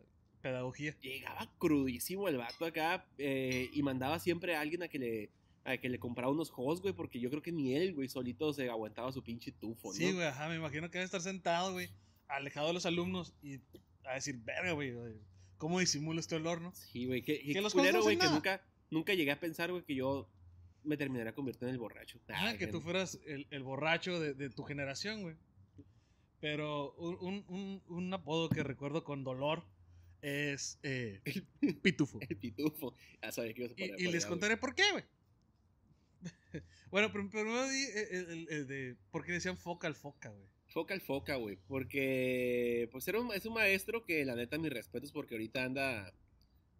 pedagogía. 0.42 0.95
Llegaba 1.00 1.50
crudísimo 1.59 2.28
el 2.28 2.37
vato 2.38 2.64
acá 2.66 3.07
eh, 3.19 3.71
y 3.73 3.83
mandaba 3.83 4.19
siempre 4.19 4.57
a 4.57 4.61
alguien 4.61 4.83
a 4.83 4.88
que 4.88 4.99
le, 4.99 5.30
a 5.64 5.76
que 5.76 5.88
le 5.88 5.99
comprara 5.99 6.31
unos 6.31 6.52
halls, 6.57 6.81
güey, 6.81 6.95
porque 6.95 7.21
yo 7.21 7.31
creo 7.31 7.43
que 7.43 7.52
ni 7.52 7.75
él, 7.75 7.95
güey, 7.95 8.09
solito 8.09 8.52
se 8.52 8.69
aguantaba 8.71 9.12
su 9.12 9.23
pinche 9.23 9.52
tufo, 9.52 9.88
¿no? 9.88 9.95
Sí, 9.95 10.12
güey, 10.12 10.26
ajá, 10.26 10.49
me 10.49 10.57
imagino 10.57 10.90
que 10.90 10.99
debe 10.99 11.05
estar 11.05 11.21
sentado, 11.21 11.73
güey, 11.73 11.90
alejado 12.29 12.69
de 12.69 12.75
los 12.75 12.87
alumnos 12.87 13.35
y 13.43 13.61
a 14.05 14.14
decir, 14.14 14.38
verga, 14.43 14.73
güey, 14.73 14.95
¿cómo 15.59 15.81
disimulo 15.81 16.21
este 16.21 16.37
olor, 16.37 16.61
no? 16.61 16.73
Sí, 16.75 17.07
güey, 17.07 17.23
qué, 17.23 17.40
qué 17.40 17.52
Que 17.52 17.61
los 17.61 17.75
culero, 17.75 18.02
güey, 18.02 18.17
que 18.17 18.26
nunca, 18.26 18.62
nunca 18.90 19.14
llegué 19.14 19.33
a 19.33 19.40
pensar, 19.40 19.71
güey, 19.71 19.85
que 19.85 19.95
yo 19.95 20.29
me 20.83 20.97
terminaría 20.97 21.35
convirtiendo 21.35 21.69
en 21.69 21.75
el 21.75 21.81
borracho. 21.81 22.19
Ah, 22.29 22.55
que 22.59 22.67
tú 22.67 22.81
fueras 22.81 23.21
el, 23.26 23.47
el 23.50 23.62
borracho 23.62 24.19
de, 24.19 24.35
de 24.35 24.50
tu 24.50 24.64
generación, 24.64 25.23
güey. 25.23 25.37
Pero 26.40 26.95
un, 26.95 27.45
un, 27.49 27.83
un, 27.87 28.14
apodo 28.14 28.49
que 28.49 28.62
recuerdo 28.62 29.05
con 29.05 29.25
dolor 29.25 29.62
es 30.23 30.79
eh, 30.83 31.21
Pitufo. 31.83 32.19
El 32.21 32.37
pitufo. 32.37 32.95
Ya 33.23 33.31
sabía 33.31 33.52
que 33.52 33.61
ibas 33.61 33.73
a 33.73 33.75
Y, 33.75 33.88
poner 33.88 34.00
y 34.00 34.05
por 34.05 34.14
les 34.14 34.26
contaré 34.26 34.57
por 34.57 34.75
qué, 34.75 34.90
güey. 34.93 35.05
bueno, 36.90 37.12
prim- 37.12 37.30
primero 37.30 37.69
di 37.69 37.83
eh, 37.85 38.09
el, 38.11 38.30
el- 38.30 38.49
el 38.50 38.66
de 38.66 38.97
por 39.11 39.25
qué 39.25 39.33
decían 39.33 39.57
foca 39.57 39.87
al 39.87 39.95
foca, 39.95 40.30
güey. 40.30 40.49
Foca 40.69 40.95
al 40.95 41.00
foca, 41.00 41.35
güey. 41.37 41.57
Porque, 41.66 42.88
pues, 42.92 43.07
era 43.09 43.21
un, 43.21 43.33
es 43.35 43.45
un 43.45 43.54
maestro 43.54 44.04
que, 44.04 44.25
la 44.25 44.37
neta, 44.37 44.57
mis 44.59 44.73
respetos, 44.73 45.11
porque 45.12 45.35
ahorita 45.35 45.64
anda. 45.64 46.14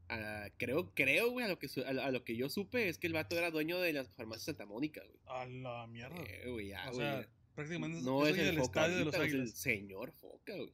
a- 0.08 0.48
creo, 0.58 0.92
creo, 0.94 1.30
güey, 1.30 1.44
a 1.44 1.48
lo, 1.48 1.58
que, 1.58 1.68
su- 1.68 1.82
a, 1.84 1.92
lo- 1.92 2.02
a 2.02 2.10
lo 2.10 2.24
que 2.24 2.36
yo 2.36 2.48
supe 2.48 2.88
es 2.88 2.98
que 2.98 3.06
el 3.08 3.12
vato 3.12 3.36
era 3.36 3.50
dueño 3.50 3.80
de 3.80 3.92
las 3.92 4.08
farmacias 4.10 4.44
Santa 4.44 4.66
Mónica, 4.66 5.02
güey. 5.04 5.18
A 5.26 5.44
la 5.46 5.86
mierda. 5.86 6.16
Eh, 6.22 6.48
güey, 6.50 6.68
ya, 6.68 6.88
o 6.90 6.94
güey. 6.94 7.06
sea, 7.06 7.28
prácticamente 7.54 8.00
no 8.02 8.26
es 8.26 8.38
el 8.38 8.56
foca 8.58 8.86
estadio 8.86 8.98
de 8.98 9.04
los 9.04 9.14
es 9.14 9.32
el 9.34 9.48
señor 9.52 10.12
foca, 10.12 10.54
güey. 10.56 10.72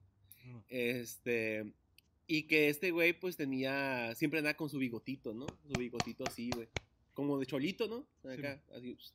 Este. 0.68 1.72
Y 2.26 2.44
que 2.44 2.68
este 2.68 2.90
güey, 2.90 3.12
pues 3.12 3.36
tenía. 3.36 4.14
Siempre 4.14 4.38
andaba 4.38 4.56
con 4.56 4.68
su 4.68 4.78
bigotito, 4.78 5.32
¿no? 5.32 5.46
Su 5.72 5.78
bigotito 5.78 6.24
así, 6.26 6.50
güey. 6.54 6.68
Como 7.16 7.38
de 7.38 7.46
cholito, 7.46 7.88
¿no? 7.88 8.06
Acá, 8.30 8.62
así. 8.76 8.94
pss. 8.94 9.14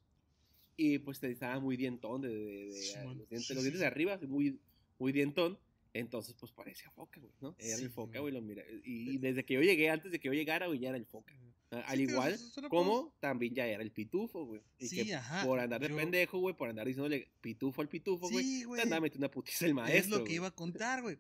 Y 0.76 0.98
pues 0.98 1.20
te- 1.20 1.30
estaba 1.32 1.60
muy 1.60 1.78
dientón 1.78 2.22
de, 2.22 2.30
de- 2.30 2.66
de- 2.66 2.72
Sí, 2.74 2.96
los 3.06 3.16
dientes, 3.30 3.46
Sí, 3.48 3.54
los 3.54 3.64
sí, 3.64 3.70
dientes 3.70 3.74
sí. 3.74 3.80
de 3.80 3.86
arriba, 3.86 4.20
muy, 4.28 4.60
muy 4.98 5.12
dientón. 5.12 5.58
Entonces, 5.94 6.34
pues 6.40 6.52
parecía 6.52 6.90
foca, 6.92 7.20
güey, 7.20 7.34
¿no? 7.42 7.56
Era 7.60 7.78
Sí, 7.78 7.84
el 7.84 7.90
foca, 7.92 8.20
güey. 8.20 8.34
lo 8.34 8.42
mira. 8.42 8.64
Y, 8.84 9.12
y 9.12 9.18
desde 9.20 9.46
que 9.46 9.54
yo 9.54 9.62
llegué, 9.62 9.90
antes 9.90 10.12
de 10.12 10.20
que 10.20 10.28
yo 10.30 10.34
llegara, 10.34 10.66
güey, 10.68 10.80
ya 10.80 10.90
era 10.90 10.98
el 10.98 11.06
foca. 11.06 11.34
Al 11.70 11.98
Sí, 11.98 12.04
igual, 12.04 12.38
como 12.70 13.14
también 13.22 13.54
ya 13.54 13.66
era 13.68 13.82
el 13.84 13.92
pitufo, 13.92 14.44
güey. 14.46 14.62
Y 14.80 14.88
Sí, 14.88 15.06
que 15.06 15.14
ajá. 15.16 15.46
por 15.46 15.60
andar 15.60 15.80
de 15.80 15.88
yo- 15.90 15.96
pendejo, 15.96 16.40
güey, 16.40 16.56
por 16.56 16.68
andar 16.70 16.86
diciéndole 16.88 17.30
pitufo 17.40 17.82
al 17.82 17.88
pitufo, 17.88 18.30
güey, 18.30 18.44
Sí, 18.44 18.66
te 18.76 18.82
andaba 18.82 19.02
metiendo 19.02 19.28
una 19.28 19.32
putiza 19.32 19.66
el 19.68 19.74
maestro. 19.76 20.00
es 20.00 20.10
lo 20.10 20.18
que 20.18 20.24
güey. 20.24 20.36
iba 20.36 20.48
a 20.48 20.52
contar, 20.52 21.02
güey. 21.02 21.18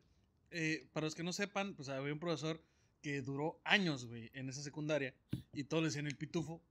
Eh, 0.49 0.87
para 0.91 1.05
los 1.05 1.15
que 1.15 1.23
no 1.23 1.31
sepan, 1.31 1.73
pues 1.75 1.87
había 1.89 2.11
un 2.11 2.19
profesor 2.19 2.61
que 3.01 3.21
duró 3.21 3.61
años, 3.63 4.05
güey, 4.07 4.29
en 4.33 4.49
esa 4.49 4.61
secundaria 4.61 5.13
y 5.53 5.63
todos 5.65 5.83
le 5.83 5.87
decían 5.89 6.07
el 6.07 6.17
pitufo, 6.17 6.61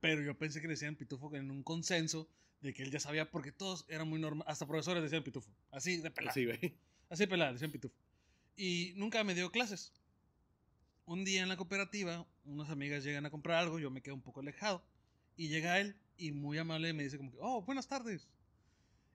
pero 0.00 0.22
yo 0.22 0.36
pensé 0.36 0.60
que 0.60 0.66
le 0.68 0.74
decían 0.74 0.96
pitufo 0.96 1.34
en 1.34 1.50
un 1.50 1.62
consenso 1.62 2.28
de 2.60 2.74
que 2.74 2.82
él 2.82 2.90
ya 2.90 3.00
sabía 3.00 3.30
porque 3.30 3.52
todos 3.52 3.84
eran 3.88 4.08
muy 4.08 4.20
normales, 4.20 4.50
hasta 4.50 4.66
profesores 4.66 5.02
decían 5.02 5.22
pitufo, 5.22 5.50
así 5.70 5.98
de 5.98 6.10
pelada, 6.10 6.34
Sí, 6.34 6.44
güey. 6.44 6.58
así 7.08 7.24
de 7.24 7.28
pelada, 7.28 7.52
decían 7.52 7.70
pitufo. 7.70 7.94
Y 8.56 8.92
nunca 8.96 9.22
me 9.24 9.34
dio 9.34 9.50
clases. 9.52 9.92
Un 11.06 11.24
día 11.24 11.42
en 11.42 11.48
la 11.48 11.56
cooperativa, 11.56 12.26
unas 12.44 12.68
amigas 12.70 13.04
llegan 13.04 13.24
a 13.26 13.30
comprar 13.30 13.58
algo, 13.58 13.78
yo 13.78 13.90
me 13.90 14.02
quedo 14.02 14.14
un 14.14 14.22
poco 14.22 14.40
alejado 14.40 14.84
y 15.36 15.48
llega 15.48 15.78
él 15.80 15.96
y 16.16 16.32
muy 16.32 16.58
amable 16.58 16.92
me 16.92 17.04
dice 17.04 17.16
como 17.16 17.30
que, 17.30 17.38
oh, 17.40 17.62
buenas 17.62 17.86
tardes. 17.88 18.28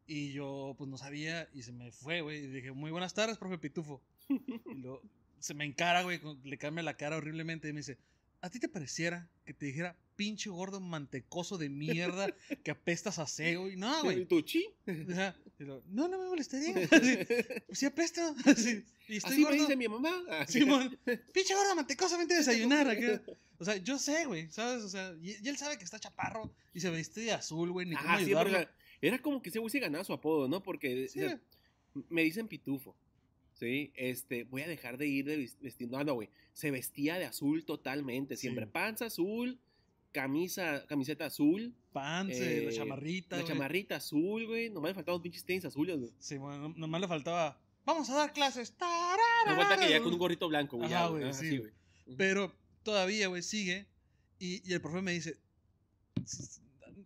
Y 0.07 0.31
yo 0.33 0.75
pues 0.77 0.89
no 0.89 0.97
sabía 0.97 1.47
y 1.53 1.61
se 1.63 1.71
me 1.71 1.91
fue, 1.91 2.21
güey. 2.21 2.45
Y 2.45 2.47
dije, 2.47 2.71
muy 2.71 2.91
buenas 2.91 3.13
tardes, 3.13 3.37
profe 3.37 3.57
Pitufo. 3.57 4.01
Y 4.29 4.75
luego 4.75 5.01
se 5.39 5.53
me 5.53 5.65
encara, 5.65 6.03
güey, 6.03 6.19
le 6.43 6.57
cambia 6.57 6.81
la 6.83 6.95
cara 6.95 7.17
horriblemente 7.17 7.67
y 7.67 7.73
me 7.73 7.81
dice, 7.81 7.97
¿A 8.43 8.49
ti 8.49 8.59
te 8.59 8.67
pareciera 8.67 9.29
que 9.45 9.53
te 9.53 9.67
dijera 9.67 9.97
pinche 10.17 10.49
gordo 10.49 10.81
mantecoso 10.81 11.57
de 11.57 11.69
mierda 11.69 12.27
que 12.61 12.71
apestas 12.71 13.17
a 13.17 13.25
cego? 13.25 13.71
Y 13.71 13.77
no, 13.77 14.03
güey. 14.03 14.25
¿Tu 14.27 14.41
chi? 14.41 14.67
O 14.85 15.13
sea, 15.13 15.33
y 15.57 15.63
lo, 15.63 15.81
no, 15.87 16.09
no 16.09 16.19
me 16.19 16.25
molestaría. 16.27 16.75
Así, 16.91 17.17
pues 17.67 17.79
sí 17.79 17.85
apesto. 17.85 18.35
Así, 18.45 18.83
y 19.07 19.15
estoy 19.15 19.31
Así 19.31 19.45
me 19.45 19.51
dice 19.53 19.77
mi 19.77 19.87
mamá. 19.87 20.25
Ah, 20.29 20.45
Simón, 20.45 20.99
pinche 21.33 21.55
gordo 21.55 21.73
mantecoso, 21.73 22.17
vente 22.17 22.33
a 22.33 22.39
desayunar. 22.39 22.85
O 23.59 23.63
sea, 23.63 23.77
yo 23.77 23.97
sé, 23.97 24.25
güey, 24.25 24.51
¿sabes? 24.51 24.83
O 24.83 24.89
sea, 24.89 25.15
y, 25.21 25.37
y 25.41 25.47
él 25.47 25.55
sabe 25.55 25.77
que 25.77 25.85
está 25.85 25.97
chaparro 25.97 26.53
y 26.73 26.81
se 26.81 26.91
viste 26.91 27.21
de 27.21 27.31
azul, 27.31 27.71
güey, 27.71 27.87
ni 27.87 27.95
cómo 27.95 28.09
Ajá, 28.09 28.25
sí, 28.25 28.33
era 28.99 29.21
como 29.21 29.41
que 29.41 29.51
ese 29.51 29.59
güey 29.59 29.71
se 29.71 29.79
ganaba 29.79 30.03
su 30.03 30.11
apodo, 30.11 30.49
¿no? 30.49 30.61
Porque 30.61 31.07
Sí, 31.07 31.21
o 31.21 31.29
sea, 31.29 31.39
me 32.09 32.23
dicen 32.23 32.49
pitufo. 32.49 32.93
Sí, 33.63 33.91
este, 33.95 34.43
voy 34.43 34.61
a 34.63 34.67
dejar 34.67 34.97
de 34.97 35.07
ir 35.07 35.25
de 35.25 35.37
vis- 35.37 35.57
vestiendo. 35.61 35.97
Ah, 35.97 36.03
no, 36.03 36.15
güey. 36.15 36.29
Se 36.53 36.69
vestía 36.71 37.17
de 37.17 37.25
azul 37.25 37.63
totalmente. 37.65 38.35
Siempre 38.35 38.65
Sí. 38.65 38.71
panza 38.73 39.05
azul, 39.05 39.57
camisa, 40.11 40.85
camiseta 40.87 41.25
azul, 41.25 41.73
Pance, 41.93 42.63
la 42.65 42.71
eh, 42.71 42.73
chamarrita, 42.75 43.37
la 43.37 43.41
güey. 43.43 43.53
chamarrita 43.53 43.95
azul, 43.95 44.45
güey. 44.47 44.69
Nomás 44.69 44.89
me 44.91 44.95
faltaban 44.95 45.21
pinches 45.21 45.45
tenis 45.45 45.65
azules, 45.65 45.97
güey. 45.99 46.11
Sí, 46.19 46.37
bueno, 46.37 46.69
no- 46.69 46.75
nomás 46.75 47.01
le 47.01 47.07
faltaba, 47.07 47.59
vamos 47.85 48.09
a 48.09 48.15
dar 48.15 48.33
clases. 48.33 48.73
Me 49.47 49.55
falta 49.55 49.77
que 49.79 49.89
ya 49.89 50.01
con 50.01 50.11
un 50.13 50.19
gorrito 50.19 50.47
blanco, 50.49 50.77
güey. 50.77 50.89
Ya, 50.89 51.07
güey, 51.07 51.23
Ah, 51.23 51.33
sí, 51.33 51.49
sí, 51.49 51.57
güey. 51.59 51.71
güey. 52.05 52.17
Pero 52.17 52.53
todavía, 52.83 53.27
güey, 53.27 53.41
sigue. 53.43 53.87
Y, 54.39 54.61
y 54.69 54.73
el 54.73 54.81
profe 54.81 55.01
me 55.01 55.13
dice. 55.13 55.37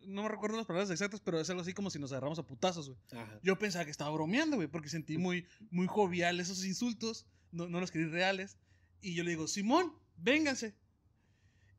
No 0.07 0.23
me 0.23 0.29
recuerdo 0.29 0.55
las 0.55 0.65
palabras 0.65 0.89
exactas, 0.89 1.19
pero 1.19 1.37
es 1.37 1.49
algo 1.49 1.61
así 1.61 1.73
como 1.73 1.89
si 1.89 1.99
nos 1.99 2.13
agarramos 2.13 2.39
a 2.39 2.47
putazos, 2.47 2.87
güey. 2.87 3.25
Yo 3.43 3.59
pensaba 3.59 3.83
que 3.83 3.91
estaba 3.91 4.09
bromeando, 4.09 4.55
güey, 4.55 4.69
porque 4.69 4.87
sentí 4.87 5.17
muy, 5.17 5.45
muy 5.69 5.85
jovial 5.85 6.39
esos 6.39 6.63
insultos. 6.63 7.27
No, 7.51 7.67
no 7.67 7.81
los 7.81 7.91
creí 7.91 8.05
reales. 8.05 8.57
Y 9.01 9.15
yo 9.15 9.25
le 9.25 9.31
digo, 9.31 9.49
Simón, 9.49 9.91
vénganse. 10.15 10.75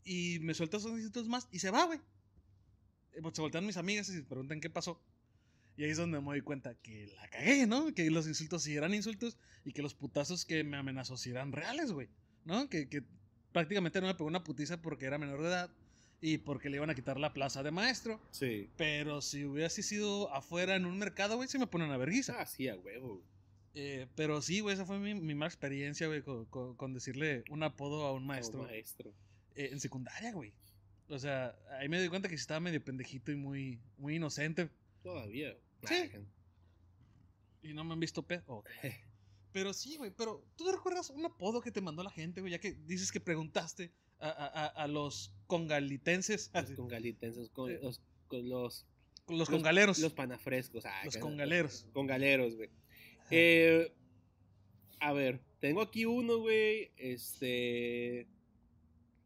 Y 0.05 0.41
me 0.41 0.53
suelta 0.53 0.77
esos 0.77 0.93
insultos 0.93 1.27
más 1.27 1.49
y 1.51 1.61
se 1.61 1.71
va, 1.71 1.87
güey. 1.87 2.01
Eh, 3.15 3.23
pues 3.23 3.35
Se 3.35 3.41
voltean 3.41 3.65
mis 3.65 3.79
amigas 3.79 4.11
y 4.11 4.13
se 4.13 4.23
preguntan 4.23 4.61
qué 4.61 4.69
pasó. 4.69 5.03
Y 5.79 5.85
ahí 5.85 5.91
es 5.91 5.97
donde 5.97 6.21
me 6.21 6.27
doy 6.27 6.43
cuenta 6.43 6.75
que 6.75 7.07
la 7.07 7.31
cagué, 7.31 7.67
¿no? 7.67 7.95
Que 7.95 8.11
los 8.11 8.27
insultos 8.27 8.63
sí 8.63 8.77
eran 8.77 8.93
insultos 8.93 9.39
y 9.65 9.73
que 9.73 9.81
los 9.81 9.95
putazos 9.95 10.45
que 10.45 10.65
me 10.65 10.77
amenazó 10.77 11.17
sí 11.17 11.31
eran 11.31 11.51
reales, 11.51 11.93
güey. 11.93 12.11
¿No? 12.45 12.69
Que, 12.69 12.91
que 12.91 13.05
prácticamente 13.53 14.03
no 14.03 14.07
me 14.07 14.15
pegó 14.15 14.27
una 14.27 14.45
putiza 14.45 14.83
porque 14.83 15.07
era 15.07 15.17
menor 15.17 15.41
de 15.41 15.49
edad 15.49 15.71
y 16.21 16.39
porque 16.39 16.69
le 16.71 16.77
iban 16.77 16.91
a 16.91 16.95
quitar 16.95 17.19
la 17.21 17.33
plaza 17.33 17.63
de 17.63 17.71
maestro. 17.71 18.21
Sí. 18.31 18.69
Pero 18.77 19.21
si 19.21 19.45
hubiese 19.45 19.83
sido 19.83 20.33
afuera 20.35 20.75
en 20.77 20.85
un 20.87 20.99
mercado, 20.99 21.37
güey, 21.37 21.49
sí 21.49 21.59
me 21.59 21.67
ponen 21.67 21.91
a 21.91 21.97
vergüenza. 21.97 22.37
Ah, 22.41 22.47
sí, 22.47 22.69
a 22.69 22.77
huevo. 22.77 23.23
Eh, 23.75 24.07
pero 24.17 24.43
sí, 24.43 24.61
güey, 24.61 24.75
esa 24.75 24.85
fue 24.85 24.99
mi, 24.99 25.15
mi 25.15 25.35
mala 25.35 25.49
experiencia, 25.49 26.07
güey, 26.09 26.23
con, 26.23 26.47
con- 26.47 26.75
con 26.77 26.93
decirle 26.95 27.45
un 27.51 27.63
apodo 27.63 28.05
a 28.07 28.13
un 28.13 28.27
maestro. 28.27 28.59
Como 28.61 28.71
maestro. 28.71 29.13
Eh, 29.55 29.69
en 29.73 29.79
secundaria, 29.81 30.33
güey. 30.33 30.53
O 31.09 31.19
sea, 31.19 31.57
ahí 31.79 31.89
me 31.89 32.01
di 32.03 32.09
cuenta 32.09 32.29
que 32.29 32.37
sí 32.37 32.41
estaba 32.43 32.61
medio 32.61 32.83
pendejito 32.85 33.31
y 33.33 33.37
muy, 33.37 33.79
muy 33.97 34.17
inocente. 34.17 34.69
Todavía. 35.03 35.57
Sí. 35.85 36.11
Y 37.63 37.73
no 37.75 37.85
me 37.85 37.93
han 37.95 38.01
visto 38.01 38.23
pedo. 38.23 38.43
Ok. 38.47 38.69
Pero 39.53 39.73
sí, 39.73 39.97
güey, 39.97 40.11
pero 40.15 40.45
¿tú 40.57 40.67
te 40.67 40.73
recuerdas 40.73 41.09
un 41.09 41.25
apodo 41.25 41.63
que 41.63 41.73
te 41.73 41.81
mandó 41.81 42.03
la 42.03 42.11
gente, 42.11 42.41
güey? 42.43 42.53
Ya 42.53 42.59
que 42.61 42.73
dices 42.87 43.11
que 43.11 43.19
preguntaste 43.19 43.91
a, 44.21 44.29
a- 44.29 44.65
a- 44.65 44.67
a 44.85 44.87
los 44.89 45.33
congalitenses, 45.47 46.51
Los 46.55 46.71
congalitenses, 46.77 47.51
con 47.51 47.73
los, 47.81 48.01
con 48.27 48.49
los, 48.49 48.87
los 49.29 49.49
congaleros, 49.49 49.99
los 49.99 50.13
panafrescos. 50.13 50.85
ah, 50.87 51.03
los 51.05 51.17
congaleros. 51.19 51.87
Congaleros, 51.93 52.57
güey. 52.57 52.71
Eh, 53.31 53.93
a 55.01 55.13
ver, 55.13 55.41
tengo 55.61 55.83
aquí 55.83 56.05
uno, 56.07 56.39
güey. 56.39 56.91
Este. 56.97 58.27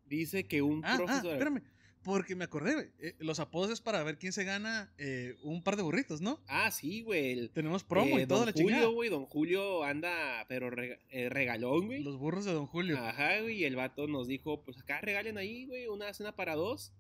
Dice 0.07 0.45
que 0.47 0.61
un 0.61 0.85
Ah, 0.85 0.93
ah, 0.95 0.97
profesor. 0.97 1.33
espérame. 1.33 1.63
Porque 2.05 2.35
me 2.35 2.45
acordé, 2.45 2.75
güey. 2.75 2.87
eh, 2.99 3.15
los 3.21 3.39
apodos 3.41 3.71
es 3.71 3.81
para 3.81 4.03
ver 4.03 4.19
quién 4.19 4.33
se 4.33 4.43
gana 4.45 4.93
eh, 4.99 5.37
un 5.43 5.63
par 5.63 5.77
de 5.77 5.83
burritos, 5.83 6.21
¿no? 6.21 6.41
Ah, 6.49 6.71
sí, 6.71 7.03
güey. 7.03 7.49
Tenemos 7.51 7.85
promo 7.85 8.19
eh, 8.19 8.23
y 8.23 8.27
toda 8.27 8.41
don 8.41 8.47
la 8.47 8.53
Julio, 8.53 8.69
chingada. 8.69 8.87
güey. 8.93 9.09
Don 9.11 9.27
Julio 9.27 9.85
anda, 9.85 10.45
pero 10.49 10.71
eh, 10.83 11.29
regalón, 11.29 11.87
güey. 11.87 12.03
Los 12.03 12.19
burros 12.19 12.45
de 12.45 12.53
Don 12.53 12.67
Julio. 12.67 12.99
Ajá, 12.99 13.41
güey. 13.41 13.59
Y 13.61 13.65
el 13.65 13.77
vato 13.77 14.07
nos 14.09 14.27
dijo: 14.27 14.63
Pues 14.65 14.79
acá 14.79 15.01
regalen 15.01 15.39
ahí, 15.39 15.67
güey, 15.67 15.87
una 15.87 16.13
cena 16.13 16.35
para 16.35 16.55
dos. 16.57 16.93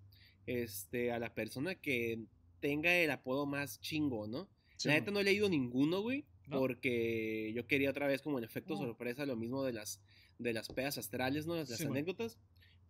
Este, 0.47 1.13
a 1.13 1.19
la 1.19 1.35
persona 1.35 1.75
que 1.77 2.25
tenga 2.61 2.95
el 2.97 3.11
apodo 3.11 3.47
más 3.47 3.81
chingo, 3.81 4.27
¿no? 4.27 4.49
Sí, 4.77 4.89
la 4.89 4.95
neta 4.95 5.11
no 5.11 5.21
he 5.21 5.25
leído 5.25 5.49
ninguno, 5.49 6.01
güey. 6.01 6.25
¿No? 6.49 6.59
Porque 6.59 7.53
yo 7.55 7.67
quería 7.69 7.91
otra 7.91 8.09
vez 8.09 8.21
como 8.21 8.39
el 8.39 8.45
efecto 8.45 8.75
Oh. 8.75 8.79
sorpresa, 8.79 9.25
lo 9.27 9.37
mismo 9.37 9.63
de 9.65 9.73
las, 9.73 10.01
de 10.39 10.53
las 10.53 10.69
pedas 10.69 10.99
astrales, 10.99 11.47
¿no? 11.47 11.55
Las, 11.55 11.69
Sí, 11.69 11.85
anécdotas. 11.85 12.37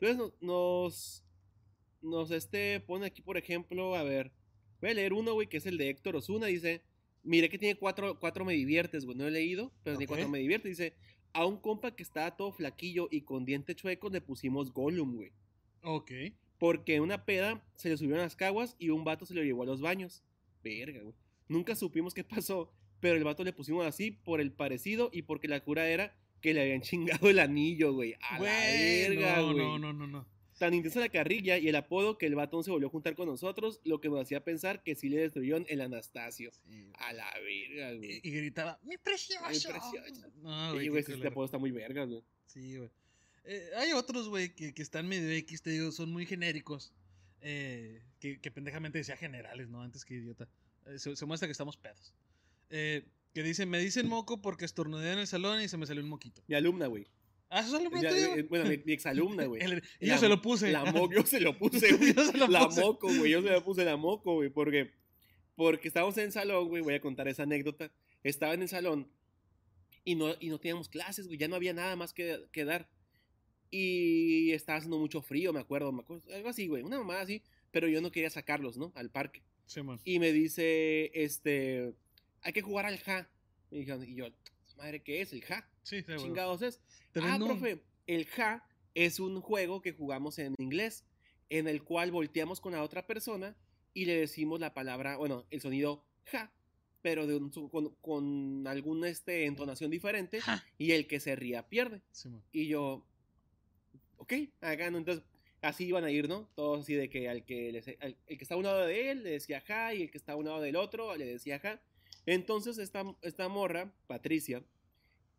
Entonces 0.00 0.16
no- 0.16 0.32
nos, 0.40 1.22
nos 2.02 2.30
este, 2.30 2.80
pone 2.80 3.06
aquí, 3.06 3.22
por 3.22 3.36
ejemplo, 3.36 3.94
a 3.96 4.02
ver, 4.02 4.32
voy 4.80 4.90
a 4.90 4.94
leer 4.94 5.12
uno, 5.12 5.34
güey, 5.34 5.48
que 5.48 5.56
es 5.58 5.66
el 5.66 5.78
de 5.78 5.88
Héctor 5.90 6.16
Osuna. 6.16 6.46
Dice, 6.46 6.82
mire 7.22 7.48
que 7.48 7.58
tiene 7.58 7.76
cuatro, 7.76 8.18
cuatro 8.18 8.44
me 8.44 8.54
diviertes, 8.54 9.04
güey. 9.04 9.16
No 9.16 9.26
he 9.26 9.30
leído, 9.30 9.72
pero 9.82 9.96
tiene 9.96 10.08
cuatro 10.08 10.28
me 10.28 10.38
diviertes. 10.38 10.76
Dice, 10.76 10.94
a 11.32 11.46
un 11.46 11.56
compa 11.56 11.94
que 11.94 12.02
estaba 12.02 12.36
todo 12.36 12.52
flaquillo 12.52 13.08
y 13.10 13.22
con 13.22 13.44
dientes 13.44 13.76
chuecos 13.76 14.12
le 14.12 14.20
pusimos 14.20 14.72
Gollum, 14.72 15.16
güey. 15.16 15.32
Ok. 15.82 16.10
Porque 16.58 17.00
una 17.00 17.24
peda 17.24 17.64
se 17.74 17.88
le 17.88 17.96
subieron 17.96 18.22
las 18.22 18.36
caguas 18.36 18.76
y 18.78 18.90
un 18.90 19.04
vato 19.04 19.26
se 19.26 19.34
lo 19.34 19.42
llevó 19.42 19.62
a 19.62 19.66
los 19.66 19.80
baños. 19.80 20.22
Verga, 20.62 21.00
güey. 21.00 21.14
Nunca 21.48 21.74
supimos 21.74 22.14
qué 22.14 22.22
pasó, 22.24 22.72
pero 23.00 23.16
el 23.16 23.24
vato 23.24 23.42
le 23.44 23.52
pusimos 23.52 23.84
así 23.84 24.10
por 24.10 24.40
el 24.40 24.52
parecido 24.52 25.10
y 25.12 25.22
porque 25.22 25.48
la 25.48 25.60
cura 25.64 25.88
era 25.88 26.16
que 26.40 26.54
le 26.54 26.62
habían 26.62 26.80
chingado 26.82 27.28
el 27.30 27.38
anillo, 27.38 27.92
güey. 27.94 28.14
A 28.20 28.34
la 28.34 28.38
Güey, 28.38 29.08
verga, 29.08 29.36
no, 29.36 29.52
güey. 29.52 29.58
no, 29.58 29.78
no, 29.78 29.92
no, 29.92 30.06
no. 30.06 30.26
Tan 30.62 30.74
intensa 30.74 31.00
la 31.00 31.08
carrilla 31.08 31.58
y 31.58 31.66
el 31.66 31.74
apodo 31.74 32.18
que 32.18 32.26
el 32.26 32.36
vato 32.36 32.56
no 32.56 32.62
se 32.62 32.70
volvió 32.70 32.86
a 32.86 32.90
juntar 32.92 33.16
con 33.16 33.26
nosotros, 33.26 33.80
lo 33.82 34.00
que 34.00 34.08
nos 34.08 34.20
hacía 34.20 34.44
pensar 34.44 34.84
que 34.84 34.94
sí 34.94 35.08
le 35.08 35.16
destruyeron 35.16 35.66
el 35.68 35.80
Anastasio. 35.80 36.52
A 37.00 37.12
la 37.12 37.28
verga, 37.40 37.94
Y, 37.94 37.96
güey. 37.96 38.20
y 38.22 38.30
gritaba, 38.30 38.78
¡mi 38.84 38.96
precioso! 38.96 39.42
Mi 39.42 39.58
precioso. 39.72 40.28
No, 40.36 40.74
güey, 40.74 40.86
güey, 40.86 41.02
qué 41.02 41.14
este 41.14 41.26
apodo 41.26 41.46
está 41.46 41.58
muy 41.58 41.72
verga, 41.72 42.04
güey. 42.04 42.22
Sí, 42.46 42.76
güey. 42.76 42.90
Eh, 43.42 43.70
hay 43.76 43.92
otros, 43.92 44.28
güey, 44.28 44.54
que, 44.54 44.72
que 44.72 44.82
están 44.82 45.08
medio 45.08 45.32
X, 45.32 45.62
te 45.62 45.70
digo, 45.70 45.90
son 45.90 46.12
muy 46.12 46.26
genéricos. 46.26 46.92
Eh, 47.40 48.00
que, 48.20 48.38
que 48.40 48.52
pendejamente 48.52 48.98
decía 48.98 49.16
generales, 49.16 49.68
¿no? 49.68 49.82
Antes 49.82 50.04
que 50.04 50.14
idiota. 50.14 50.48
Eh, 50.86 51.00
se, 51.00 51.16
se 51.16 51.26
muestra 51.26 51.48
que 51.48 51.52
estamos 51.52 51.76
pedos. 51.76 52.14
Que 52.68 53.42
dicen, 53.42 53.68
me 53.68 53.80
dicen 53.80 54.08
moco 54.08 54.40
porque 54.40 54.64
estornudé 54.64 55.12
en 55.12 55.18
el 55.18 55.26
salón 55.26 55.60
y 55.60 55.66
se 55.66 55.76
me 55.76 55.86
salió 55.86 56.04
un 56.04 56.08
moquito. 56.08 56.40
Mi 56.46 56.54
alumna, 56.54 56.86
güey. 56.86 57.08
Ah, 57.54 57.60
eso 57.60 57.76
es 57.76 57.82
lo 57.84 57.90
tuyo? 57.90 58.08
eh, 58.08 58.42
Bueno, 58.48 58.68
mi, 58.68 58.78
mi 58.78 58.92
exalumna, 58.94 59.44
güey. 59.44 59.60
El- 59.64 59.82
La- 60.00 60.14
yo 60.14 60.18
se 60.18 60.28
lo 60.28 60.40
puse. 60.40 60.72
La 60.72 60.84
mo- 60.84 61.10
yo 61.12 61.24
se 61.26 61.38
lo 61.40 61.56
puse, 61.58 61.92
güey. 61.92 62.14
Yo 62.14 62.24
se 62.24 62.38
lo 62.38 62.48
la 62.48 62.64
puse. 62.66 62.80
moco, 62.80 63.08
güey. 63.14 63.30
Yo 63.30 63.42
se 63.42 63.50
la 63.50 63.62
puse 63.62 63.84
la 63.84 63.96
moco, 63.96 64.34
güey. 64.34 64.48
Porque, 64.50 64.90
porque 65.54 65.88
estábamos 65.88 66.16
en 66.18 66.24
el 66.24 66.32
salón, 66.32 66.68
güey. 66.68 66.82
Voy 66.82 66.94
a 66.94 67.00
contar 67.00 67.28
esa 67.28 67.42
anécdota. 67.42 67.92
Estaba 68.22 68.54
en 68.54 68.62
el 68.62 68.68
salón 68.68 69.10
y 70.04 70.14
no, 70.14 70.34
y 70.40 70.48
no 70.48 70.58
teníamos 70.58 70.88
clases, 70.88 71.26
güey. 71.26 71.38
Ya 71.38 71.48
no 71.48 71.56
había 71.56 71.74
nada 71.74 71.94
más 71.96 72.12
que, 72.14 72.40
que 72.52 72.64
dar. 72.64 72.88
Y 73.70 74.52
estaba 74.52 74.78
haciendo 74.78 74.98
mucho 74.98 75.22
frío, 75.22 75.52
me 75.52 75.60
acuerdo, 75.60 75.92
me 75.92 76.00
acuerdo. 76.02 76.22
Algo 76.34 76.48
así, 76.48 76.66
güey. 76.68 76.82
Una 76.82 76.98
mamada 76.98 77.22
así. 77.22 77.42
Pero 77.70 77.88
yo 77.88 78.00
no 78.02 78.10
quería 78.12 78.28
sacarlos, 78.30 78.76
¿no? 78.76 78.92
Al 78.94 79.10
parque. 79.10 79.42
Sí, 79.66 79.82
man. 79.82 79.98
Y 80.04 80.18
me 80.18 80.32
dice, 80.32 81.10
este, 81.14 81.94
hay 82.42 82.52
que 82.52 82.60
jugar 82.62 82.84
al 82.86 82.98
ja. 82.98 83.28
Y 83.70 83.84
yo, 83.86 84.28
madre, 84.76 85.02
¿qué 85.02 85.22
es 85.22 85.32
el 85.32 85.42
ja? 85.42 85.66
Sí, 85.82 86.02
chingados 86.16 86.62
es? 86.62 86.80
Ah, 87.16 87.38
profe, 87.38 87.82
el 88.06 88.26
ja 88.26 88.64
es 88.94 89.20
un 89.20 89.40
juego 89.40 89.80
que 89.82 89.92
jugamos 89.92 90.38
en 90.38 90.54
inglés, 90.58 91.04
en 91.50 91.66
el 91.68 91.82
cual 91.82 92.10
volteamos 92.10 92.60
con 92.60 92.72
la 92.72 92.82
otra 92.82 93.06
persona 93.06 93.56
y 93.94 94.04
le 94.06 94.16
decimos 94.16 94.60
la 94.60 94.74
palabra, 94.74 95.16
bueno, 95.16 95.44
el 95.50 95.60
sonido 95.60 96.04
ja, 96.26 96.52
pero 97.02 97.26
de 97.26 97.36
un, 97.36 97.52
su- 97.52 97.68
con, 97.68 97.94
con 97.96 98.66
alguna 98.66 99.08
este, 99.08 99.44
entonación 99.46 99.90
diferente, 99.90 100.40
Ja. 100.40 100.64
y 100.78 100.92
el 100.92 101.06
que 101.06 101.20
se 101.20 101.34
ría 101.36 101.68
pierde. 101.68 102.00
Sí. 102.12 102.30
Y 102.52 102.68
yo, 102.68 103.04
ok, 104.18 104.32
acá, 104.60 104.90
¿no? 104.90 104.98
Entonces, 104.98 105.24
así 105.62 105.84
iban 105.86 106.04
a 106.04 106.10
ir, 106.10 106.28
¿no? 106.28 106.48
Todos 106.54 106.80
así 106.82 106.94
de 106.94 107.10
que 107.10 107.28
al 107.28 107.44
que, 107.44 107.96
al- 108.00 108.16
el 108.26 108.38
que 108.38 108.44
está 108.44 108.54
a 108.54 108.58
un 108.58 108.64
lado 108.64 108.86
de 108.86 109.10
él 109.10 109.22
le 109.24 109.30
decía 109.30 109.60
ja, 109.62 109.92
y 109.94 110.02
el 110.02 110.10
que 110.10 110.18
está 110.18 110.32
a 110.32 110.36
un 110.36 110.44
lado 110.46 110.60
del 110.60 110.76
otro 110.76 111.14
le 111.16 111.26
decía 111.26 111.58
ja. 111.58 111.80
Entonces, 112.24 112.78
esta, 112.78 113.04
esta 113.22 113.48
morra, 113.48 113.92
Patricia, 114.06 114.62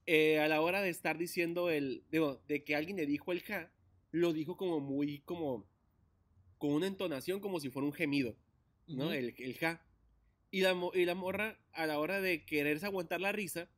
eh, 0.05 0.39
a 0.39 0.47
la 0.47 0.61
hora 0.61 0.81
de 0.81 0.89
estar 0.89 1.17
diciendo 1.17 1.69
el, 1.69 2.03
digo, 2.11 2.41
de 2.47 2.63
que 2.63 2.75
alguien 2.75 2.97
le 2.97 3.05
dijo 3.05 3.31
el 3.31 3.41
ja, 3.41 3.71
lo 4.11 4.33
dijo 4.33 4.57
como 4.57 4.79
muy, 4.79 5.19
como, 5.19 5.65
con 6.57 6.71
una 6.71 6.87
entonación 6.87 7.39
como 7.39 7.59
si 7.59 7.69
fuera 7.69 7.85
un 7.85 7.93
gemido, 7.93 8.35
¿no? 8.87 9.11
El, 9.13 9.33
el 9.37 9.57
ja. 9.57 9.85
Y 10.51 10.61
la, 10.61 10.79
y 10.93 11.05
la 11.05 11.15
morra, 11.15 11.59
a 11.71 11.87
la 11.87 11.99
hora 11.99 12.21
de 12.21 12.45
quererse 12.45 12.85
aguantar 12.85 13.21
la 13.21 13.31
risa, 13.31 13.69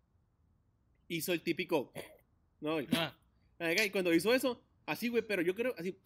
hizo 1.08 1.34
el 1.34 1.42
típico, 1.42 1.94
¿no? 2.60 2.80
El 2.80 2.88
Ah, 2.94 3.18
Y 3.86 3.90
cuando 3.90 4.14
hizo 4.14 4.34
eso, 4.34 4.62
así, 4.86 5.08
güey, 5.08 5.24
pero 5.26 5.42
yo 5.42 5.56
creo, 5.56 5.74
así, 5.78 5.98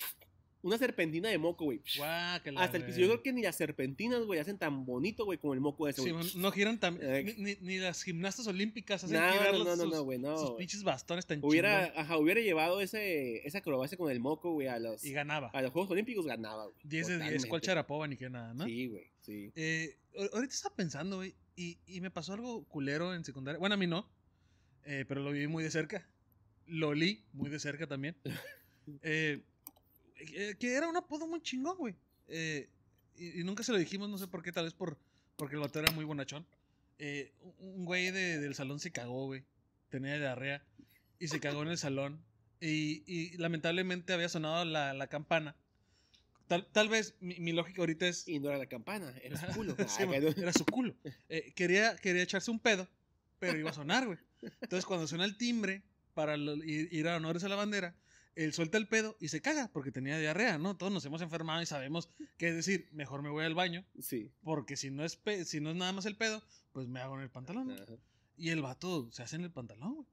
una 0.62 0.78
serpentina 0.78 1.30
de 1.30 1.38
moco, 1.38 1.66
güey. 1.66 1.82
Guácala, 1.98 2.62
Hasta 2.62 2.78
el 2.78 2.84
piso. 2.84 3.00
Yo 3.00 3.08
creo 3.08 3.24
que 3.24 3.32
ni 3.34 3.42
las 3.42 3.56
serpentinas, 3.56 4.24
güey, 4.26 4.40
hacen 4.40 4.58
tan 4.58 4.86
bonito, 4.86 5.24
güey, 5.26 5.38
como 5.38 5.54
el 5.54 5.62
moco 5.62 5.86
de 5.86 5.92
ese, 5.92 6.02
Sí, 6.02 6.10
güey. 6.12 6.24
man, 6.24 6.32
no 6.36 6.52
giran 6.52 6.80
tan. 6.80 6.98
Eh. 7.02 7.58
Ni, 7.62 7.78
las 7.78 8.04
gimnastas 8.04 8.46
olímpicas 8.48 9.04
hacen 9.04 9.20
No, 9.22 9.32
girar 9.32 9.54
no, 9.54 9.64
no, 9.64 9.76
no, 9.76 9.84
sus, 9.84 9.94
no, 9.94 10.04
güey, 10.04 10.20
no. 10.20 10.38
sus 10.38 10.52
pinches 10.52 10.84
bastones 10.84 11.26
tan 11.26 11.40
Hubiera, 11.44 11.88
chingón. 11.88 12.02
ajá, 12.04 12.18
hubiera 12.18 12.42
llevado 12.42 12.82
ese, 12.82 13.48
esa 13.48 13.60
acrobacia 13.60 13.98
con 13.98 14.12
el 14.12 14.20
moco, 14.20 14.52
güey, 14.52 14.68
a 14.68 14.80
los, 14.80 15.04
Y 15.06 15.12
ganaba. 15.14 15.50
a 15.54 15.62
los 15.62 15.72
Juegos 15.72 15.92
Olímpicos, 15.92 16.26
ganaba, 16.26 16.66
güey. 16.66 16.76
10 16.84 17.08
de 17.08 17.14
10. 17.14 17.20
¿Cuál 17.20 17.32
Totalmente. 17.40 17.66
Charapova 17.66 18.08
ni 18.08 18.18
qué 18.18 18.30
nada, 18.30 18.54
no? 18.54 18.66
Sí, 18.66 18.88
güey, 18.88 19.06
sí. 19.22 19.52
Eh, 19.56 19.98
ahor- 20.18 20.30
ahorita 20.34 20.54
estaba 20.54 20.76
pensando, 20.76 21.18
güey, 21.18 21.36
y, 21.56 21.78
y 21.88 22.02
me 22.02 22.12
pasó 22.12 22.34
algo 22.34 22.66
culero 22.66 23.14
en 23.14 23.24
secundaria. 23.24 23.60
Bueno, 23.60 23.76
a 23.76 23.78
mí 23.78 23.88
no, 23.88 24.10
eh, 24.86 25.06
pero 25.08 25.22
lo 25.22 25.32
viví 25.32 25.48
muy 25.48 25.64
de 25.64 25.72
cerca. 25.72 26.08
Lo 26.66 26.90
olí 26.90 27.24
muy 27.34 27.50
de 27.50 27.60
cerca 27.60 27.88
también. 27.88 28.16
Eh, 29.04 29.44
eh, 30.20 30.56
que 30.60 30.74
era 30.74 30.88
un 30.88 30.98
apodo 30.98 31.28
muy 31.28 31.42
chingón, 31.42 31.78
güey. 31.78 31.96
Eh, 32.28 32.68
y, 33.18 33.42
y 33.42 33.44
nunca 33.44 33.64
se 33.64 33.72
lo 33.72 33.78
dijimos, 33.78 34.10
no 34.10 34.18
sé 34.18 34.28
por 34.28 34.44
qué, 34.44 34.52
tal 34.52 34.66
vez 34.66 34.74
por, 34.74 34.98
porque 35.36 35.56
el 35.56 35.62
vato 35.62 35.80
era 35.80 35.92
muy 35.92 36.06
bonachón. 36.06 36.46
Eh, 37.00 37.32
un- 37.60 37.86
güey 37.86 38.12
de- 38.12 38.40
del 38.40 38.56
salón 38.56 38.80
se 38.80 38.92
cagó, 38.92 39.26
güey. 39.28 39.44
Tenía 39.90 40.18
diarrea 40.18 40.62
y 41.20 41.28
se 41.28 41.40
cagó 41.40 41.62
en 41.64 41.70
el 41.70 41.78
salón. 41.78 42.22
Y, 42.62 43.04
y 43.08 43.38
lamentablemente 43.38 44.14
había 44.14 44.30
sonado 44.30 44.66
la, 44.66 44.94
la 44.94 45.08
campana. 45.08 45.56
Tal, 46.48 46.66
tal 46.72 46.90
vez 46.90 47.14
mi, 47.22 47.40
mi 47.40 47.52
lógica 47.54 47.82
ahorita 47.82 48.08
es 48.08 48.28
Y 48.28 48.40
no 48.40 48.50
era 48.50 48.58
la 48.58 48.66
campana, 48.66 49.14
era 49.24 49.38
su 49.40 49.54
culo. 49.54 49.76
Sí, 49.88 50.04
era 50.38 50.52
su 50.54 50.66
culo. 50.66 50.94
Eh, 51.30 51.54
quería, 51.56 51.96
quería 51.96 52.24
echarse 52.24 52.52
un 52.52 52.60
pedo, 52.60 52.88
pero 53.40 53.58
iba 53.58 53.70
a 53.70 53.74
sonar, 53.74 54.06
güey. 54.08 54.18
Entonces, 54.62 54.86
cuando 54.86 55.08
suena 55.08 55.26
el 55.26 55.38
timbre 55.38 55.84
para 56.14 56.38
lo- 56.38 56.56
ir, 56.64 56.90
ir 56.92 57.08
a 57.08 57.18
honores 57.18 57.44
a 57.44 57.50
la 57.50 57.56
bandera, 57.56 57.96
él 58.36 58.54
suelta 58.54 58.78
el 58.78 58.88
pedo 58.88 59.18
y 59.20 59.28
se 59.30 59.42
caga 59.42 59.70
porque 59.74 59.92
tenía 59.92 60.18
diarrea, 60.18 60.58
¿no? 60.58 60.78
Todos 60.78 60.92
nos 60.92 61.04
hemos 61.06 61.22
enfermado 61.22 61.62
y 61.62 61.66
sabemos 61.66 62.10
qué 62.38 62.54
decir, 62.54 62.88
mejor 62.92 63.22
me 63.22 63.30
voy 63.30 63.44
al 63.46 63.56
baño, 63.56 63.86
Sí. 64.00 64.32
porque 64.44 64.78
si 64.78 64.90
no 64.92 65.04
es, 65.04 65.16
pe- 65.18 65.44
si 65.46 65.60
no 65.60 65.72
es 65.72 65.76
nada 65.76 65.92
más 65.92 66.06
el 66.06 66.16
pedo, 66.16 66.42
pues 66.72 66.88
me 66.88 67.00
hago 67.02 67.16
en 67.16 67.22
el 67.22 67.30
pantalón. 67.30 67.76
Y 68.38 68.50
el 68.50 68.62
vato 68.62 69.10
se 69.12 69.24
hace 69.24 69.36
en 69.36 69.44
el 69.44 69.52
pantalón, 69.52 69.96
güey. 69.96 70.08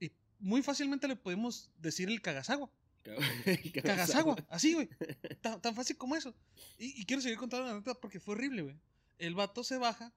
Y 0.00 0.12
muy 0.40 0.62
fácilmente 0.62 1.06
le 1.06 1.14
podemos 1.16 1.70
decir 1.78 2.08
el 2.08 2.20
cagasagua. 2.20 2.70
Cagasagua, 3.84 4.36
así, 4.48 4.74
güey. 4.74 4.88
Tan, 5.40 5.60
tan 5.60 5.74
fácil 5.74 5.96
como 5.96 6.14
eso. 6.16 6.34
Y, 6.78 7.00
y 7.00 7.04
quiero 7.04 7.20
seguir 7.22 7.38
contando 7.38 7.66
la 7.66 7.74
neta 7.74 7.94
porque 7.94 8.20
fue 8.20 8.34
horrible, 8.34 8.62
güey. 8.62 8.76
El 9.18 9.34
vato 9.34 9.62
se 9.64 9.76
baja 9.78 10.12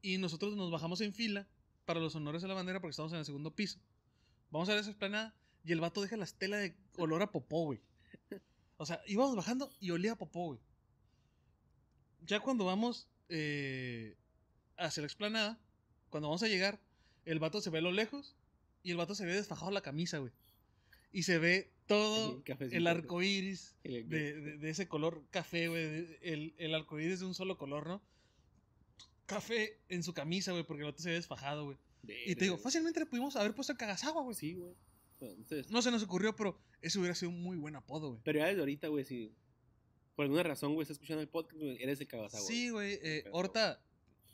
y 0.00 0.18
nosotros 0.18 0.56
nos 0.56 0.70
bajamos 0.70 1.00
en 1.00 1.12
fila 1.12 1.46
para 1.84 2.00
los 2.00 2.14
honores 2.14 2.42
a 2.44 2.48
la 2.48 2.54
bandera 2.54 2.80
porque 2.80 2.90
estamos 2.92 3.12
en 3.12 3.18
el 3.18 3.24
segundo 3.24 3.54
piso. 3.54 3.78
Vamos 4.50 4.68
a 4.68 4.72
ver 4.72 4.80
esa 4.80 4.90
explanada 4.90 5.34
y 5.64 5.72
el 5.72 5.80
vato 5.80 6.02
deja 6.02 6.16
la 6.16 6.24
estela 6.24 6.56
de 6.58 6.74
olor 6.96 7.22
a 7.22 7.30
popó, 7.30 7.64
güey. 7.64 7.80
O 8.76 8.86
sea, 8.86 9.00
íbamos 9.06 9.36
bajando 9.36 9.70
y 9.80 9.90
olía 9.90 10.12
a 10.12 10.16
popó, 10.16 10.46
güey. 10.46 10.60
Ya 12.26 12.40
cuando 12.40 12.64
vamos 12.64 13.08
eh, 13.28 14.16
hacia 14.76 15.00
la 15.02 15.06
explanada, 15.06 15.58
cuando 16.10 16.28
vamos 16.28 16.42
a 16.42 16.48
llegar, 16.48 16.80
el 17.24 17.38
vato 17.38 17.60
se 17.60 17.70
ve 17.70 17.78
a 17.78 17.82
lo 17.82 17.92
lejos 17.92 18.36
y 18.82 18.90
el 18.90 18.96
vato 18.96 19.14
se 19.14 19.24
ve 19.24 19.34
desfajado 19.34 19.70
la 19.70 19.80
camisa, 19.82 20.18
güey. 20.18 20.32
Y 21.12 21.24
se 21.24 21.38
ve 21.38 21.70
todo 21.86 22.42
El 22.46 22.72
el 22.72 22.86
arco 22.86 23.22
iris 23.22 23.74
El- 23.84 24.08
de, 24.08 24.40
de- 24.40 24.58
de 24.58 24.70
ese 24.70 24.88
color 24.88 25.22
café, 25.30 25.68
güey. 25.68 26.16
El, 26.22 26.54
el 26.56 26.74
arco 26.74 26.98
iris 26.98 27.20
de 27.20 27.26
un 27.26 27.34
solo 27.34 27.58
color, 27.58 27.86
¿no? 27.86 28.02
Café 29.26 29.78
en 29.88 30.02
su 30.02 30.12
camisa, 30.14 30.52
güey, 30.52 30.64
porque 30.64 30.82
el 30.82 30.90
vato 30.90 31.02
se 31.02 31.10
ve 31.10 31.14
desfajado, 31.16 31.64
güey. 31.66 31.76
Y 32.26 32.34
te 32.34 32.44
digo, 32.46 32.56
fácilmente 32.58 32.98
le 33.00 33.06
pudimos 33.06 33.36
haber 33.36 33.54
puesto 33.54 33.72
el 33.72 33.78
cagasagua, 33.78 34.22
güey. 34.22 34.34
Sí, 34.34 34.54
güey. 34.54 34.74
Entonces, 35.26 35.70
No 35.70 35.82
se 35.82 35.90
nos 35.90 36.02
ocurrió, 36.02 36.34
pero 36.34 36.58
ese 36.80 36.98
hubiera 36.98 37.14
sido 37.14 37.30
un 37.30 37.42
muy 37.42 37.56
buen 37.56 37.76
apodo, 37.76 38.10
güey. 38.10 38.20
pero 38.24 38.38
ya 38.40 38.46
desde 38.46 38.60
ahorita, 38.60 38.88
güey, 38.88 39.04
si 39.04 39.32
por 40.14 40.24
alguna 40.24 40.42
razón, 40.42 40.74
güey, 40.74 40.82
estás 40.82 40.96
escuchando 40.96 41.22
el 41.22 41.28
podcast, 41.28 41.60
güey, 41.60 41.82
eres 41.82 42.00
el 42.00 42.06
cabazagua. 42.06 42.46
Sí, 42.46 42.70
güey. 42.70 42.98
Eh, 43.02 43.24
Horta, 43.32 43.80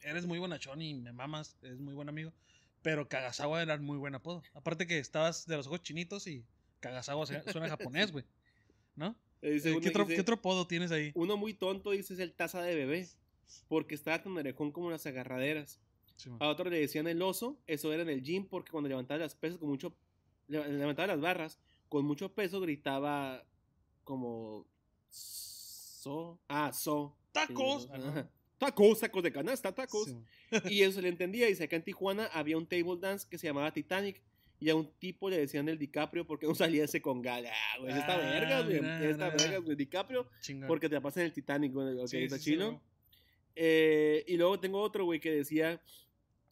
eres 0.02 0.26
muy 0.26 0.38
bonachón 0.38 0.82
y 0.82 0.94
me 0.94 1.12
mamas, 1.12 1.56
eres 1.62 1.78
muy 1.78 1.94
buen 1.94 2.08
amigo. 2.08 2.32
Pero 2.82 3.08
Kagasawa 3.08 3.62
era 3.62 3.76
muy 3.78 3.96
buen 3.98 4.14
apodo. 4.14 4.42
Aparte 4.54 4.86
que 4.86 4.98
estabas 4.98 5.46
de 5.46 5.56
los 5.56 5.66
ojos 5.66 5.82
chinitos 5.82 6.26
y 6.26 6.44
Kagasawa 6.80 7.26
suena 7.26 7.42
japonés, 7.68 8.12
güey. 8.12 8.24
¿No? 8.96 9.16
Eh, 9.42 9.56
Eh, 9.64 9.78
¿Qué 9.80 9.88
otro, 9.88 10.04
dice, 10.04 10.14
qué 10.16 10.20
otro 10.20 10.34
apodo 10.36 10.66
tienes 10.66 10.90
ahí? 10.90 11.12
uno 11.14 11.36
muy 11.36 11.54
tonto 11.54 11.90
dice 11.92 12.14
es 12.14 12.20
el 12.20 12.32
taza 12.32 12.60
de 12.62 12.74
bebé, 12.74 13.06
porque 13.68 13.94
estaba 13.94 14.20
tan 14.22 14.36
orejón 14.36 14.72
como 14.72 14.90
las 14.90 15.06
agarraderas. 15.06 15.78
Sí. 16.16 16.30
A 16.40 16.48
otro 16.48 16.68
le 16.70 16.80
decían 16.80 17.06
el 17.06 17.22
oso, 17.22 17.60
eso 17.68 17.92
era 17.92 18.02
en 18.02 18.08
el 18.08 18.22
gym, 18.22 18.46
porque 18.48 18.72
cuando 18.72 18.88
levantaba 18.88 19.20
las 19.20 19.36
pesas 19.36 19.58
con 19.58 19.68
mucho, 19.68 19.94
levantaba 20.48 21.06
las 21.08 21.20
barras 21.20 21.58
con 21.88 22.04
mucho 22.04 22.32
peso, 22.34 22.60
gritaba 22.60 23.44
como 24.04 24.66
so, 25.08 26.38
ah, 26.48 26.72
so. 26.72 27.14
¡Tacos! 27.32 27.88
Ah. 27.92 28.26
Tacos, 28.58 29.00
tacos 29.00 29.22
de 29.22 29.30
canasta, 29.32 29.72
tacos. 29.74 30.06
Sí. 30.08 30.16
Y 30.70 30.82
eso 30.82 30.94
se 30.94 31.02
le 31.02 31.08
entendía. 31.10 31.46
Dice 31.46 31.64
acá 31.64 31.76
en 31.76 31.84
Tijuana 31.84 32.26
había 32.32 32.56
un 32.56 32.66
table 32.66 32.96
dance 32.98 33.26
que 33.28 33.38
se 33.38 33.46
llamaba 33.46 33.72
Titanic. 33.72 34.20
Y 34.60 34.70
a 34.70 34.74
un 34.74 34.90
tipo 34.98 35.30
le 35.30 35.38
decían 35.38 35.68
el 35.68 35.78
DiCaprio 35.78 36.26
porque 36.26 36.44
no 36.46 36.54
salía 36.56 36.82
ese 36.84 37.00
con 37.00 37.22
gala. 37.22 37.50
Ah, 37.52 37.78
güey, 37.78 37.92
está 37.96 38.14
Ah, 38.14 38.16
vergas, 38.18 38.64
güey. 38.64 38.80
vergas, 38.80 39.62
güey. 39.62 39.76
DiCaprio 39.76 40.28
Chingón. 40.40 40.66
porque 40.66 40.88
te 40.88 40.96
la 40.96 41.00
pasas 41.00 41.18
en 41.18 41.24
el 41.26 41.32
Titanic, 41.32 41.72
güey. 41.72 41.96
Ok, 41.96 42.08
Sí, 42.08 42.16
está. 42.24 42.80
Eh, 43.54 44.24
y 44.26 44.36
luego 44.36 44.58
tengo 44.58 44.80
otro, 44.80 45.04
güey, 45.04 45.20
que 45.20 45.30
decía 45.32 45.80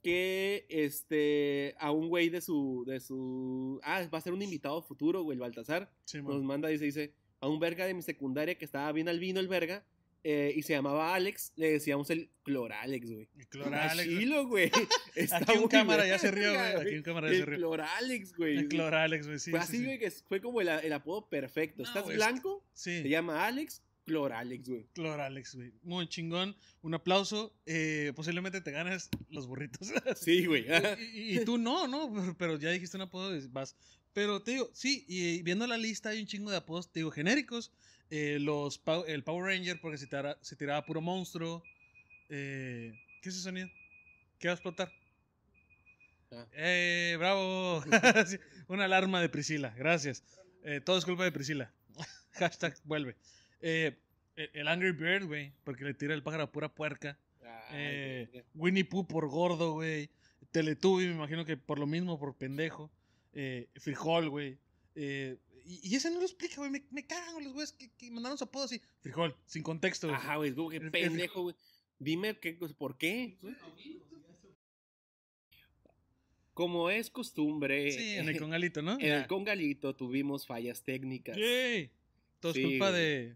que 0.07 0.67
este 0.69 1.75
a 1.81 1.91
un 1.91 2.09
güey 2.09 2.29
de 2.29 2.41
su 2.41 2.85
de 2.87 3.01
su 3.01 3.81
ah 3.83 4.07
va 4.13 4.19
a 4.19 4.21
ser 4.21 4.33
un 4.33 4.41
invitado 4.43 4.81
futuro 4.83 5.23
güey 5.25 5.35
el 5.35 5.41
Baltasar 5.41 5.91
Sí, 6.05 6.19
nos 6.23 6.37
man. 6.37 6.47
manda 6.47 6.69
dice 6.69 6.85
dice 6.85 7.13
a 7.41 7.49
un 7.49 7.59
verga 7.59 7.87
de 7.87 7.95
mi 7.95 8.03
secundaria 8.03 8.57
que 8.57 8.65
estaba 8.65 8.93
bien 8.93 9.09
al 9.09 9.19
vino 9.19 9.41
el 9.41 9.49
verga 9.49 9.85
eh, 10.23 10.53
y 10.57 10.63
se 10.63 10.75
llamaba 10.75 11.13
Alex 11.15 11.53
le 11.57 11.73
decíamos 11.73 12.09
el 12.11 12.31
Cloralex 12.45 13.11
güey 13.13 13.29
Y 13.37 13.45
Cloralex. 13.47 14.09
Chilo, 14.09 14.47
güey 14.47 14.71
Está 15.17 15.39
Aquí 15.39 15.53
un 15.55 15.61
muy 15.61 15.69
cámara 15.69 16.07
ya 16.07 16.19
se 16.21 16.31
rió, 16.31 16.51
verga, 16.53 16.75
güey. 16.75 16.87
Aquí 16.87 16.97
un 16.99 17.03
cámara 17.03 17.27
ya 17.29 17.33
el 17.33 17.39
se 17.41 17.47
rió. 17.47 17.57
Cloralex 17.59 18.35
güey 18.37 18.57
El 18.59 18.69
Cloralex, 18.69 19.27
güey. 19.27 19.39
Sí, 19.41 19.51
fue 19.51 19.61
sí, 19.61 19.65
así 19.65 19.77
sí. 19.79 19.85
güey 19.85 19.99
que 19.99 20.11
fue 20.11 20.41
como 20.41 20.61
el, 20.61 20.69
el 20.69 20.93
apodo 20.93 21.29
perfecto 21.29 21.83
No, 21.83 21.89
estás 21.89 22.05
güey, 22.05 22.17
blanco 22.17 22.65
Sí. 22.73 23.03
se 23.03 23.09
llama 23.09 23.45
Alex 23.47 23.83
Cloralex 24.07 24.69
güey 24.69 24.87
Cloralex, 24.95 25.55
güey. 25.57 25.73
Muy 25.83 26.09
chingón. 26.09 26.57
Un 26.83 26.95
aplauso. 26.95 27.55
Eh, 27.67 28.13
posiblemente 28.17 28.61
te 28.61 28.71
ganes 28.71 29.09
los 29.31 29.47
burritos. 29.47 29.89
sí 30.17 30.47
güey 30.47 30.65
y, 31.15 31.21
y- 31.35 31.41
y 31.41 31.45
tú 31.45 31.59
no, 31.59 31.87
¿no? 31.89 32.35
Pero- 32.39 32.59
ya 32.59 32.71
dijiste 32.71 32.97
un 32.97 33.03
apodo, 33.03 33.37
y 33.37 33.47
vas. 33.49 33.77
Pero 34.13 34.43
te 34.43 34.53
digo, 34.53 34.71
sí, 34.73 35.05
y 35.09 35.43
viendo 35.43 35.67
la 35.67 35.77
lista 35.77 36.09
hay 36.11 36.21
un 36.21 36.27
chingo 36.27 36.51
de 36.51 36.57
apodos, 36.57 36.91
te 36.91 37.01
digo, 37.01 37.11
genéricos. 37.11 37.73
Eh, 38.09 38.39
los, 38.41 38.81
el 39.09 39.25
Power 39.25 39.45
Ranger, 39.53 39.81
porque 39.81 39.99
se 39.99 40.07
tiraba, 40.07 40.39
se 40.41 40.55
tiraba 40.57 40.87
puro 40.87 41.01
monstruo. 41.01 41.63
Eh, 42.29 42.93
¿Qué 43.21 43.29
es 43.29 43.35
ese 43.35 43.45
sonido? 43.45 43.69
¿Qué 44.39 44.47
va 44.49 44.53
a 44.53 44.55
explotar? 44.55 44.91
Ah. 46.31 46.47
¡Eh, 46.53 47.17
bravo! 47.19 47.83
Una 48.69 48.85
alarma 48.85 49.21
de 49.21 49.29
Priscila, 49.29 49.75
gracias. 49.77 50.23
Eh, 50.63 50.81
todo 50.81 50.97
es 50.99 51.05
culpa 51.05 51.25
de 51.25 51.33
Priscila. 51.33 51.73
Hashtag 52.33 52.77
vuelve. 52.85 53.17
Eh, 53.61 53.97
el- 54.37 54.51
el 54.53 54.69
Angry 54.69 54.93
Bird, 54.93 55.27
güey, 55.27 55.53
porque 55.65 55.85
le 55.85 55.95
tira 55.95 56.15
el 56.15 56.23
pájaro 56.23 56.45
a 56.45 56.53
pura 56.53 56.69
puerca. 56.75 57.19
Ay, 57.43 57.77
Eh. 57.79 58.45
Winnie 58.55 58.85
Pooh 58.85 59.07
por 59.07 59.29
gordo, 59.29 59.73
güey. 59.73 60.09
Teletubby, 60.53 61.07
me 61.07 61.13
imagino 61.13 61.45
que 61.45 61.57
por 61.57 61.79
lo 61.79 61.87
mismo, 61.87 62.19
por 62.19 62.37
pendejo. 62.37 62.91
Eh, 63.33 63.69
Frijol, 63.77 64.29
güey. 64.31 64.59
Eh, 64.95 65.37
y, 65.65 65.81
y 65.91 65.95
ese 65.97 66.11
no 66.11 66.19
lo 66.19 66.23
explica, 66.25 66.57
güey. 66.57 66.71
Me, 66.71 66.85
me 66.91 67.07
cagan 67.07 67.43
los 67.43 67.53
güeyes 67.53 67.73
que, 67.73 67.91
que 67.97 68.11
mandaron 68.11 68.39
su 68.39 68.45
apodo 68.45 68.65
así. 68.65 68.81
Frijol, 69.01 69.35
sin 69.47 69.63
contexto. 69.63 70.11
Ajá, 70.11 70.37
güey, 70.37 70.55
como 70.55 70.71
que 70.71 70.81
pendejo, 70.81 71.43
güey. 71.43 71.57
Dime 71.99 72.39
qué, 72.39 72.53
pues, 72.55 72.73
por 72.73 72.97
qué. 72.99 73.37
Como 76.55 76.89
es 76.89 77.11
costumbre, 77.11 77.91
Sí, 77.93 78.15
en 78.15 78.29
el 78.29 78.39
congalito, 78.41 78.81
¿no? 78.83 78.95
en 78.99 79.13
el 79.13 79.27
congalito 79.27 79.95
tuvimos 79.95 80.47
fallas 80.47 80.83
técnicas. 80.83 81.37
Yay. 81.37 81.91
Todo 82.41 82.53
es 82.53 82.57
Sí, 82.57 82.63
culpa 82.65 82.93
de. 82.93 83.35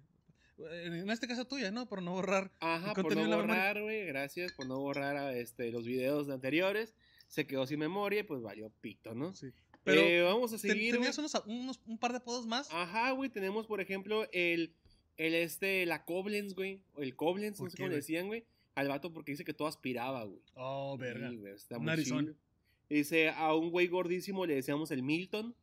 En 0.73 1.09
este 1.11 1.27
caso 1.27 1.47
tuya, 1.47 1.71
¿no? 1.71 1.89
Por 1.89 2.03
no 2.03 2.13
borrar. 2.13 2.51
Ajá, 2.61 2.93
por 2.95 3.15
no 3.17 3.27
borrar, 3.37 3.81
güey, 3.83 4.07
gracias 4.07 4.53
por 4.53 4.67
no 4.67 4.79
borrar 4.79 5.17
a, 5.17 5.37
este, 5.37 5.71
los 5.71 5.85
videos 5.87 6.29
anteriores. 6.29 6.95
Se 7.29 7.47
quedó 7.47 7.67
sin 7.67 7.79
memoria 7.79 8.21
y 8.21 8.23
pues 8.25 8.43
valió 8.43 8.71
pito, 8.81 9.15
¿no? 9.15 9.35
Sí. 9.35 9.53
Pero 9.85 10.01
Eh, 10.03 10.21
vamos 10.23 10.53
a 10.53 10.59
seguir, 10.59 10.93
tenías 10.95 11.17
unos, 11.19 11.35
unos- 11.47 11.81
un 11.87 11.97
par 11.99 12.11
de 12.13 12.19
apodos 12.19 12.47
más. 12.47 12.69
Ajá, 12.73 13.13
güey, 13.13 13.31
tenemos 13.31 13.67
por 13.67 13.81
ejemplo 13.81 14.29
el, 14.33 14.75
el 15.17 15.35
este, 15.35 15.87
la 15.87 16.05
Koblenz, 16.05 16.55
güey, 16.55 16.83
o 16.95 17.03
el 17.03 17.15
Koblenz, 17.17 17.59
no 17.59 17.65
¿Por 17.65 17.71
sé 17.71 17.77
cómo 17.79 17.89
le 17.89 17.97
decían, 17.97 18.27
güey, 18.27 18.45
al 18.75 18.89
vato 18.89 19.13
porque 19.13 19.33
dice 19.33 19.45
que 19.45 19.55
todo 19.55 19.69
aspiraba, 19.69 20.25
güey. 20.25 20.43
Oh, 20.55 20.97
verga. 20.99 21.31
Sí, 21.31 21.41
está 21.55 21.79
muy 21.79 21.87
narizón. 21.87 22.37
Dice, 22.89 23.29
a 23.31 23.55
un 23.55 23.71
güey 23.71 23.87
gordísimo 23.87 24.45
le 24.47 24.55
decíamos 24.57 24.91
el 24.91 25.03
Milton. 25.03 25.55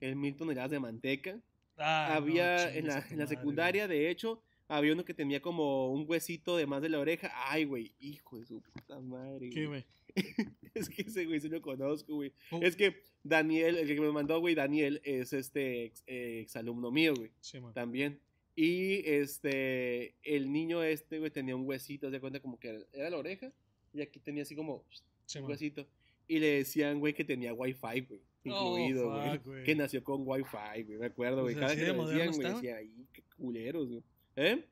El 0.00 0.16
Milton 0.16 0.50
era 0.50 0.68
de 0.68 0.78
manteca. 0.80 1.40
Ah, 1.76 2.06
no, 2.10 2.14
había 2.16 2.74
en, 2.74 2.86
la, 2.86 2.98
en 2.98 3.18
la 3.18 3.24
madre, 3.24 3.26
secundaria, 3.26 3.88
de 3.88 4.10
hecho, 4.10 4.40
había 4.68 4.92
uno 4.92 5.04
que 5.04 5.14
tenía 5.14 5.40
como 5.42 5.92
un 5.92 6.04
huesito 6.08 6.56
de 6.56 6.66
más 6.66 6.80
de 6.82 6.88
la 6.88 6.98
oreja. 6.98 7.30
Ay, 7.50 7.64
güey, 7.64 7.92
hijo 8.00 8.38
de 8.38 8.46
su 8.46 8.60
puta 8.62 9.00
madre. 9.00 9.50
¿Qué, 9.50 9.66
güey. 9.66 9.84
güey? 9.84 9.94
es 10.74 10.88
que 10.88 11.02
ese 11.02 11.24
güey 11.26 11.40
sí 11.40 11.48
lo 11.48 11.60
conozco, 11.60 12.14
güey. 12.14 12.32
Oh, 12.52 12.60
Es 12.62 12.76
que 12.76 13.02
Daniel, 13.24 13.76
el 13.76 13.86
que 13.88 14.00
me 14.00 14.12
mandó, 14.12 14.38
güey, 14.40 14.54
Daniel, 14.54 15.00
es 15.04 15.32
este 15.32 15.84
ex, 15.86 16.02
exalumno 16.06 16.90
mío, 16.90 17.14
güey, 17.16 17.32
sí, 17.40 17.60
man. 17.60 17.74
también. 17.74 18.20
Y 18.56 19.02
este, 19.08 20.14
el 20.22 20.52
niño 20.52 20.82
este, 20.84 21.18
güey, 21.18 21.30
tenía 21.32 21.56
un 21.56 21.66
huesito, 21.66 22.10
de 22.10 22.20
cuenta 22.20 22.38
como 22.40 22.58
que 22.60 22.86
era 22.92 23.10
la 23.10 23.16
oreja, 23.18 23.52
y 23.92 24.00
aquí 24.02 24.20
tenía 24.20 24.42
así 24.44 24.54
como 24.54 24.84
Sí, 25.26 25.38
un 25.38 25.44
man. 25.44 25.50
huesito. 25.50 25.86
Y 26.26 26.38
le 26.38 26.46
decían, 26.58 26.98
güey, 27.00 27.12
que 27.14 27.24
tenía 27.24 27.52
wifi, 27.52 28.00
güey, 28.08 28.20
Oh, 28.46 28.78
incluido, 28.78 29.10
güey. 29.10 29.30
fuck, 29.38 29.46
güey. 29.46 29.64
que 29.64 29.74
nació 29.74 30.02
con 30.04 30.22
wifi, 30.26 30.82
güey, 30.84 30.98
me 30.98 31.06
acuerdo, 31.06 31.42
güey. 31.42 31.54
Pues 31.54 31.60
Cada 31.62 31.72
así 31.72 31.80
que 31.80 31.86
lo 31.92 32.06
decían, 32.06 32.32
güey, 32.32 32.52
decía, 32.54 32.78
qué 33.12 33.22
culeros, 33.36 33.88
güey. 33.90 34.02
¿Eh? 34.36 34.64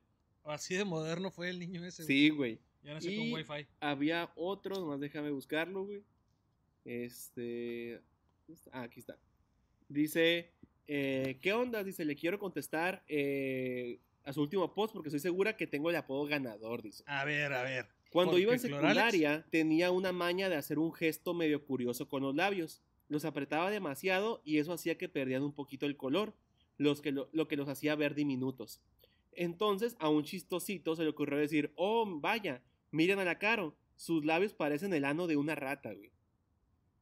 Así 0.45 0.75
de 0.75 0.85
moderno 0.85 1.31
fue 1.31 1.51
el 1.51 1.59
niño 1.59 1.85
ese. 1.85 2.03
güey. 2.03 2.07
Sí, 2.07 2.29
güey. 2.31 2.59
Ya 2.83 2.95
nació 2.95 3.11
Y- 3.13 3.17
con 3.19 3.33
wifi. 3.33 3.67
Había 3.81 4.33
otro, 4.35 4.75
nomás 4.77 4.99
déjame 5.01 5.31
buscarlo, 5.31 5.85
güey. 5.87 6.03
Este. 6.85 8.01
¿dónde 8.47 8.59
está? 8.61 8.71
Ah, 8.73 8.83
aquí 8.83 9.01
está. 9.01 9.17
Dice: 9.89 10.51
eh, 10.87 11.39
¿Qué 11.41 11.53
onda? 11.53 11.85
Dice: 11.85 12.05
Le 12.05 12.17
quiero 12.17 12.39
contestar 12.39 13.05
eh, 13.09 14.01
a 14.25 14.33
su 14.33 14.43
último 14.43 14.75
post 14.75 14.93
porque 14.93 15.09
estoy 15.09 15.21
segura 15.21 15.57
que 15.57 15.67
tengo 15.67 15.91
el 15.91 15.97
apodo 15.97 16.27
ganador. 16.27 16.83
Dice: 16.83 17.05
A 17.07 17.25
ver, 17.25 17.53
a 17.53 17.63
ver. 17.63 17.87
Cuando 18.13 18.39
iba 18.39 18.53
en 18.53 18.59
Cloralex- 18.59 18.63
secundaria, 18.63 19.47
tenía 19.51 19.91
una 19.91 20.13
maña 20.13 20.49
de 20.49 20.57
hacer 20.57 20.79
un 20.79 20.93
gesto 20.93 21.35
medio 21.35 21.65
curioso 21.65 22.09
con 22.09 22.23
los 22.23 22.35
labios. 22.35 22.83
Los 23.09 23.25
apretaba 23.25 23.71
demasiado 23.71 24.43
y 24.45 24.59
eso 24.59 24.73
hacía 24.73 24.97
que 24.99 25.09
perdían 25.09 25.43
un 25.43 25.53
poquito 25.53 25.87
el 25.87 25.97
color, 25.97 26.35
los 26.79 27.01
que 27.01 27.13
lo, 27.13 27.29
lo 27.33 27.49
que 27.49 27.57
los 27.57 27.69
hacía 27.69 27.95
ver 27.95 28.15
diminutos. 28.15 28.81
Entonces, 29.33 29.97
a 29.99 30.09
un 30.09 30.25
chistosito 30.25 30.95
se 30.95 31.03
le 31.05 31.09
ocurrió 31.09 31.39
decir, 31.39 31.73
oh, 31.77 32.07
vaya, 32.21 32.63
miren 32.91 33.19
a 33.19 33.25
la 33.25 33.39
Caro, 33.39 33.77
sus 33.97 34.25
labios 34.25 34.53
parecen 34.53 34.93
el 34.93 35.05
ano 35.05 35.27
de 35.27 35.37
una 35.37 35.55
rata, 35.55 35.93
güey. 35.93 36.11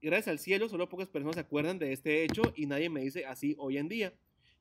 Y 0.01 0.07
gracias 0.07 0.29
al 0.29 0.39
cielo, 0.39 0.69
solo 0.69 0.89
pocas 0.89 1.09
personas 1.09 1.35
se 1.35 1.41
acuerdan 1.41 1.79
de 1.79 1.93
este 1.93 2.25
hecho 2.25 2.43
y 2.55 2.67
nadie 2.67 2.89
me 2.89 3.03
dice 3.03 3.27
así 3.27 3.55
hoy 3.59 3.79
en 3.79 3.89
día. 3.89 4.15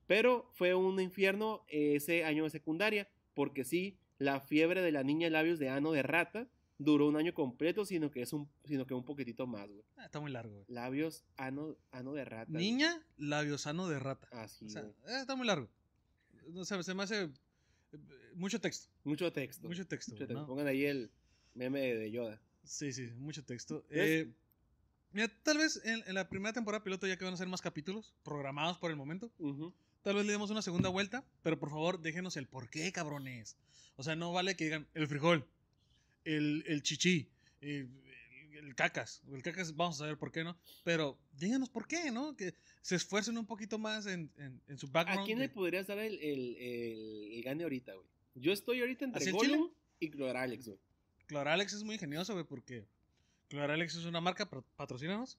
Pero 0.08 0.50
fue 0.54 0.74
un 0.74 1.00
infierno 1.00 1.64
ese 1.68 2.24
año 2.24 2.44
de 2.44 2.50
secundaria, 2.50 3.08
porque 3.36 3.64
sí, 3.64 3.98
la 4.20 4.40
fiebre 4.40 4.82
de 4.82 4.92
la 4.92 5.04
niña 5.04 5.30
labios 5.30 5.60
de 5.60 5.70
ano 5.70 5.92
de 5.92 6.04
rata 6.04 6.48
duró 6.78 7.08
un 7.08 7.18
año 7.18 7.34
completo, 7.34 7.86
sino 7.86 8.10
que 8.10 8.22
es 8.22 8.32
un, 8.32 8.50
sino 8.66 8.86
que 8.86 8.94
un 8.94 9.04
poquitito 9.04 9.48
más, 9.48 9.68
güey. 9.68 9.84
Ah, 9.98 10.06
está 10.06 10.20
muy 10.20 10.32
largo, 10.32 10.54
güey. 10.54 10.66
Labios 10.70 11.26
ano, 11.38 11.76
ano 11.92 12.14
de 12.14 12.26
rata. 12.26 12.52
Niña, 12.52 13.04
labiosano 13.18 13.88
de 13.90 14.00
rata. 14.00 14.28
Así, 14.32 14.66
O 14.66 14.70
sea, 14.70 14.84
eh, 14.84 15.20
está 15.22 15.36
muy 15.36 15.46
largo. 15.46 15.70
No 16.48 16.64
sé, 16.64 16.82
se 16.84 16.94
me 16.94 17.04
hace 17.04 17.24
eh, 17.24 17.32
mucho 18.34 18.62
texto. 18.62 18.90
Mucho 19.04 19.32
texto. 19.32 19.68
Mucho 19.68 19.86
texto, 19.86 20.12
Mucho 20.14 20.26
güey, 20.26 20.28
texto. 20.28 20.40
¿no? 20.40 20.48
Pongan 20.48 20.68
ahí 20.68 20.86
el 20.86 21.12
meme 21.54 21.94
de 21.96 22.12
Yoda. 22.12 22.42
Sí, 22.64 22.94
sí, 22.94 23.12
mucho 23.18 23.44
texto. 23.44 23.86
Eh, 23.90 24.32
mira, 25.12 25.28
tal 25.44 25.58
vez 25.58 25.82
en, 25.84 26.02
en 26.08 26.14
la 26.14 26.30
primera 26.30 26.54
temporada 26.54 26.84
piloto, 26.84 27.08
ya 27.08 27.18
que 27.18 27.26
van 27.26 27.34
a 27.34 27.38
ser 27.38 27.48
más 27.48 27.62
capítulos, 27.62 28.14
programados 28.24 28.78
por 28.78 28.90
el 28.90 28.98
momento. 28.98 29.32
Tal 30.10 30.16
vez 30.16 30.26
le 30.26 30.32
demos 30.32 30.50
una 30.50 30.64
segunda 30.64 30.90
vuelta, 30.90 31.24
pero 31.44 31.60
por 31.60 31.70
favor 31.70 32.02
déjenos 32.02 32.36
el 32.36 32.48
por 32.48 32.68
qué, 32.72 32.92
cabrones. 32.92 33.56
O 33.96 34.02
sea, 34.02 34.16
no 34.16 34.34
vale 34.34 34.56
que 34.56 34.64
digan 34.64 34.88
el 34.96 35.08
frijol, 35.08 35.46
el, 36.26 36.64
el 36.66 36.82
chichi, 36.82 37.30
el, 37.62 37.88
el- 38.54 38.74
cacas. 38.76 39.22
El 39.32 39.44
cacas, 39.44 39.76
vamos 39.76 39.98
a 39.98 40.00
saber 40.00 40.18
por 40.18 40.32
qué, 40.32 40.44
¿no? 40.44 40.58
Pero 40.84 41.16
díganos 41.38 41.70
por 41.70 41.88
qué, 41.88 42.10
¿no? 42.10 42.36
Que 42.36 42.56
se 42.82 42.96
esfuercen 42.96 43.38
un 43.38 43.46
poquito 43.46 43.78
más 43.78 44.08
en, 44.08 44.32
en- 44.38 44.60
en 44.68 44.78
su 44.80 44.88
background. 44.88 45.22
¿A 45.22 45.26
quién 45.26 45.38
de- 45.38 45.46
le 45.46 45.50
podrías 45.54 45.86
dar 45.86 46.00
el, 46.00 46.18
el, 46.20 47.44
gane 47.44 47.62
ahorita, 47.62 47.94
güey? 47.94 48.08
Yo 48.34 48.52
estoy 48.52 48.80
ahorita 48.80 49.06
entre 49.06 49.22
¿Así 49.22 49.30
el 49.30 49.36
Gollum 49.36 49.70
y 50.00 50.10
Cloralex, 50.10 50.66
güey. 50.70 50.80
Cloralex 51.28 51.74
es 51.74 51.84
muy 51.84 51.94
ingenioso, 51.96 52.34
güey, 52.34 52.46
porque 52.46 52.84
Cloralex 53.50 53.94
es 53.96 54.06
una 54.06 54.22
marca, 54.22 54.50
patrocínanos. 54.76 55.38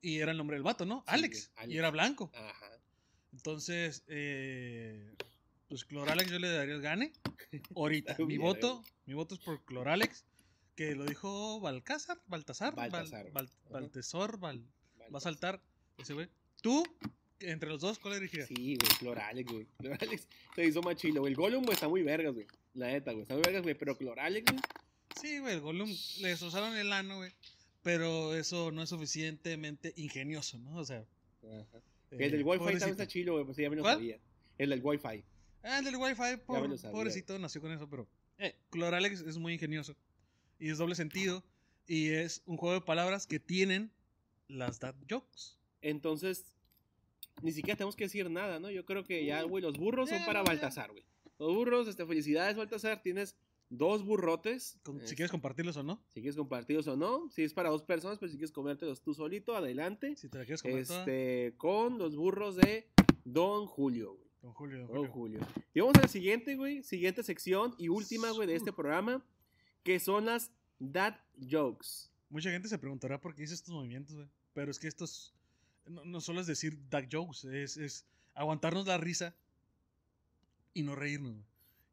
Y 0.00 0.18
era 0.20 0.30
el 0.30 0.38
nombre 0.38 0.54
del 0.54 0.62
vato, 0.62 0.84
¿no? 0.86 0.98
Sí, 1.00 1.04
Alex, 1.08 1.50
Alex. 1.56 1.74
Y 1.74 1.78
era 1.78 1.90
blanco. 1.90 2.30
Ajá. 2.32 2.75
Entonces, 3.36 4.02
eh, 4.08 5.14
pues 5.68 5.84
Cloralex 5.84 6.30
yo 6.30 6.38
le 6.38 6.48
daría 6.50 6.74
el 6.74 6.80
gane. 6.80 7.12
Ahorita. 7.74 8.16
Mi 8.26 8.38
voto, 8.38 8.82
mi 9.04 9.14
voto 9.14 9.34
es 9.34 9.40
por 9.42 9.62
Cloralex, 9.64 10.24
que 10.74 10.94
lo 10.94 11.04
dijo 11.04 11.60
Balcázar, 11.60 12.18
Baltasar, 12.26 12.74
Bal- 12.74 12.90
Baltasar. 12.90 13.30
Bal- 13.32 13.44
Ajá. 13.46 13.70
Baltesor, 13.70 14.38
Bal- 14.40 14.64
va 15.14 15.18
a 15.18 15.20
saltar 15.20 15.60
ese 15.98 16.14
güey. 16.14 16.28
Tú, 16.62 16.82
entre 17.40 17.68
los 17.68 17.80
dos, 17.82 17.98
¿cuál 17.98 18.14
elegirías? 18.14 18.48
Sí, 18.48 18.76
güey, 18.76 18.98
Cloralex, 18.98 19.52
güey. 19.52 19.66
Cloralex 19.78 20.26
se 20.54 20.64
hizo 20.64 20.80
más 20.82 20.96
chilo, 20.96 21.20
güey. 21.20 21.32
El 21.32 21.36
Gollum, 21.36 21.62
güey, 21.64 21.74
está 21.74 21.88
muy 21.88 22.02
vergas, 22.02 22.32
güey. 22.34 22.46
La 22.74 22.86
neta, 22.88 23.12
güey. 23.12 23.22
Está 23.22 23.34
muy 23.34 23.42
vergas, 23.42 23.62
güey. 23.62 23.74
Pero 23.74 23.96
Cloralex, 23.96 24.50
güey. 24.50 24.62
Sí, 25.20 25.38
güey, 25.40 25.54
el 25.54 25.60
Gollum 25.60 25.94
le 26.20 26.28
destrozaron 26.28 26.74
el 26.76 26.92
ano, 26.92 27.18
güey. 27.18 27.32
Pero 27.82 28.34
eso 28.34 28.72
no 28.72 28.82
es 28.82 28.88
suficientemente 28.88 29.92
ingenioso, 29.96 30.58
¿no? 30.58 30.76
O 30.76 30.84
sea. 30.84 31.04
Ajá. 31.44 31.80
Eh, 32.10 32.16
El 32.20 32.30
del 32.32 32.44
Wi-Fi 32.44 32.58
también 32.58 32.58
pobrecito. 32.78 32.90
está 32.90 33.06
chilo, 33.06 33.32
güey. 33.34 33.44
Pues 33.44 33.56
ya 33.56 33.70
me 33.70 33.76
lo 33.76 33.82
¿Cuál? 33.82 33.94
sabía. 33.96 34.18
El 34.58 34.70
del 34.70 34.80
Wi-Fi. 34.82 35.24
Ah, 35.62 35.78
el 35.78 35.84
del 35.84 35.96
Wi-Fi, 35.96 36.36
por- 36.46 36.90
pobrecito, 36.92 37.38
nació 37.38 37.60
con 37.60 37.72
eso, 37.72 37.88
pero. 37.88 38.08
Eh, 38.38 38.54
Cloralex 38.70 39.22
es 39.22 39.38
muy 39.38 39.54
ingenioso. 39.54 39.96
Y 40.58 40.70
es 40.70 40.78
doble 40.78 40.94
sentido. 40.94 41.42
Y 41.86 42.10
es 42.10 42.42
un 42.46 42.56
juego 42.56 42.74
de 42.74 42.80
palabras 42.80 43.26
que 43.26 43.38
tienen 43.40 43.90
las 44.48 44.78
dad 44.80 44.94
jokes. 45.08 45.56
Entonces, 45.82 46.52
ni 47.42 47.52
siquiera 47.52 47.76
tenemos 47.76 47.96
que 47.96 48.04
decir 48.04 48.28
nada, 48.30 48.58
¿no? 48.60 48.70
Yo 48.70 48.84
creo 48.84 49.04
que 49.04 49.24
ya, 49.24 49.42
güey, 49.42 49.62
los 49.62 49.76
burros 49.78 50.08
son 50.08 50.18
Ya, 50.18 50.26
para. 50.26 50.42
Baltasar, 50.42 50.90
güey. 50.90 51.04
Los 51.38 51.54
burros, 51.54 51.86
este, 51.88 52.06
felicidades, 52.06 52.56
Baltasar. 52.56 53.02
Tienes 53.02 53.36
dos 53.70 54.04
burrotes. 54.04 54.78
Con- 54.82 55.00
Eh, 55.00 55.06
si 55.06 55.14
quieres 55.16 55.30
compartirlos 55.30 55.76
o 55.76 55.82
no. 55.82 56.02
si 56.14 56.20
quieres 56.20 56.36
compartirlos 56.36 56.86
o 56.88 56.96
no. 56.96 57.28
Si 57.30 57.42
es 57.42 57.52
para 57.54 57.70
dos 57.70 57.82
personas, 57.82 58.18
pero 58.18 58.30
si 58.30 58.36
quieres 58.38 58.52
comértelos 58.52 59.02
tú 59.02 59.14
solito, 59.14 59.56
adelante. 59.56 60.14
Si 60.16 60.28
te 60.28 60.38
la 60.38 60.44
quieres 60.44 60.62
comer 60.62 60.86
toda, 60.86 61.00
Este, 61.00 61.54
con 61.56 61.98
los 61.98 62.16
burros 62.16 62.56
de 62.56 62.88
Don 63.24 63.66
Julio, 63.66 64.14
güey. 64.14 64.26
Don 64.42 64.52
Julio, 64.52 64.78
don 64.78 64.86
Don 64.88 65.06
Julio. 65.08 65.40
Julio. 65.40 65.62
Y 65.74 65.80
vamos 65.80 65.96
a 65.98 66.02
la 66.02 66.08
siguiente, 66.08 66.54
güey. 66.54 66.82
Siguiente 66.84 67.22
sección 67.24 67.74
y 67.78 67.88
última, 67.88 68.30
güey, 68.30 68.46
de 68.46 68.54
este 68.54 68.72
programa. 68.72 69.24
Que 69.82 69.98
son 70.00 70.26
las 70.26 70.52
dad 70.78 71.16
jokes. 71.50 72.10
Mucha 72.30 72.50
gente 72.50 72.68
se 72.68 72.78
preguntará 72.78 73.20
por 73.20 73.34
qué 73.34 73.42
hice 73.44 73.54
estos 73.54 73.74
movimientos, 73.74 74.14
güey. 74.14 74.28
Pero 74.52 74.70
es 74.70 74.78
que 74.78 74.86
estos. 74.88 75.34
No, 75.86 76.04
no 76.04 76.20
solo 76.20 76.40
es 76.40 76.46
decir 76.46 76.78
dad 76.90 77.04
jokes, 77.10 77.44
es, 77.52 77.76
es 77.76 78.04
aguantarnos 78.34 78.86
la 78.86 78.98
risa 78.98 79.34
y 80.74 80.82
no 80.82 80.94
reírnos, 80.94 81.32
güey. 81.34 81.44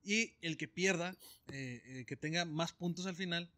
Y 0.04 0.36
el 0.42 0.58
que 0.58 0.68
pierda, 0.68 1.16
eh, 1.52 1.82
eh, 1.86 2.06
que 2.06 2.16
tenga 2.18 2.46
más 2.46 2.74
puntos 2.74 3.06
al 3.06 3.16
final, 3.16 3.50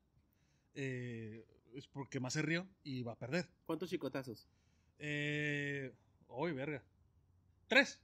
eh, 0.76 1.46
es 1.74 1.88
porque 1.88 2.20
más 2.20 2.34
se 2.34 2.42
rió 2.42 2.68
y 2.84 3.02
va 3.04 3.14
a 3.14 3.18
perder. 3.18 3.50
¿Cuántos 3.66 3.90
chicotazos? 3.90 4.48
Eh. 5.00 5.92
Uy, 6.28 6.52
verga. 6.52 6.84
Tres. 7.68 8.00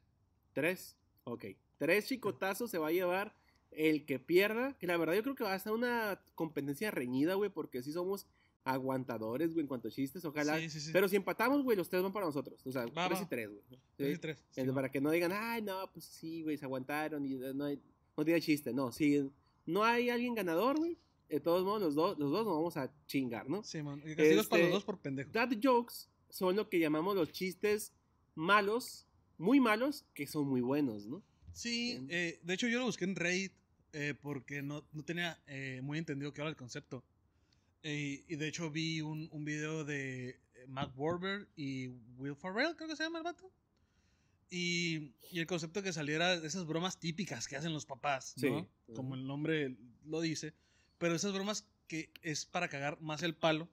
Tres. 0.53 0.97
Ok. 1.23 1.45
Tres 1.77 2.07
chicotazos 2.07 2.69
se 2.71 2.77
va 2.77 2.87
a 2.87 2.91
llevar 2.91 3.35
el 3.71 4.05
que 4.05 4.19
pierda. 4.19 4.77
Que 4.77 4.87
la 4.87 4.97
verdad 4.97 5.13
yo 5.13 5.23
creo 5.23 5.35
que 5.35 5.43
va 5.43 5.53
a 5.53 5.59
ser 5.59 5.73
una 5.73 6.21
competencia 6.35 6.91
reñida, 6.91 7.35
güey. 7.35 7.49
Porque 7.49 7.83
sí 7.83 7.91
somos 7.91 8.25
aguantadores, 8.63 9.53
güey, 9.53 9.61
en 9.61 9.67
cuanto 9.67 9.87
a 9.87 9.91
chistes. 9.91 10.25
Ojalá. 10.25 10.59
Sí, 10.59 10.69
sí, 10.69 10.79
sí. 10.79 10.89
Pero 10.91 11.07
si 11.07 11.15
empatamos, 11.15 11.63
güey, 11.63 11.77
los 11.77 11.89
tres 11.89 12.03
van 12.03 12.13
para 12.13 12.25
nosotros. 12.25 12.65
O 12.65 12.71
sea, 12.71 12.85
Va, 12.87 13.07
tres 13.07 13.19
va. 13.19 13.23
y 13.23 13.27
tres, 13.27 13.49
güey. 13.49 13.63
Tres 13.95 14.17
y 14.17 14.19
tres. 14.19 14.43
Para 14.73 14.89
que 14.91 15.01
no 15.01 15.11
digan, 15.11 15.31
ay, 15.33 15.61
no, 15.61 15.91
pues 15.91 16.05
sí, 16.05 16.41
güey, 16.43 16.57
se 16.57 16.65
aguantaron 16.65 17.25
y 17.25 17.35
no, 17.35 17.65
hay, 17.65 17.81
no 18.21 18.25
tiene 18.25 18.39
chiste. 18.41 18.71
No, 18.73 18.91
si 18.91 19.29
no 19.65 19.83
hay 19.83 20.09
alguien 20.09 20.35
ganador, 20.35 20.77
güey, 20.77 20.97
de 21.27 21.39
todos 21.39 21.63
modos, 21.63 21.81
los 21.81 21.95
dos, 21.95 22.19
los 22.19 22.31
dos 22.31 22.45
nos 22.45 22.55
vamos 22.55 22.77
a 22.77 22.93
chingar, 23.07 23.49
¿no? 23.49 23.63
Sí, 23.63 23.81
man. 23.81 23.99
Castigos 24.01 24.47
para 24.47 24.59
los 24.61 24.67
Este, 24.67 24.73
dos 24.75 24.83
por 24.83 24.99
pendejo. 24.99 25.31
Dad 25.31 25.49
jokes 25.61 26.07
son 26.29 26.55
lo 26.55 26.69
que 26.69 26.79
llamamos 26.79 27.15
los 27.15 27.31
chistes 27.31 27.93
malos, 28.35 29.07
muy 29.37 29.59
malos, 29.59 30.05
que 30.13 30.27
son 30.27 30.47
muy 30.47 30.61
buenos, 30.61 31.05
¿no? 31.05 31.23
Sí, 31.51 31.99
eh, 32.09 32.39
de 32.43 32.53
hecho 32.53 32.67
yo 32.67 32.79
lo 32.79 32.85
busqué 32.85 33.05
en 33.05 33.15
Reddit 33.15 33.53
eh, 33.93 34.13
porque 34.21 34.61
no, 34.61 34.85
no 34.93 35.03
tenía 35.03 35.41
eh, 35.47 35.81
muy 35.83 35.97
entendido 35.97 36.31
qué 36.33 36.41
era 36.41 36.49
el 36.49 36.55
concepto. 36.55 37.03
Eh, 37.83 38.23
y 38.27 38.35
de 38.35 38.47
hecho 38.47 38.69
vi 38.69 39.01
un, 39.01 39.27
un 39.31 39.43
video 39.43 39.83
de 39.83 40.39
Matt 40.67 40.93
Warber 40.95 41.47
y 41.55 41.87
Will 42.17 42.35
Ferrell, 42.35 42.75
creo 42.75 42.87
que 42.87 42.95
se 42.95 43.03
llama 43.03 43.17
el 43.17 43.23
vato. 43.23 43.51
Y, 44.53 45.13
y 45.31 45.39
el 45.39 45.47
concepto 45.47 45.81
que 45.81 45.93
saliera 45.93 46.37
de 46.39 46.45
esas 46.45 46.65
bromas 46.67 46.99
típicas 46.99 47.47
que 47.47 47.55
hacen 47.55 47.71
los 47.73 47.85
papás, 47.85 48.35
¿no? 48.37 48.69
Sí. 48.85 48.93
Como 48.93 49.15
el 49.15 49.25
nombre 49.25 49.77
lo 50.05 50.19
dice. 50.21 50.53
Pero 50.97 51.15
esas 51.15 51.31
bromas 51.33 51.65
que 51.87 52.11
es 52.21 52.45
para 52.45 52.67
cagar 52.67 52.99
más 53.01 53.23
el 53.23 53.33
palo 53.33 53.67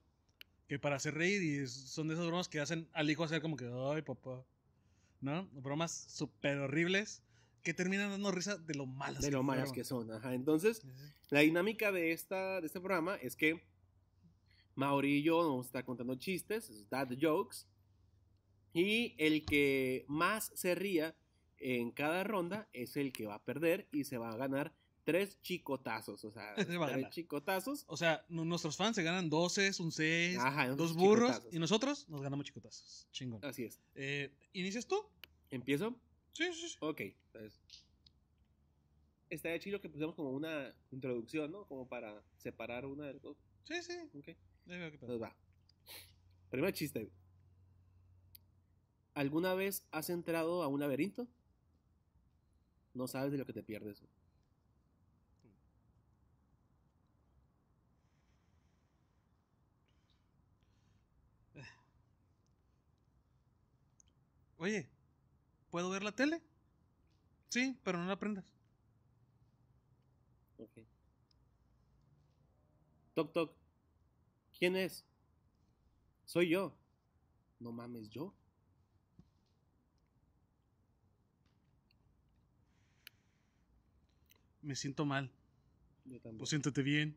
que 0.68 0.78
para 0.78 0.96
hacer 0.96 1.14
reír. 1.14 1.42
Y 1.42 1.56
es- 1.64 1.72
son 1.72 2.06
de 2.08 2.14
esas 2.14 2.26
bromas 2.26 2.48
que 2.48 2.60
hacen 2.60 2.88
al 2.92 3.10
hijo 3.10 3.24
hacer 3.24 3.42
como 3.42 3.56
que, 3.56 3.68
ay, 3.92 4.02
papá. 4.02 4.44
¿No? 5.20 5.48
Bromas 5.52 5.90
súper 6.08 6.58
horribles 6.58 7.22
que 7.64 7.74
terminan 7.74 8.10
dando 8.10 8.30
risa 8.30 8.56
de 8.56 8.74
lo 8.76 8.86
malas 8.86 9.20
De 9.20 9.32
lo 9.32 9.42
malas 9.42 9.72
que 9.72 9.82
son, 9.82 10.12
ajá. 10.12 10.32
Entonces, 10.32 10.78
Sí, 10.78 10.88
sí. 10.96 11.12
la 11.30 11.40
dinámica 11.40 11.90
de, 11.90 12.12
esta, 12.12 12.60
de 12.60 12.66
este 12.68 12.78
programa 12.78 13.16
es 13.16 13.34
que 13.34 13.60
Mauri 14.76 15.16
y 15.18 15.22
yo 15.24 15.38
vamos 15.38 15.66
a 15.66 15.68
estar 15.68 15.84
contando 15.84 16.14
chistes, 16.14 16.88
dad 16.88 17.08
jokes, 17.20 17.66
y 18.86 19.14
el 19.18 19.44
que 19.44 20.04
más 20.08 20.50
se 20.54 20.74
ría 20.74 21.14
en 21.58 21.90
cada 21.90 22.22
ronda 22.24 22.68
es 22.72 22.96
el 22.96 23.12
que 23.12 23.26
va 23.26 23.34
a 23.36 23.44
perder 23.44 23.88
y 23.92 24.04
se 24.04 24.18
va 24.18 24.30
a 24.30 24.36
ganar 24.36 24.72
tres 25.04 25.40
chicotazos, 25.40 26.24
o 26.24 26.30
sea, 26.30 26.54
tres 27.04 27.10
chicotazos. 27.10 27.84
O 27.88 27.96
sea, 27.96 28.24
nu- 28.28 28.44
nuestros 28.44 28.76
fans 28.76 28.94
se 28.94 29.02
ganan 29.02 29.28
12, 29.30 29.70
un 29.80 29.90
6, 29.90 30.38
Ajá, 30.38 30.64
esos 30.66 30.76
dos 30.76 30.94
burros. 30.94 31.30
chicotazos. 31.30 31.54
Y 31.54 31.58
nosotros 31.58 32.08
nos 32.08 32.20
ganamos 32.22 32.44
chicotazos. 32.46 33.08
Chingón. 33.10 33.44
Así 33.44 33.64
es. 33.64 33.80
Eh, 33.94 34.30
¿Inicias 34.52 34.86
tú? 34.86 35.02
¿Empiezo? 35.50 35.98
Sí, 36.34 36.44
sí, 36.52 36.68
sí. 36.68 36.76
Ok. 36.80 37.00
Entonces, 37.00 37.58
estaría 39.30 39.58
chido 39.58 39.80
que 39.80 39.88
pusiéramos 39.88 40.14
como 40.16 40.30
una 40.30 40.74
introducción, 40.90 41.50
¿no? 41.52 41.66
Como 41.66 41.88
para 41.88 42.22
separar 42.36 42.84
una 42.86 43.06
de 43.06 43.14
las 43.14 43.22
dos. 43.22 43.36
Sí, 43.64 43.74
sí. 43.82 43.94
Ok. 44.14 44.26
Veo 44.66 44.90
qué. 44.90 44.94
Entonces 44.96 45.22
va. 45.22 45.34
Primer 46.50 46.72
chiste. 46.72 47.10
¿Alguna 49.18 49.54
vez 49.54 49.82
has 49.90 50.10
entrado 50.10 50.62
a 50.62 50.68
un 50.68 50.78
laberinto? 50.78 51.26
No 52.92 53.06
sabes 53.08 53.32
de 53.32 53.38
lo 53.38 53.46
que 53.46 53.54
te 53.54 53.62
pierdes. 53.62 54.02
Oye, 64.58 64.88
¿puedo 65.70 65.90
ver 65.90 66.02
la 66.04 66.12
tele? 66.12 66.42
Sí, 67.50 67.78
pero 67.84 67.98
no 67.98 68.06
la 68.06 68.18
prendas. 68.18 68.44
Ok. 70.58 70.78
Toc, 73.14 73.32
toc. 73.32 73.52
¿Quién 74.58 74.76
es? 74.76 75.04
Soy 76.26 76.50
yo. 76.50 76.72
No 77.60 77.72
mames, 77.72 78.08
yo. 78.10 78.34
Me 84.68 84.76
siento 84.76 85.06
mal. 85.06 85.32
Yo 86.04 86.20
también. 86.20 86.36
Pues 86.36 86.50
siéntate 86.50 86.82
bien. 86.82 87.16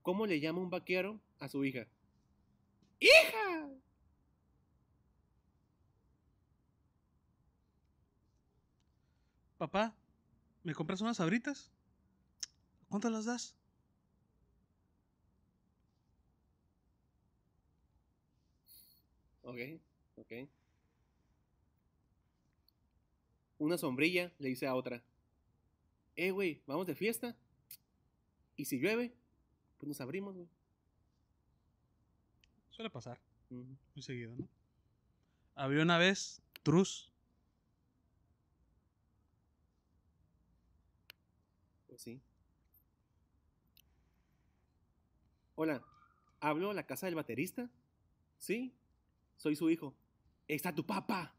¿Cómo 0.00 0.24
le 0.24 0.40
llama 0.40 0.60
un 0.62 0.70
vaquero 0.70 1.20
a 1.40 1.48
su 1.50 1.62
hija? 1.62 1.86
¡Hija! 2.98 3.68
Papá, 9.58 9.94
¿me 10.62 10.74
compras 10.74 11.02
unas 11.02 11.18
sabritas? 11.18 11.70
¿Cuántas 12.88 13.12
las 13.12 13.26
das? 13.26 13.56
Ok, 19.42 19.58
ok. 20.16 20.32
Una 23.60 23.76
sombrilla 23.76 24.32
le 24.38 24.48
dice 24.48 24.66
a 24.66 24.74
otra. 24.74 25.04
Eh, 26.16 26.30
güey, 26.30 26.62
vamos 26.66 26.86
de 26.86 26.94
fiesta. 26.94 27.36
Y 28.56 28.64
si 28.64 28.78
llueve, 28.78 29.14
pues 29.76 29.86
nos 29.86 30.00
abrimos, 30.00 30.34
güey. 30.34 30.48
Suele 32.70 32.88
pasar 32.88 33.20
muy 33.50 34.02
seguido, 34.02 34.34
¿no? 34.34 34.48
Había 35.54 35.82
una 35.82 35.98
vez 35.98 36.40
Truz. 36.62 37.12
Pues 41.86 42.00
sí. 42.00 42.22
Hola, 45.54 45.84
¿hablo 46.40 46.70
a 46.70 46.74
la 46.74 46.86
casa 46.86 47.04
del 47.04 47.14
baterista? 47.14 47.68
Sí, 48.38 48.74
soy 49.36 49.54
su 49.54 49.68
hijo. 49.68 49.94
¡Está 50.48 50.74
tu 50.74 50.86
papá! 50.86 51.34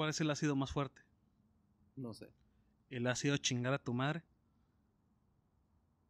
¿Cuál 0.00 0.08
es 0.08 0.20
el 0.22 0.30
ácido 0.30 0.56
más 0.56 0.72
fuerte? 0.72 1.02
No 1.94 2.14
sé, 2.14 2.32
El 2.88 3.06
ácido 3.06 3.36
chingar 3.36 3.74
a 3.74 3.78
tu 3.78 3.92
madre. 3.92 4.22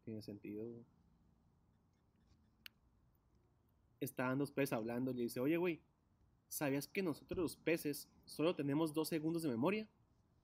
tiene 0.05 0.23
sentido. 0.23 0.65
güey. 0.65 0.85
Estaban 3.99 4.39
dos 4.39 4.53
peces 4.53 4.75
hablando 4.75 5.11
y 5.11 5.15
le 5.15 5.23
dice, 5.25 5.41
oye, 5.41 5.57
güey, 5.57 5.83
¿sabías 6.49 6.87
que 6.87 7.03
nosotros 7.03 7.39
los 7.43 7.57
peces 7.57 8.09
solo 8.27 8.55
tenemos 8.55 8.95
dos 8.95 9.09
segundos 9.09 9.43
de 9.43 9.49
memoria? 9.49 9.89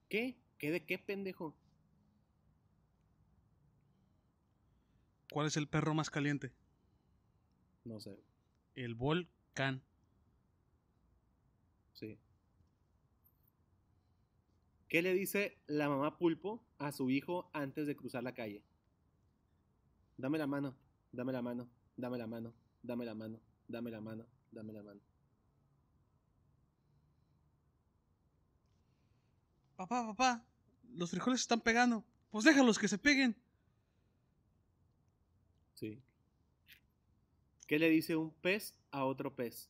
¿Qué? 0.09 0.37
¿Qué 0.57 0.69
de 0.69 0.85
qué, 0.85 0.99
pendejo? 0.99 1.55
¿Cuál 5.31 5.47
es 5.47 5.55
el 5.55 5.69
perro 5.69 5.93
más 5.93 6.09
caliente? 6.09 6.51
No 7.85 8.01
sé, 8.01 8.19
El 8.75 8.93
volcán. 8.93 9.81
sí. 11.93 12.19
¿Qué 14.87 15.01
le 15.01 15.13
dice 15.13 15.57
la 15.67 15.89
mamá 15.89 16.17
pulpo 16.17 16.63
a 16.77 16.91
su 16.91 17.09
hijo 17.09 17.49
antes 17.53 17.87
de 17.87 17.95
cruzar 17.95 18.23
la 18.23 18.33
calle? 18.33 18.63
Dame 20.15 20.37
la 20.37 20.47
mano, 20.47 20.77
dame 21.11 21.33
la 21.33 21.41
mano, 21.41 21.69
dame 21.97 22.17
la 22.17 22.27
mano, 22.27 22.53
dame 22.81 23.05
la 23.05 23.13
mano, 23.13 23.41
dame 23.67 23.91
la 23.91 24.01
mano, 24.01 24.25
dame 24.51 24.73
la 24.73 24.83
mano. 24.83 25.01
Papá, 29.75 30.07
papá, 30.07 30.45
los 30.95 31.11
frijoles 31.11 31.41
están 31.41 31.61
pegando. 31.61 32.03
Pues 32.31 32.45
déjalos 32.45 32.79
que 32.79 32.87
se 32.87 32.97
peguen. 32.97 33.35
Sí. 35.75 36.01
¿Qué 37.67 37.77
le 37.77 37.89
dice 37.89 38.15
un 38.15 38.31
pez 38.31 38.73
a 38.91 39.03
otro 39.05 39.35
pez? 39.35 39.69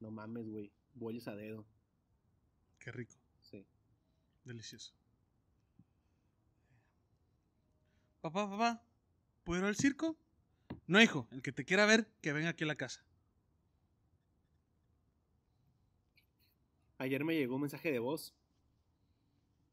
No 0.00 0.10
mames, 0.10 0.46
güey. 0.48 0.72
Bolles 0.92 1.26
a 1.28 1.34
dedo. 1.34 1.64
Qué 2.84 2.92
rico, 2.92 3.16
Sí. 3.40 3.64
delicioso. 4.44 4.92
Papá, 8.20 8.46
papá, 8.48 8.82
¿puedo 9.42 9.60
ir 9.60 9.66
al 9.66 9.74
circo? 9.74 10.18
No, 10.86 11.00
hijo, 11.00 11.26
el 11.30 11.40
que 11.40 11.50
te 11.50 11.64
quiera 11.64 11.86
ver, 11.86 12.06
que 12.20 12.34
venga 12.34 12.50
aquí 12.50 12.64
a 12.64 12.66
la 12.66 12.74
casa. 12.74 13.02
Ayer 16.98 17.24
me 17.24 17.34
llegó 17.34 17.54
un 17.54 17.62
mensaje 17.62 17.90
de 17.90 18.00
voz, 18.00 18.34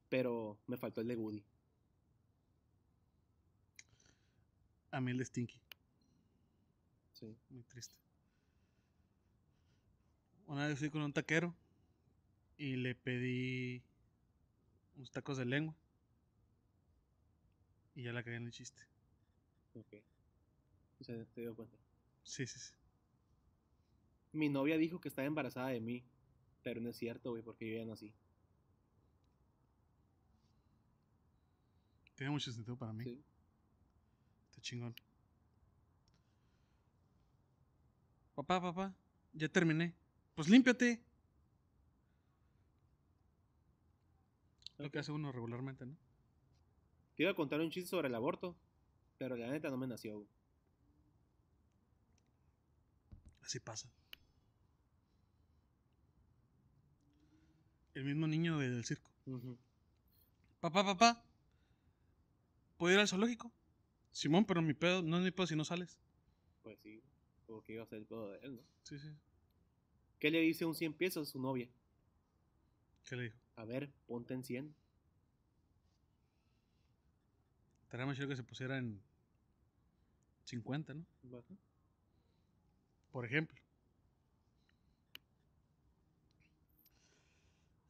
pero 0.08 0.58
me 0.67 0.78
faltó 0.78 1.02
el 1.02 1.10
de 1.10 1.17
Woody. 1.17 1.43
A 4.91 5.02
mí 5.02 5.12
el 5.12 5.17
de 5.17 5.26
Stinky. 5.26 5.60
Sí. 7.12 7.38
Muy 7.50 7.63
triste. 7.63 7.93
Una 10.47 10.67
vez 10.67 10.80
fui 10.80 10.89
con 10.89 11.02
un 11.02 11.12
taquero 11.12 11.54
y 12.62 12.76
le 12.76 12.93
pedí 12.93 13.84
unos 14.95 15.10
tacos 15.10 15.38
de 15.38 15.45
lengua. 15.45 15.76
Y 17.95 18.04
ya 18.04 18.13
la 18.13 18.24
cagué 18.24 18.36
en 18.38 18.45
el 18.45 18.52
chiste. 18.52 18.84
Ok. 19.74 19.95
O 21.00 21.04
sea, 21.04 21.26
te 21.26 21.41
dio 21.41 21.56
cuenta. 21.56 21.76
Sí, 22.21 22.45
sí, 22.45 22.60
sí. 22.60 22.71
Mi 24.34 24.47
novia 24.47 24.78
dijo 24.78 25.02
que 25.02 25.08
estaba 25.08 25.26
embarazada 25.26 25.69
de 25.69 25.82
mí, 25.82 26.06
pero 26.62 26.80
no 26.82 26.91
es 26.91 26.97
cierto, 26.97 27.32
güey, 27.32 27.41
porque 27.41 27.67
yo 27.67 27.80
ya 27.80 27.86
nací. 27.86 28.13
Tiene 32.13 32.30
mucho 32.30 32.52
sentido 32.52 32.78
para 32.78 32.93
mí. 32.93 33.04
Sí. 33.04 33.24
Está 34.50 34.62
chingón. 34.62 34.95
Papá, 38.36 38.62
papá, 38.62 38.95
ya 39.34 39.50
terminé. 39.50 39.95
Pues 40.36 40.47
límpiate. 40.47 41.11
Lo 44.81 44.89
que 44.89 44.99
hace 44.99 45.11
uno 45.11 45.31
regularmente, 45.31 45.85
¿no? 45.85 45.95
Te 47.15 47.23
iba 47.23 47.31
a 47.31 47.35
contar 47.35 47.59
un 47.61 47.69
chiste 47.69 47.89
sobre 47.89 48.07
el 48.07 48.15
aborto, 48.15 48.55
pero 49.17 49.35
la 49.35 49.47
neta 49.47 49.69
no 49.69 49.77
me 49.77 49.85
nació. 49.87 50.25
Así 53.43 53.59
pasa. 53.59 53.91
El 57.93 58.05
mismo 58.05 58.25
niño 58.27 58.57
de- 58.57 58.69
del 58.71 58.85
circo. 58.85 59.11
Papá, 60.61 60.83
papá, 60.83 61.23
¿puedo 62.77 62.93
ir 62.93 62.99
al 62.99 63.07
zoológico? 63.07 63.51
Simón, 64.11 64.45
pero 64.45 64.61
mi 64.61 64.73
pedo, 64.73 65.01
no 65.01 65.17
es 65.17 65.23
mi 65.23 65.31
pedo 65.31 65.47
si 65.47 65.55
no 65.55 65.65
sales. 65.65 65.97
Pues 66.63 66.79
sí, 66.81 67.01
porque 67.47 67.73
iba 67.73 67.83
a 67.83 67.87
ser 67.87 67.99
el 67.99 68.05
pedo 68.05 68.29
de 68.29 68.39
él, 68.39 68.55
¿no? 68.55 68.61
Sí, 68.83 68.97
sí. 68.99 69.09
¿Qué 70.19 70.31
le 70.31 70.39
dice 70.41 70.65
un 70.65 70.75
100 70.75 70.93
pesos 70.93 71.27
a 71.27 71.31
su 71.31 71.39
novia? 71.39 71.67
¿Qué 73.07 73.15
le 73.15 73.23
dijo? 73.23 73.40
A 73.62 73.65
ver, 73.65 73.91
ponte 74.08 74.34
en 74.34 74.43
100. 74.43 74.76
Estaría 77.84 78.08
más 78.08 78.17
chido 78.17 78.28
que 78.28 78.36
se 78.36 78.41
pusiera 78.41 78.80
en 78.80 79.00
50, 80.45 80.95
¿no? 80.95 81.06
Por 83.12 83.24
ejemplo. 83.24 83.62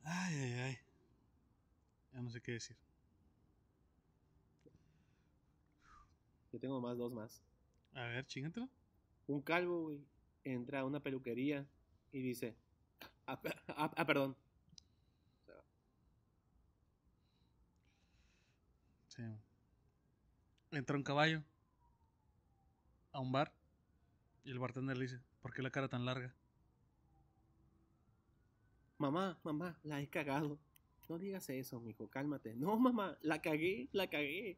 Ay, 0.03 0.35
ay, 0.35 0.53
ay. 0.59 0.77
Ya 2.11 2.21
no 2.21 2.29
sé 2.29 2.41
qué 2.41 2.51
decir. 2.51 2.75
Yo 6.51 6.59
tengo 6.59 6.81
más, 6.81 6.97
dos 6.97 7.13
más. 7.13 7.41
A 7.93 8.07
ver, 8.07 8.25
chingatelo. 8.25 8.67
un 9.27 9.41
calvo, 9.41 9.83
güey, 9.83 10.05
entra 10.43 10.81
a 10.81 10.85
una 10.85 10.99
peluquería 10.99 11.65
y 12.11 12.21
dice, 12.21 12.57
ah, 13.25 13.41
ah, 13.69 13.93
ah, 13.95 14.05
perdón, 14.05 14.35
Sí. 19.21 20.77
Entra 20.77 20.97
un 20.97 21.03
caballo 21.03 21.43
a 23.11 23.19
un 23.19 23.31
bar 23.31 23.53
y 24.43 24.51
el 24.51 24.59
bartender 24.59 24.97
le 24.97 25.03
dice, 25.03 25.21
¿por 25.41 25.53
qué 25.53 25.61
la 25.61 25.69
cara 25.69 25.87
tan 25.89 26.05
larga? 26.05 26.33
mamá, 29.01 29.37
mamá, 29.43 29.77
la 29.83 29.99
he 29.99 30.07
cagado. 30.07 30.59
No 31.09 31.17
digas 31.17 31.49
eso, 31.49 31.79
mijo, 31.81 32.07
cálmate. 32.07 32.55
No, 32.55 32.77
mamá, 32.77 33.17
la 33.21 33.41
cagué, 33.41 33.89
la 33.91 34.07
cagué. 34.07 34.57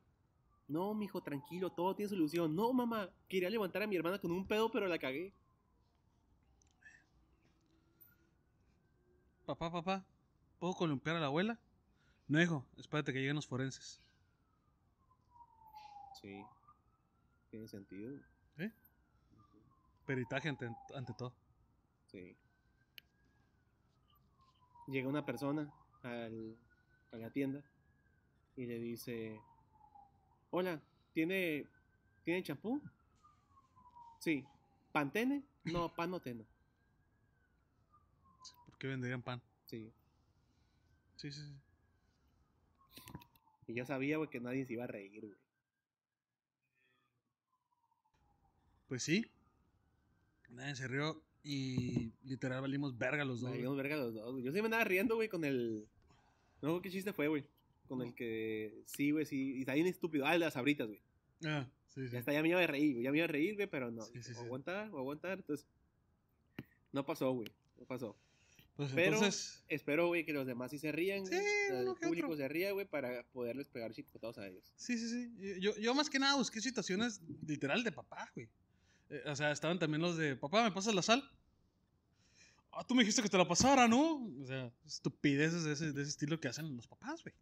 No, 0.68 0.94
mijo, 0.94 1.22
tranquilo, 1.22 1.72
todo 1.72 1.96
tiene 1.96 2.10
solución. 2.10 2.56
No, 2.56 2.72
mamá, 2.74 3.10
quería 3.28 3.50
levantar 3.50 3.82
a 3.82 3.88
mi 3.88 3.96
hermana 3.96 4.20
con 4.20 4.32
un 4.32 4.46
pedo, 4.46 4.70
pero 4.70 4.88
la 4.88 5.00
cagué. 5.00 5.34
Papá, 9.46 9.72
papá, 9.72 10.06
¿puedo 10.60 10.74
columpiar 10.74 11.16
a 11.16 11.20
la 11.20 11.26
abuela? 11.26 11.60
No, 12.28 12.42
hijo, 12.42 12.66
espérate 12.78 13.12
que 13.12 13.20
lleguen 13.20 13.36
los 13.36 13.48
forenses. 13.48 14.02
Sí, 16.24 16.42
tiene 17.52 17.68
sentido. 17.68 18.18
¿Eh? 18.58 18.72
Peritaje 20.06 20.48
ante, 20.48 20.70
ante 20.96 21.14
todo. 21.14 21.34
Sí. 22.08 22.38
Llega 24.88 25.10
una 25.10 25.26
persona 25.26 25.70
al- 26.02 26.58
a 27.12 27.18
la 27.18 27.30
tienda 27.30 27.62
y 28.56 28.66
le 28.66 28.80
dice, 28.80 29.38
hola, 30.52 30.82
¿tiene, 31.14 31.68
¿tiene 32.24 32.42
champú? 32.42 32.82
Sí. 34.20 34.46
¿Pantene? 34.94 35.44
No, 35.66 35.94
panoteno. 35.94 36.46
¿Por 38.66 38.78
qué 38.78 38.88
venderían 38.88 39.22
pan? 39.22 39.42
Sí. 39.66 39.92
Sí, 41.18 41.32
sí, 41.34 41.42
sí. 41.48 41.56
Y 43.68 43.74
yo 43.74 43.86
sabía, 43.86 44.18
güey, 44.18 44.30
que 44.30 44.40
nadie 44.40 44.66
se 44.66 44.74
iba 44.74 44.86
a 44.86 44.88
reír, 44.88 45.26
güey. 45.26 45.38
Pues 48.94 49.02
sí. 49.02 49.26
Nadie 50.52 50.76
se 50.76 50.88
rió 50.88 51.20
y 51.44 52.12
literal 52.22 52.62
valimos 52.62 52.96
verga 52.96 53.26
los 53.26 53.42
dos. 53.42 53.50
Valimos 53.50 53.76
verga 53.76 53.98
los 53.98 54.14
dos, 54.14 54.34
güey. 54.34 54.44
Yo 54.44 54.52
sí 54.52 54.60
me 54.60 54.66
andaba 54.66 54.84
riendo, 54.84 55.16
güey, 55.16 55.30
con 55.30 55.44
el... 55.44 55.88
No 56.62 56.80
qué 56.80 56.92
chiste 56.92 57.12
fue, 57.12 57.28
güey. 57.28 57.44
Con 57.88 58.04
el 58.04 58.14
que... 58.14 58.84
Sí, 58.86 59.10
güey, 59.10 59.26
sí. 59.26 59.56
Y 59.56 59.60
está 59.62 59.74
bien 59.74 59.88
estúpido. 59.88 60.28
Ah, 60.28 60.38
las 60.38 60.58
abritas, 60.58 60.90
güey. 60.90 61.02
Ah, 61.44 61.68
sí, 61.88 62.06
sí. 62.06 62.14
Ya 62.14 62.20
está, 62.20 62.34
ya 62.34 62.44
me 62.44 62.50
iba 62.50 62.62
a 62.62 62.68
reír, 62.68 62.94
güey. 62.94 63.04
Ya 63.04 63.10
me 63.10 63.18
iba 63.18 63.26
a 63.26 63.30
reír, 63.30 63.56
güey, 63.56 63.66
pero 63.66 63.90
no. 63.90 64.04
Sí, 64.04 64.22
sí, 64.22 64.32
o 64.38 64.42
aguantar, 64.42 64.92
o 64.92 65.00
aguantar. 65.00 65.40
Entonces... 65.40 65.66
No 66.92 67.04
pasó, 67.04 67.32
güey. 67.32 67.52
No 67.80 67.88
pasó. 67.88 68.16
Pues 68.76 68.92
Pero 68.94 69.16
entonces, 69.16 69.64
espero, 69.70 70.08
güey, 70.08 70.24
que 70.24 70.34
los 70.34 70.48
demás 70.48 70.72
sí 70.72 70.80
se 70.80 70.92
rían, 70.92 71.26
Sí, 71.26 71.36
el 71.36 71.86
público 72.00 72.28
otro. 72.28 72.38
se 72.38 72.48
ría, 72.48 72.72
güey, 72.72 72.88
para 72.88 73.24
poderles 73.32 73.68
pegar 73.68 73.92
chicotados 73.92 74.38
a 74.40 74.48
ellos. 74.48 74.72
sí, 74.76 74.98
sí, 75.00 75.10
sí. 75.10 75.60
Yo, 75.60 75.76
yo 75.78 75.96
más 75.96 76.12
que 76.12 76.18
nada 76.20 76.36
busqué 76.36 76.62
situaciones 76.62 77.22
literal 77.46 77.84
de 77.84 77.92
papá, 77.92 78.32
güey. 78.36 78.50
Eh, 79.14 79.22
o 79.28 79.36
sea, 79.36 79.52
estaban 79.52 79.78
también 79.78 80.02
los 80.02 80.18
de, 80.18 80.36
papá, 80.36 80.64
¿me 80.64 80.72
pasas 80.72 80.96
la 80.96 81.04
sal? 81.04 81.24
Ah, 82.72 82.84
tú 82.84 82.96
me 82.96 83.04
dijiste 83.04 83.22
que 83.22 83.30
te 83.30 83.38
la 83.38 83.48
pasara, 83.48 83.88
¿no? 83.88 84.26
O 84.42 84.46
sea, 84.48 84.72
estupideces 84.88 85.64
de 85.64 85.74
ese, 85.74 85.94
de 85.94 86.02
ese 86.02 86.10
estilo 86.10 86.40
que 86.40 86.48
hacen 86.48 86.76
los 86.76 86.88
papás, 86.88 87.24
güey. 87.24 87.36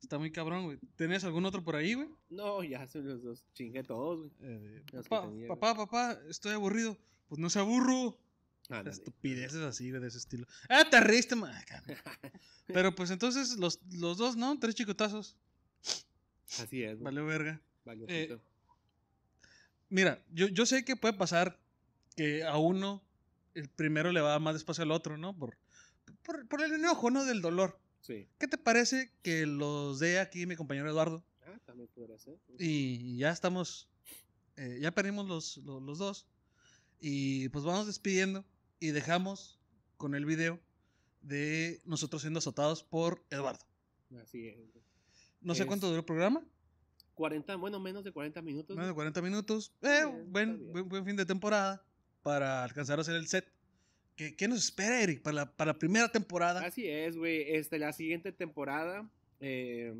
Está 0.00 0.18
muy 0.18 0.30
cabrón, 0.30 0.66
güey. 0.66 0.78
¿Tenés 0.94 1.24
algún 1.24 1.44
otro 1.44 1.64
por 1.64 1.74
ahí, 1.74 1.94
güey? 1.94 2.08
No, 2.30 2.62
ya 2.62 2.86
se 2.86 3.00
los, 3.00 3.20
los 3.24 3.44
chingué 3.54 3.82
todos, 3.82 4.20
güey. 4.20 4.32
Eh, 4.42 4.82
papá, 4.92 5.26
güey. 5.26 5.48
papá, 5.48 5.74
papá, 5.74 6.18
estoy 6.28 6.52
aburrido. 6.52 6.96
Pues 7.26 7.40
no 7.40 7.50
se 7.50 7.58
aburro. 7.58 8.16
Estupideces 8.86 9.62
así, 9.62 9.90
güey, 9.90 10.00
de 10.00 10.08
ese 10.08 10.18
estilo. 10.18 10.46
¡Ah, 10.68 10.84
te 10.88 11.00
reíste, 11.00 11.34
ma! 11.34 11.50
Pero 12.66 12.94
pues 12.94 13.10
entonces 13.10 13.56
los, 13.56 13.80
los 13.90 14.18
dos, 14.18 14.36
¿no? 14.36 14.56
Tres 14.60 14.76
chicotazos. 14.76 15.36
Así 16.60 16.84
es, 16.84 17.00
güey. 17.00 17.04
Vale, 17.04 17.22
verga. 17.22 17.60
Eh, 18.06 18.38
Mira, 19.90 20.22
yo, 20.32 20.48
yo 20.48 20.66
sé 20.66 20.84
que 20.84 20.96
puede 20.96 21.14
pasar 21.14 21.58
que 22.16 22.44
a 22.44 22.56
uno 22.58 23.02
el 23.54 23.68
primero 23.68 24.12
le 24.12 24.20
va 24.20 24.38
más 24.38 24.54
despacio 24.54 24.82
al 24.84 24.90
otro, 24.92 25.16
¿no? 25.16 25.36
Por, 25.36 25.56
por, 26.22 26.46
por 26.48 26.62
el 26.62 26.72
enojo, 26.74 27.10
¿no? 27.10 27.24
Del 27.24 27.40
dolor. 27.40 27.78
Sí. 28.00 28.28
¿Qué 28.38 28.48
te 28.48 28.58
parece 28.58 29.10
que 29.22 29.46
los 29.46 29.98
dé 29.98 30.18
aquí 30.20 30.46
mi 30.46 30.56
compañero 30.56 30.88
Eduardo? 30.90 31.24
Ah, 31.46 31.58
también 31.66 31.88
podría 31.94 32.18
ser. 32.18 32.38
Y 32.58 33.16
ya 33.18 33.30
estamos, 33.30 33.88
eh, 34.56 34.78
ya 34.80 34.92
perdimos 34.92 35.26
los, 35.26 35.56
los, 35.58 35.82
los 35.82 35.98
dos. 35.98 36.26
Y 37.00 37.48
pues 37.50 37.64
vamos 37.64 37.86
despidiendo 37.86 38.44
y 38.80 38.88
dejamos 38.90 39.58
con 39.96 40.14
el 40.14 40.24
video 40.26 40.60
de 41.22 41.80
nosotros 41.84 42.22
siendo 42.22 42.38
azotados 42.38 42.82
por 42.84 43.24
Eduardo. 43.30 43.64
Así 44.22 44.48
es. 44.48 44.56
No 45.40 45.54
sé 45.54 45.62
Es- 45.62 45.66
cuánto 45.66 45.86
duró 45.86 45.98
el 46.00 46.04
programa, 46.04 46.44
40, 47.18 47.56
bueno, 47.56 47.78
menos 47.80 48.04
de 48.04 48.12
40 48.12 48.40
minutos. 48.42 48.76
menos 48.76 48.86
de 48.88 48.92
güey. 48.92 49.12
40 49.12 49.20
minutos. 49.22 49.72
Eh, 49.82 50.04
Bien, 50.06 50.32
buen, 50.32 50.72
buen, 50.72 50.88
buen 50.88 51.04
fin 51.04 51.16
de 51.16 51.26
temporada 51.26 51.84
para 52.22 52.64
alcanzar 52.64 52.98
a 52.98 53.02
hacer 53.02 53.16
el 53.16 53.26
set. 53.26 53.44
¿Qué, 54.16 54.34
qué 54.34 54.48
nos 54.48 54.64
espera, 54.64 55.02
Eric, 55.02 55.20
para 55.22 55.34
la, 55.34 55.56
para 55.56 55.72
la 55.72 55.78
primera 55.78 56.08
temporada? 56.10 56.60
Así 56.64 56.86
es, 56.88 57.16
güey. 57.16 57.42
Este, 57.54 57.78
la 57.78 57.92
siguiente 57.92 58.32
temporada, 58.32 59.08
eh, 59.40 59.94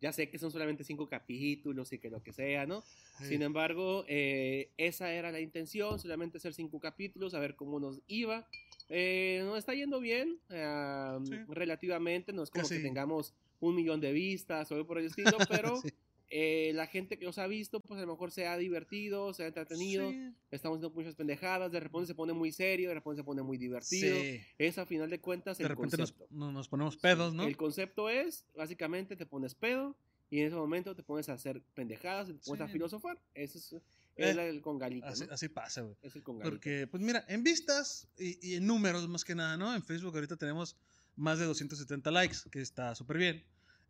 ya 0.00 0.12
sé 0.12 0.28
que 0.30 0.38
son 0.38 0.50
solamente 0.50 0.84
cinco 0.84 1.08
capítulos 1.08 1.92
y 1.92 1.98
que 1.98 2.10
lo 2.10 2.22
que 2.22 2.32
sea, 2.32 2.66
¿no? 2.66 2.82
Sin 3.22 3.42
embargo, 3.42 4.04
eh, 4.08 4.70
esa 4.78 5.12
era 5.12 5.30
la 5.30 5.40
intención, 5.40 5.98
solamente 5.98 6.38
hacer 6.38 6.54
cinco 6.54 6.80
capítulos, 6.80 7.34
a 7.34 7.38
ver 7.40 7.54
cómo 7.54 7.78
nos 7.78 8.00
iba. 8.06 8.46
Eh, 8.88 9.42
nos 9.44 9.58
está 9.58 9.74
yendo 9.74 10.00
bien, 10.00 10.38
Sí. 10.48 11.34
relativamente, 11.48 12.32
no 12.32 12.42
es 12.42 12.50
como 12.50 12.62
Casi. 12.62 12.76
que 12.76 12.82
tengamos 12.82 13.34
un 13.60 13.74
millón 13.74 14.00
de 14.00 14.12
vistas 14.12 14.70
o 14.70 14.74
algo 14.74 14.86
por 14.86 14.98
el 14.98 15.06
estilo, 15.06 15.36
pero 15.50 15.76
Sí. 15.82 15.90
Eh, 16.32 16.70
la 16.74 16.86
gente 16.86 17.18
que 17.18 17.24
los 17.24 17.38
ha 17.38 17.46
visto, 17.48 17.80
pues 17.80 17.98
a 17.98 18.04
lo 18.06 18.12
mejor 18.12 18.30
se 18.30 18.46
ha 18.46 18.56
divertido, 18.56 19.34
se 19.34 19.42
ha 19.42 19.46
entretenido, 19.48 20.10
Sí. 20.10 20.32
estamos 20.52 20.78
haciendo 20.78 20.94
muchas 20.94 21.14
pendejadas, 21.16 21.72
de 21.72 21.80
repente 21.80 22.06
se 22.06 22.14
pone 22.14 22.32
muy 22.32 22.52
serio, 22.52 22.88
de 22.88 22.94
repente 22.94 23.20
se 23.20 23.24
pone 23.24 23.42
muy 23.42 23.58
divertido. 23.58 24.16
Sí. 24.20 24.40
Es 24.56 24.78
a 24.78 24.86
final 24.86 25.10
de 25.10 25.20
cuentas 25.20 25.58
De 25.58 25.64
el 25.64 25.70
repente 25.70 25.96
nos, 25.96 26.12
concepto. 26.12 26.34
no- 26.34 26.52
nos 26.52 26.68
ponemos 26.68 26.96
pedos, 26.96 27.34
¿no? 27.34 27.42
El 27.44 27.56
concepto 27.56 28.08
es, 28.08 28.46
básicamente, 28.54 29.16
te 29.16 29.26
pones 29.26 29.54
pedo 29.56 29.96
y 30.30 30.38
en 30.40 30.46
ese 30.46 30.54
momento 30.56 30.94
te 30.94 31.02
pones 31.02 31.28
a 31.28 31.32
hacer 31.32 31.60
pendejadas 31.74 32.28
te 32.28 32.34
pones 32.34 32.60
a 32.60 32.68
filosofar. 32.68 33.18
Ese 33.34 33.58
es, 33.58 33.72
es 33.72 34.36
Eh, 34.36 34.48
el 34.50 34.60
congalito, 34.60 35.06
Así, 35.06 35.26
¿no? 35.26 35.32
así 35.32 35.48
pasa, 35.48 35.80
güey. 35.82 35.96
Es 36.02 36.14
el 36.14 36.22
congalito. 36.22 36.50
Porque, 36.54 36.86
pues 36.86 37.02
mira, 37.02 37.24
en 37.26 37.42
vistas 37.42 38.06
y, 38.16 38.38
y 38.52 38.54
en 38.56 38.66
números 38.66 39.08
más 39.08 39.24
que 39.24 39.34
nada, 39.34 39.56
¿no? 39.56 39.74
En 39.74 39.82
Facebook 39.82 40.14
ahorita 40.14 40.36
tenemos 40.36 40.76
más 41.16 41.38
de 41.40 41.46
270 41.46 42.10
likes, 42.12 42.36
que 42.52 42.60
está 42.60 42.94
súper 42.94 43.18
bien. 43.18 43.44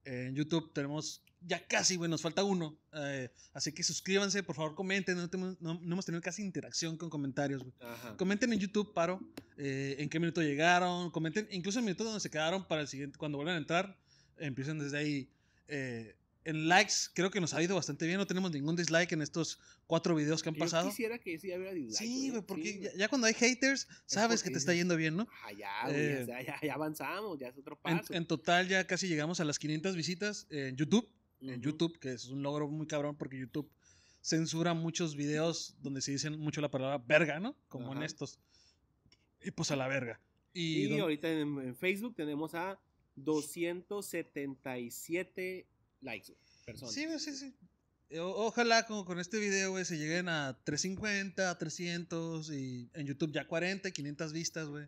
En 0.04 0.34
YouTube 0.34 0.72
tenemos 0.72 1.22
ya 1.42 1.66
casi, 1.66 1.96
güey, 1.96 2.10
nos 2.10 2.20
falta 2.22 2.44
uno. 2.44 2.78
eh, 2.92 3.30
así 3.54 3.72
que 3.72 3.82
suscríbanse, 3.82 4.42
por 4.42 4.56
favor, 4.56 4.74
comenten. 4.74 5.16
No, 5.16 5.28
tenemos- 5.30 5.56
no- 5.60 5.74
no 5.80 5.92
hemos 5.94 6.04
tenido 6.04 6.20
casi 6.22 6.42
interacción 6.42 6.96
con 6.96 7.08
comentarios, 7.10 7.62
güey. 7.62 7.74
Comenten 8.16 8.52
en 8.52 8.58
YouTube, 8.58 8.92
paro, 8.92 9.20
eh, 9.56 9.96
en 9.98 10.08
qué 10.08 10.18
minuto 10.20 10.42
llegaron. 10.42 11.10
Comenten, 11.10 11.48
incluso 11.50 11.78
en 11.78 11.84
minutos 11.86 12.06
donde 12.06 12.20
se 12.20 12.30
quedaron 12.30 12.66
para 12.66 12.82
el 12.82 12.88
siguiente, 12.88 13.16
cuando 13.18 13.38
vuelvan 13.38 13.54
a 13.56 13.58
entrar. 13.58 13.96
Empiecen 14.38 14.78
desde 14.78 14.98
ahí. 14.98 15.30
eh, 15.72 16.16
en 16.44 16.68
likes, 16.68 16.94
creo 17.14 17.30
que 17.30 17.38
nos 17.40 17.52
ha 17.54 17.62
ido 17.62 17.76
bastante 17.76 18.06
bien. 18.06 18.16
No 18.18 18.26
tenemos 18.26 18.50
ningún 18.50 18.74
dislike 18.74 19.12
en 19.12 19.20
estos 19.22 19.60
cuatro 19.86 20.14
videos 20.16 20.42
que 20.42 20.48
han 20.48 20.54
Yo 20.54 20.58
pasado. 20.60 20.88
quisiera 20.88 21.18
que 21.18 21.38
sí 21.38 21.48
hubiera 21.54 21.72
dislike. 21.72 21.96
Sí, 21.96 22.30
güey, 22.30 22.42
porque 22.42 22.72
Sí, 22.72 22.80
ya, 22.80 22.90
ya 22.96 23.08
cuando 23.08 23.26
hay 23.28 23.34
haters, 23.34 23.86
sabes 24.06 24.42
que 24.42 24.50
te 24.50 24.56
está 24.58 24.72
yendo 24.74 24.96
bien, 24.96 25.16
¿no? 25.16 25.28
Ah, 25.44 25.52
ya, 25.52 25.68
güey, 25.84 25.96
Eh, 25.96 26.26
ya, 26.26 26.58
ya 26.60 26.74
avanzamos, 26.74 27.38
ya 27.38 27.48
es 27.48 27.58
otro 27.58 27.78
En, 27.84 27.98
paso. 27.98 28.14
en 28.14 28.26
total 28.26 28.66
ya 28.68 28.84
casi 28.86 29.06
llegamos 29.06 29.38
a 29.40 29.44
las 29.44 29.58
500 29.58 29.94
visitas 29.94 30.46
en 30.50 30.76
YouTube. 30.76 31.08
En. 31.40 31.60
YouTube, 31.60 31.98
que 31.98 32.12
es 32.12 32.26
un 32.26 32.42
logro 32.42 32.68
muy 32.68 32.86
cabrón 32.86 33.16
porque 33.16 33.38
YouTube 33.38 33.68
censura 34.20 34.74
muchos 34.74 35.16
videos 35.16 35.74
donde 35.80 36.00
se 36.02 36.12
dicen 36.12 36.38
mucho 36.38 36.60
la 36.60 36.70
palabra 36.70 36.98
verga, 36.98 37.40
¿no? 37.40 37.56
Como 37.68 37.92
en 37.92 37.98
Ajá. 37.98 38.06
estos. 38.06 38.38
Y 39.42 39.50
pues 39.50 39.70
a 39.70 39.76
la 39.76 39.88
verga. 39.88 40.20
Y, 40.52 40.98
ahorita 40.98 41.28
en, 41.30 41.58
en 41.60 41.74
Facebook 41.76 42.14
tenemos 42.16 42.54
a 42.54 42.78
277 43.16 45.66
likes, 46.02 46.34
personas. 46.64 46.94
Sí, 46.94 47.06
sí, 47.18 47.32
sí. 47.34 47.54
O- 48.18 48.46
ojalá 48.46 48.86
con, 48.86 49.04
con 49.04 49.20
este 49.20 49.38
video, 49.38 49.70
güey, 49.70 49.84
se 49.84 49.96
lleguen 49.96 50.28
a 50.28 50.58
350, 50.64 51.56
300 51.56 52.50
y 52.52 52.88
en 52.94 53.06
YouTube 53.06 53.32
ya 53.32 53.46
40, 53.46 53.90
500 53.90 54.32
vistas, 54.32 54.68
güey. 54.68 54.86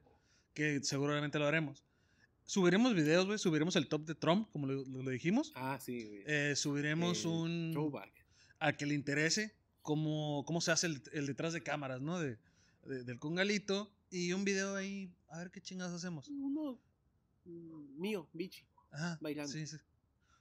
Que 0.55 0.81
seguramente 0.83 1.39
lo 1.39 1.47
haremos. 1.47 1.83
Subiremos 2.53 2.95
videos, 2.95 3.25
güey. 3.25 3.39
Subiremos 3.39 3.77
el 3.77 3.89
top 3.89 4.05
de 4.05 4.15
Trump, 4.15 4.47
como 4.51 4.67
lo, 4.67 4.85
lo- 4.85 5.03
lo 5.03 5.11
dijimos. 5.11 5.53
Ah, 5.55 5.79
sí, 5.81 6.05
güey. 6.05 6.23
Eh, 6.27 6.55
subiremos 6.55 7.25
Eh, 7.25 7.29
un... 7.29 7.71
Throwback. 7.73 8.13
al 8.59 8.77
que 8.77 8.85
le 8.85 8.93
interese 8.93 9.57
cómo, 9.81 10.45
cómo 10.47 10.61
se 10.61 10.71
hace 10.71 10.87
el, 10.89 11.03
el 11.15 11.27
detrás 11.27 11.55
de 11.55 11.63
cámaras, 11.63 12.03
¿no? 12.03 12.19
De, 12.21 12.37
de- 12.85 13.05
del 13.05 13.19
congalito. 13.19 13.91
Y 14.11 14.35
un 14.35 14.45
video 14.45 14.77
ahí, 14.77 15.11
a 15.29 15.39
ver 15.39 15.51
qué 15.51 15.63
chingados 15.63 15.95
hacemos. 15.95 16.29
Uno 16.29 16.79
mío, 17.97 18.29
bichi. 18.35 18.67
Ajá, 18.91 19.17
Bailando. 19.23 19.51
Sí, 19.51 19.67
sí. 19.67 19.79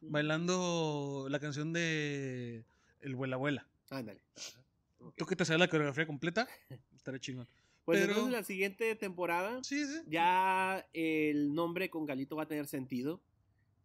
Bailando 0.02 1.28
la 1.30 1.40
canción 1.40 1.72
de 1.72 2.66
El 3.00 3.16
Vuela 3.16 3.38
Abuela. 3.38 3.66
Ándale. 3.90 4.22
Ajá. 4.36 4.66
Ok. 5.00 5.16
Tú 5.16 5.26
que 5.26 5.38
te 5.38 5.46
sabes 5.46 5.62
la 5.62 5.70
coreografía 5.70 6.06
completa, 6.06 6.46
estaré 6.94 7.22
chingón. 7.22 7.48
Pues 7.86 8.00
Pero- 8.00 8.12
entonces 8.14 8.32
la 8.34 8.44
siguiente 8.44 8.96
temporada 8.96 9.60
Sí, 9.64 9.86
sí. 9.86 10.02
ya 10.08 10.88
el 10.94 11.54
nombre 11.54 11.90
con 11.90 12.06
Galito 12.06 12.36
va 12.36 12.44
a 12.44 12.48
tener 12.48 12.68
sentido. 12.68 13.22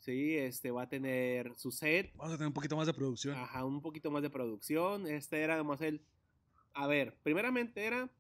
Sí, 0.01 0.37
este 0.37 0.71
va 0.71 0.83
a 0.83 0.89
tener 0.89 1.53
su 1.57 1.73
set, 1.73 2.13
Vamos 2.15 2.35
a 2.35 2.37
tener 2.37 2.49
un 2.49 2.53
poquito 2.55 2.77
más 2.77 2.87
de 2.87 2.95
producción. 2.95 3.35
ajá, 3.37 3.65
un 3.65 3.81
poquito 3.83 4.11
más 4.11 4.23
de 4.23 4.31
producción. 4.31 5.07
Este 5.07 5.41
era 5.41 5.63
más 5.65 5.81
el. 5.81 6.05
A 6.75 6.87
ver, 6.87 7.17
primeramente 7.23 7.83
era 7.85 8.11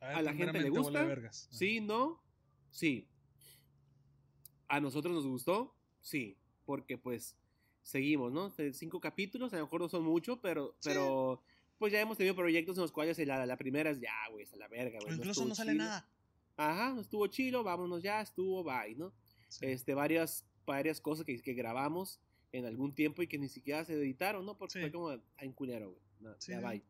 ver, 0.00 0.10
a 0.16 0.22
la 0.22 0.34
gente 0.34 0.60
le 0.60 0.68
gusta, 0.68 1.02
vergas. 1.04 1.48
sí, 1.50 1.80
no, 1.80 2.22
sí. 2.70 3.08
A 4.68 4.80
nosotros 4.80 5.14
nos 5.14 5.26
gustó, 5.26 5.74
sí, 6.00 6.36
porque 6.64 6.98
pues 6.98 7.36
seguimos, 7.82 8.32
¿no? 8.32 8.50
Cinco 8.72 9.00
capítulos, 9.00 9.52
a 9.52 9.56
lo 9.56 9.62
mejor 9.64 9.80
no 9.80 9.88
son 9.88 10.04
mucho, 10.04 10.40
pero, 10.40 10.76
Sí. 10.80 10.90
pero 10.90 11.42
pues 11.78 11.92
ya 11.92 12.00
hemos 12.00 12.16
tenido 12.16 12.34
proyectos 12.34 12.76
en 12.76 12.82
los 12.82 12.92
cuales 12.92 13.18
la, 13.18 13.44
la 13.46 13.56
primera 13.56 13.90
es 13.90 14.00
ya, 14.00 14.12
güey, 14.30 14.44
es 14.44 14.52
a 14.52 14.56
la 14.56 14.68
verga, 14.68 14.98
güey. 15.00 15.12
incluso 15.14 15.30
estuvo 15.32 15.48
no 15.48 15.54
sale 15.54 15.74
nada. 15.74 16.08
Ajá, 16.56 16.94
no 16.94 17.00
estuvo 17.02 17.26
chilo, 17.26 17.62
vámonos 17.62 18.02
ya, 18.02 18.20
estuvo, 18.22 18.64
bye, 18.64 18.94
¿no? 18.94 19.12
Sí. 19.48 19.66
Este, 19.66 19.94
varias, 19.94 20.46
varias 20.64 21.00
cosas 21.00 21.24
que, 21.26 21.40
que 21.42 21.52
grabamos 21.54 22.20
en 22.52 22.64
algún 22.64 22.94
tiempo 22.94 23.22
y 23.22 23.26
que 23.26 23.38
ni 23.38 23.48
siquiera 23.48 23.84
se 23.84 23.92
editaron, 23.94 24.46
¿no? 24.46 24.56
Porque 24.56 24.74
Sí. 24.74 24.80
fue 24.80 24.90
como 24.90 25.12
en 25.12 25.52
culero, 25.52 25.90
güey. 25.90 26.02
No, 26.20 26.34
Sí, 26.38 26.52
ya 26.52 26.60
bye. 26.60 26.82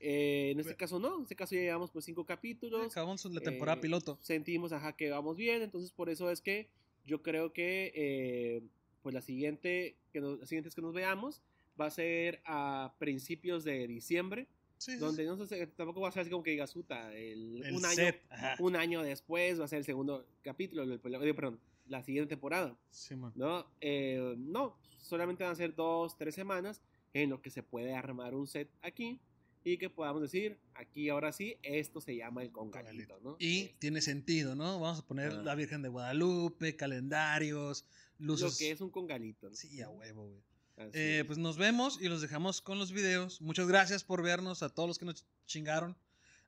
Eh, 0.00 0.50
en 0.50 0.60
este 0.60 0.70
Pero- 0.74 0.78
caso 0.78 0.98
no, 0.98 1.16
en 1.16 1.22
este 1.22 1.34
caso 1.36 1.54
ya 1.54 1.62
llevamos 1.62 1.90
pues 1.90 2.04
cinco 2.04 2.26
capítulos. 2.26 2.92
Acabamos 2.92 3.24
la 3.24 3.40
temporada 3.40 3.78
eh, 3.78 3.80
piloto. 3.80 4.18
Sentimos, 4.20 4.72
ajá, 4.72 4.94
que 4.94 5.08
vamos 5.08 5.36
bien, 5.38 5.62
entonces 5.62 5.90
por 5.92 6.10
eso 6.10 6.30
es 6.30 6.42
que 6.42 6.68
yo 7.06 7.22
creo 7.22 7.52
que 7.54 7.92
eh, 7.94 8.62
pues 9.02 9.14
la 9.14 9.22
siguiente, 9.22 9.96
que 10.12 10.20
nos, 10.20 10.38
las 10.40 10.48
siguientes 10.50 10.74
que 10.74 10.82
nos 10.82 10.92
veamos 10.92 11.40
va 11.80 11.86
a 11.86 11.90
ser 11.90 12.40
a 12.44 12.94
principios 12.98 13.64
de 13.64 13.86
diciembre, 13.86 14.46
Sí, 14.78 14.92
sí, 14.92 14.98
donde 14.98 15.24
no 15.24 15.36
sé, 15.46 15.66
tampoco 15.68 16.00
va 16.00 16.08
a 16.08 16.12
ser 16.12 16.22
así 16.22 16.30
como 16.30 16.42
que 16.42 16.50
digas, 16.50 16.72
puta, 16.74 17.12
el, 17.14 17.62
El 17.64 17.74
un 17.76 17.84
año, 17.84 17.94
set. 17.94 18.22
Ajá. 18.28 18.56
un 18.58 18.76
año 18.76 19.02
después 19.02 19.58
va 19.60 19.64
a 19.64 19.68
ser 19.68 19.78
el 19.78 19.84
segundo 19.84 20.26
capítulo, 20.42 20.82
el- 20.82 20.92
eh, 20.92 21.34
perdón, 21.34 21.58
la 21.86 22.02
siguiente 22.02 22.28
temporada, 22.30 22.76
Sí, 22.90 23.14
man. 23.16 23.32
¿no? 23.34 23.66
Eh, 23.80 24.34
no, 24.36 24.76
solamente 24.98 25.44
van 25.44 25.52
a 25.52 25.56
ser 25.56 25.74
dos, 25.74 26.16
tres 26.18 26.34
semanas 26.34 26.82
en 27.14 27.30
lo 27.30 27.40
que 27.40 27.50
se 27.50 27.62
puede 27.62 27.94
armar 27.94 28.34
un 28.34 28.46
set 28.46 28.68
aquí 28.82 29.20
y 29.62 29.78
que 29.78 29.88
podamos 29.88 30.20
decir, 30.20 30.58
aquí 30.74 31.08
ahora 31.08 31.32
sí, 31.32 31.56
esto 31.62 32.00
se 32.00 32.16
llama 32.16 32.42
el 32.42 32.50
congalito, 32.52 33.18
¿no? 33.22 33.36
Y 33.38 33.60
Este, 33.62 33.76
tiene 33.78 34.00
sentido, 34.02 34.54
¿no? 34.54 34.80
Vamos 34.80 34.98
a 34.98 35.06
poner 35.06 35.32
Ah. 35.32 35.42
la 35.42 35.54
Virgen 35.54 35.80
de 35.80 35.88
Guadalupe, 35.88 36.76
calendarios, 36.76 37.86
luces. 38.18 38.52
lo 38.52 38.58
que 38.58 38.70
es 38.72 38.80
un 38.82 38.90
congalito, 38.90 39.48
¿no? 39.48 39.54
Sí, 39.54 39.80
a 39.80 39.88
huevo, 39.88 40.26
güey. 40.28 40.42
Eh, 40.76 41.18
es. 41.20 41.26
pues 41.26 41.38
nos 41.38 41.56
vemos 41.56 42.00
y 42.00 42.08
los 42.08 42.20
dejamos 42.20 42.60
con 42.60 42.78
los 42.78 42.92
videos. 42.92 43.40
Muchas 43.40 43.68
gracias 43.68 44.04
por 44.04 44.22
vernos, 44.22 44.62
a 44.62 44.68
todos 44.68 44.88
los 44.88 44.98
que 44.98 45.04
nos 45.04 45.24
chingaron, 45.46 45.96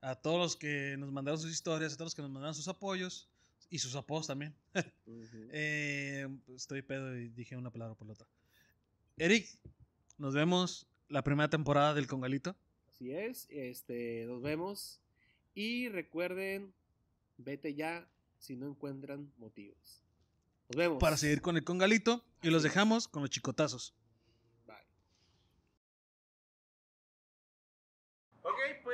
a 0.01 0.15
todos 0.15 0.39
los 0.39 0.57
que 0.57 0.97
nos 0.99 1.13
mandaron 1.13 1.41
sus 1.41 1.53
historias, 1.53 1.93
a 1.93 1.97
todos 1.97 2.07
los 2.07 2.15
que 2.15 2.23
nos 2.23 2.31
mandaron 2.31 2.55
sus 2.55 2.69
apoyos 2.69 3.29
y 3.71 3.79
sus 3.79 3.95
apodos 3.95 4.27
también. 4.27 4.55
Eh, 5.59 6.29
estoy 6.55 6.83
pedo 6.83 7.17
y 7.17 7.29
dije 7.29 7.57
una 7.57 7.71
palabra 7.71 7.95
por 7.95 8.07
la 8.07 8.13
otra. 8.15 8.27
Eric, 9.17 9.49
nos 10.19 10.35
vemos 10.35 10.87
la 11.09 11.23
primera 11.23 11.49
temporada 11.49 11.95
del 11.95 12.07
Congalito. 12.07 12.55
Así 12.91 13.13
es, 13.13 13.47
este, 13.51 14.25
nos 14.27 14.43
vemos 14.43 15.01
y 15.55 15.89
recuerden, 15.89 16.75
vete 17.39 17.75
ya 17.75 18.09
si 18.39 18.57
no 18.57 18.67
encuentran 18.69 19.33
motivos. 19.39 20.03
Nos 20.69 20.77
vemos. 20.77 20.99
Para 20.99 21.17
seguir 21.17 21.41
con 21.41 21.57
el 21.57 21.65
Congalito 21.65 22.25
y 22.43 22.51
los 22.51 22.63
dejamos 22.63 23.09
con 23.09 23.23
los 23.23 23.31
chicotazos. 23.31 23.95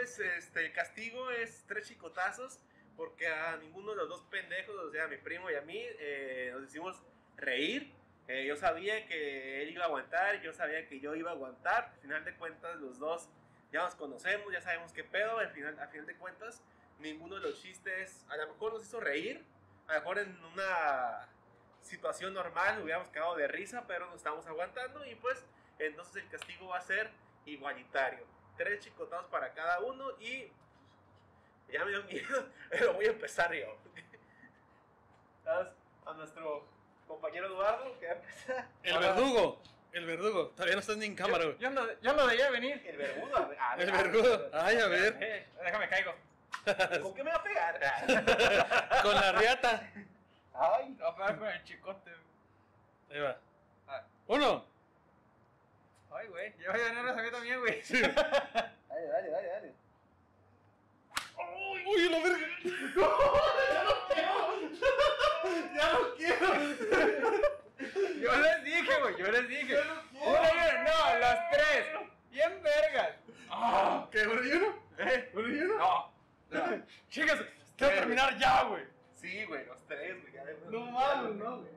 Pues 0.02 0.18
este, 0.18 0.66
el 0.66 0.72
castigo 0.72 1.30
es 1.30 1.64
tres 1.68 1.86
chicotazos 1.86 2.58
porque 2.96 3.28
a 3.28 3.56
ninguno 3.58 3.92
de 3.92 3.98
los 3.98 4.08
dos 4.08 4.22
pendejos, 4.22 4.74
o 4.74 4.90
sea, 4.90 5.04
a 5.04 5.06
mi 5.06 5.16
primo 5.16 5.48
y 5.48 5.54
a 5.54 5.60
mí, 5.60 5.78
eh, 5.80 6.50
nos 6.52 6.64
hicimos 6.64 7.00
reír. 7.36 7.92
Eh, 8.26 8.44
yo 8.44 8.56
sabía 8.56 9.06
que 9.06 9.62
él 9.62 9.70
iba 9.70 9.84
a 9.84 9.86
aguantar, 9.86 10.42
yo 10.42 10.52
sabía 10.52 10.88
que 10.88 10.98
yo 10.98 11.14
iba 11.14 11.30
a 11.30 11.34
aguantar. 11.34 11.92
Al 11.94 12.00
final 12.00 12.24
de 12.24 12.34
cuentas, 12.34 12.80
los 12.80 12.98
dos 12.98 13.28
ya 13.70 13.84
nos 13.84 13.94
conocemos, 13.94 14.52
ya 14.52 14.60
sabemos 14.60 14.92
qué 14.92 15.04
pedo. 15.04 15.38
Al 15.38 15.50
final, 15.50 15.78
al 15.78 15.88
final 15.88 16.06
de 16.06 16.16
cuentas, 16.16 16.60
ninguno 16.98 17.36
de 17.36 17.42
los 17.42 17.62
chistes 17.62 18.26
a 18.28 18.36
lo 18.36 18.48
mejor 18.48 18.72
nos 18.72 18.82
hizo 18.82 18.98
reír. 18.98 19.44
A 19.86 19.94
lo 19.94 20.00
mejor 20.00 20.18
en 20.18 20.36
una 20.46 21.28
situación 21.80 22.34
normal 22.34 22.82
hubiéramos 22.82 23.08
quedado 23.10 23.36
de 23.36 23.46
risa, 23.46 23.84
pero 23.86 24.06
nos 24.06 24.16
estamos 24.16 24.44
aguantando 24.46 25.06
y 25.06 25.14
pues 25.14 25.44
entonces 25.78 26.24
el 26.24 26.28
castigo 26.28 26.66
va 26.66 26.78
a 26.78 26.82
ser 26.82 27.08
igualitario. 27.46 28.41
Tres 28.62 28.78
chicotados 28.78 29.26
para 29.26 29.52
cada 29.54 29.80
uno 29.80 30.12
y 30.20 30.48
ya 31.68 31.84
me 31.84 31.90
dio 31.90 32.04
miedo, 32.04 32.48
pero 32.70 32.92
voy 32.94 33.06
a 33.06 33.10
empezar 33.10 33.52
yo. 33.52 33.76
A 36.06 36.12
nuestro 36.14 36.64
compañero 37.08 37.48
Eduardo, 37.48 37.98
que 37.98 38.06
va 38.06 38.12
a 38.12 38.14
empezar. 38.14 38.68
El 38.84 38.98
verdugo. 39.00 39.60
El 39.90 40.06
verdugo. 40.06 40.46
Todavía 40.50 40.74
no 40.74 40.80
estás 40.80 40.96
ni 40.96 41.06
en 41.06 41.16
cámara, 41.16 41.44
güey. 41.46 41.58
Yo 41.58 41.70
no, 41.70 41.82
yo 42.00 42.12
no 42.12 42.24
debía 42.28 42.50
venir. 42.52 42.80
El 42.86 42.98
vergudo. 42.98 43.36
a 43.36 43.46
ver, 43.46 43.58
El 43.58 43.90
a 43.90 43.96
ver, 43.96 44.10
vergudo. 44.12 44.50
a 44.54 44.64
Ay, 44.66 44.76
a 44.78 44.86
ver. 44.86 45.18
Eh, 45.20 45.48
déjame 45.64 45.88
caigo. 45.88 46.14
¿Con 47.02 47.14
qué 47.14 47.24
me 47.24 47.30
va 47.32 47.38
a 47.38 47.42
pegar? 47.42 47.80
Con 49.02 49.14
la 49.16 49.32
riata. 49.32 49.90
Ay, 50.54 50.96
No, 51.00 51.06
a 51.08 51.16
pegar 51.16 51.36
con 51.36 51.48
el 51.48 51.64
chicote. 51.64 52.12
Ahí 53.10 53.18
va. 53.18 53.36
Ah. 53.88 54.04
Uno. 54.28 54.71
Ay, 56.14 56.26
güey. 56.28 56.52
Yo 56.58 56.72
voy 56.72 56.80
a 56.80 56.84
ganar 56.92 57.08
a 57.18 57.22
mí 57.22 57.30
también, 57.30 57.60
güey. 57.60 57.82
dale, 57.90 58.12
dale, 58.88 59.30
dale, 59.30 59.48
dale. 59.48 59.72
Uy, 61.86 62.08
la 62.08 62.18
verga. 62.20 62.46
Ya 65.74 65.92
no 65.92 66.14
quiero. 66.16 66.52
Yo 68.22 68.36
les 68.36 68.64
dije, 68.64 69.00
güey. 69.00 69.16
Yo 69.18 69.30
les 69.32 69.48
dije. 69.48 69.76
Uno, 69.80 70.02
y 70.14 70.26
uno. 70.28 70.84
No, 70.84 71.18
los 71.18 71.38
tres. 71.50 71.86
Bien 72.30 72.62
vergas. 72.62 73.16
Ah, 73.50 74.06
¿Qué, 74.10 74.26
uno 74.26 74.42
y 74.44 74.52
uno? 74.52 74.78
¿Eh? 74.98 75.30
¿Uno 75.34 75.48
y 75.48 75.58
uno? 75.60 75.78
No. 75.78 76.12
no. 76.50 76.82
Chicas, 77.10 77.40
quiero 77.76 77.94
terminar 77.94 78.38
ya, 78.38 78.62
güey. 78.64 78.84
Sí, 79.14 79.44
güey, 79.44 79.64
los 79.66 79.86
tres, 79.86 80.20
güey. 80.22 80.32
ya 80.32 80.44
de- 80.44 80.56
No 80.70 80.80
mames, 80.90 81.34
no, 81.34 81.58
güey. 81.58 81.72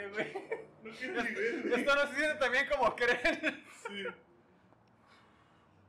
Chale, 0.00 0.08
güey. 0.08 0.32
No 0.82 0.90
quiero 0.96 1.22
ni 1.22 1.30
ver, 1.34 1.60
güey. 1.62 1.80
Esto 1.80 1.94
no 1.94 2.06
se 2.06 2.14
siente 2.16 2.34
tan 2.36 2.52
bien 2.52 2.66
como 2.68 2.96
creen. 2.96 3.64
Sí. 3.86 4.04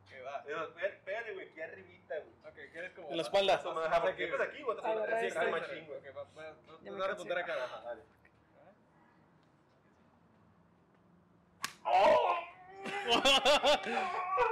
Que 0.10 0.22
va. 0.22 0.44
Pero, 0.46 0.74
pé- 0.74 1.00
Pégale, 1.06 1.34
güey, 1.34 1.48
aquí 1.50 1.62
arribita, 1.62 2.16
güey. 2.20 2.34
Ok, 2.52 2.72
¿quieres 2.74 2.92
como.? 2.94 3.10
En 3.10 3.16
la 3.18 3.24
espalda. 3.24 3.62
Pues 3.62 3.72
aquí, 4.12 4.62
güey, 4.64 4.78
así, 4.78 5.28
está 5.28 5.40
así, 5.40 5.50
bien. 5.50 5.52
machín, 5.52 5.86
güey. 5.86 6.00
Ok, 6.00 6.06
va, 6.18 6.24
va, 6.24 6.44
va, 6.44 6.56
Ya 6.84 6.92
va 6.92 6.98
me 6.98 7.04
a 7.04 7.08
cansé. 7.08 7.08
responder 7.08 7.38
acá. 7.38 7.64
Ajá, 7.64 7.82
dale. 7.86 8.02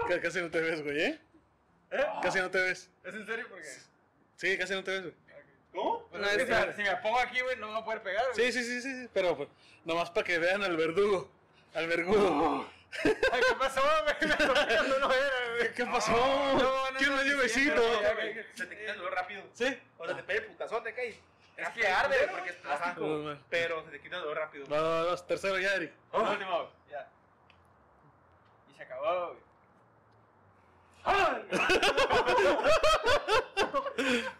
C- 0.07 0.19
Casi 0.21 0.41
no 0.41 0.49
te 0.49 0.61
ves, 0.61 0.83
güey, 0.83 0.99
¿eh? 1.01 1.19
¿Eh? 1.91 2.05
Casi 2.21 2.39
no 2.39 2.49
te 2.49 2.59
ves. 2.61 2.89
¿Es 3.03 3.13
en 3.13 3.25
serio? 3.25 3.45
Sí, 4.35 4.57
casi 4.57 4.73
no 4.73 4.83
te 4.83 4.91
ves, 4.91 5.01
güey. 5.01 5.15
¿Cómo? 5.79 6.07
Bueno, 6.11 6.27
es 6.27 6.37
que 6.37 6.45
si, 6.45 6.51
me- 6.51 6.73
si 6.73 6.81
me 6.83 6.95
pongo 6.97 7.19
aquí, 7.19 7.39
güey, 7.41 7.55
no 7.57 7.67
me 7.67 7.73
voy 7.73 7.81
a 7.81 7.85
poder 7.85 8.03
pegar, 8.03 8.25
güey. 8.33 8.51
Sí, 8.51 8.63
sí, 8.63 8.63
sí, 8.63 8.81
sí, 8.81 9.09
pero 9.13 9.35
pues, 9.37 9.49
nomás 9.85 10.09
para 10.09 10.25
que 10.25 10.37
vean 10.39 10.63
al 10.63 10.75
verdugo. 10.77 11.29
Al 11.73 11.87
verdugo. 11.87 12.67
Ay, 13.03 13.41
¿qué 13.47 13.55
pasó, 13.57 13.81
güey? 13.81 14.15
Me 14.29 14.35
tocando, 14.35 14.99
no 14.99 15.11
era, 15.13 15.29
güey. 15.57 15.73
¿Qué 15.73 15.85
pasó? 15.85 16.11
No, 16.11 16.53
no, 16.55 16.97
¿Quién 16.97 17.09
no, 17.11 17.17
me 17.17 17.23
dio 17.23 17.33
sí, 17.33 17.39
besito? 17.69 17.81
Se 18.55 18.65
te 18.65 18.77
quita 18.77 18.91
el 18.91 18.97
dolor 18.97 19.13
rápido. 19.13 19.43
¿Sí? 19.53 19.79
O 19.97 20.05
sea, 20.05 20.15
te 20.15 20.23
pega 20.23 20.39
el 20.39 20.45
putazote, 20.47 20.93
cae. 20.93 21.19
Es 21.57 21.69
que 21.69 21.87
arde, 21.87 22.15
porque 22.31 22.49
es 22.49 22.55
plástico. 22.55 23.01
No, 23.05 23.33
no. 23.33 23.39
pero 23.49 23.83
se 23.85 23.91
te 23.91 23.99
quita 24.01 24.15
el 24.15 24.21
dolor 24.23 24.37
rápido. 24.37 24.65
Va, 24.67 24.81
va, 24.81 25.03
va, 25.03 25.17
tercero 25.27 25.59
ya, 25.59 25.73
Eric. 25.75 25.91
El 26.13 26.21
último, 26.21 26.55
güey. 26.57 26.69
Ya. 26.89 27.09
Y 28.71 28.77
se 28.77 28.83
acabó, 28.83 29.27
güey. 29.27 29.39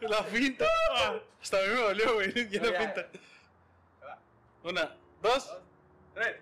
La 0.02 0.24
finta. 0.24 0.66
Ah, 0.92 1.16
Hasta 1.42 1.58
a 1.58 1.62
mí 1.62 1.68
me 1.68 1.76
dolió, 1.82 2.14
güey. 2.16 2.50
Ya 2.50 2.62
No, 2.62 2.72
la 2.72 2.80
finta. 2.80 3.08
Una, 4.64 4.96
dos. 5.22 5.48
Dos, 5.48 5.58
tres. 6.14 6.38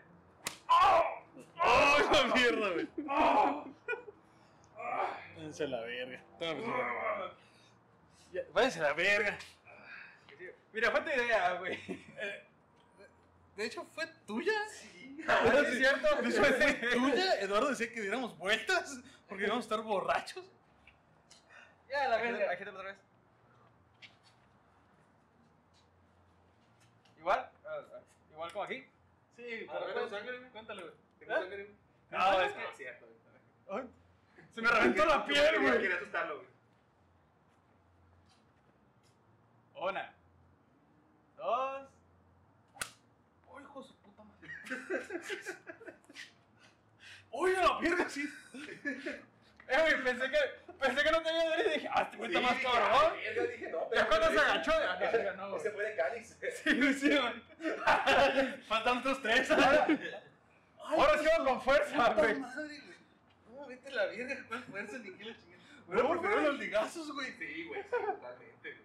¡Oh, 0.70 1.97
la 2.11 2.24
mierda, 2.36 2.70
güey! 2.70 2.88
Váyanse 5.36 5.63
a 5.63 5.68
la 5.68 5.82
verga. 5.82 6.24
Pues, 6.39 6.57
ya. 8.32 8.41
Ya, 8.41 8.41
Váyanse 8.53 8.80
a 8.80 8.84
la 8.84 8.93
verga. 8.93 9.38
Mira, 10.74 10.91
fue 10.91 11.01
tu 11.01 11.09
idea, 11.09 11.53
güey. 11.53 11.80
De 13.55 13.65
hecho, 13.65 13.86
¿fue 13.93 14.05
tuya? 14.28 14.53
Sí. 14.70 15.07
¿Es 15.18 15.78
cierto? 15.78 16.22
De 16.22 16.30
hecho, 16.30 16.43
¿fue 16.43 16.74
tuya? 16.93 17.39
Eduardo 17.41 17.70
decía 17.70 17.91
que 17.91 18.01
diéramos 18.01 18.38
vueltas 18.38 18.99
porque 19.28 19.45
íbamos 19.45 19.63
a 19.63 19.68
estar 19.68 19.82
borrachos. 19.82 20.45
Ya, 21.89 22.07
la 22.09 22.18
verga. 22.18 22.51
Agítalo 22.51 22.78
otra 22.80 22.91
vez. 22.91 22.99
Igual. 27.20 27.39
ah, 27.65 27.70
ah, 27.95 27.99
Igual 28.32 28.51
como 28.51 28.63
aquí. 28.63 28.86
Sí, 29.36 29.68
pero 29.72 29.93
con 29.93 30.09
sangre, 30.09 30.49
cuéntale, 30.51 30.82
güey. 30.82 30.93
No, 31.28 31.38
es 31.41 31.49
que. 31.49 31.76
No, 32.11 32.41
es 32.41 32.78
cierto, 32.78 33.05
güey. 33.68 33.82
Ay, 33.84 33.89
Se 34.55 34.61
me 34.61 34.70
reventó 34.70 35.05
la 35.05 35.26
piel, 35.28 35.59
güey. 35.61 35.82
Quería 35.82 35.95
asustarlo, 35.97 36.36
güey. 36.38 36.47
Una. 39.89 40.13
Dos. 41.38 41.88
¡Ay, 43.55 43.63
hijo 43.63 43.82
de 43.82 43.88
su 43.88 43.95
puta 43.97 44.24
madre! 44.24 44.53
¡Uy, 47.32 47.55
a 47.55 47.61
la 47.61 47.80
verga, 47.80 48.09
sí! 48.09 48.28
Eh, 48.53 49.78
güey, 49.82 50.03
pensé 50.03 50.30
que, 50.32 50.38
pensé 50.80 51.03
que 51.03 51.11
no 51.11 51.22
te 51.22 51.30
iba 51.30 51.41
a 51.41 51.57
ver 51.57 51.68
y 51.68 51.70
dije, 51.74 51.89
ah, 51.93 52.01
este 52.03 52.18
güey 52.18 52.30
está 52.34 52.41
más 52.41 52.61
cabrón. 52.61 53.13
verga, 53.18 53.43
dije, 53.51 53.70
no, 53.70 53.80
Ya 53.82 53.89
pero- 53.89 54.07
cuando 54.07 54.32
se 54.32 54.39
agachó, 54.39 54.72
ya, 54.72 54.93
no, 54.95 54.99
ya 55.01 55.45
güey. 55.47 55.59
Ese 55.59 55.72
fue 55.72 55.84
de 55.84 55.95
Cáliz. 55.95 56.38
Sí, 56.63 56.93
sí, 56.93 57.09
güey. 57.09 58.61
Faltan 58.68 58.97
otros 58.99 59.22
tres. 59.22 59.51
Ahora 59.51 61.18
sí 61.20 61.26
va 61.38 61.45
con 61.45 61.61
fuerza, 61.61 62.13
güey. 62.13 62.39
madre, 62.39 62.80
güey. 62.80 62.97
No, 63.59 63.68
vete 63.68 63.91
la 63.91 64.05
verga, 64.05 64.45
¿cuál 64.47 64.63
fuerza 64.63 64.97
ni 64.99 65.11
qué 65.11 65.26
la 65.26 65.36
chingada? 65.38 65.63
No, 65.88 66.03
Bueno, 66.07 66.22
prefiero 66.22 66.41
los 66.51 66.59
ligazos, 66.59 67.11
güey. 67.11 67.32
Sí, 67.34 67.65
güey, 67.65 67.84
sí, 67.84 67.89
totalmente, 67.91 68.78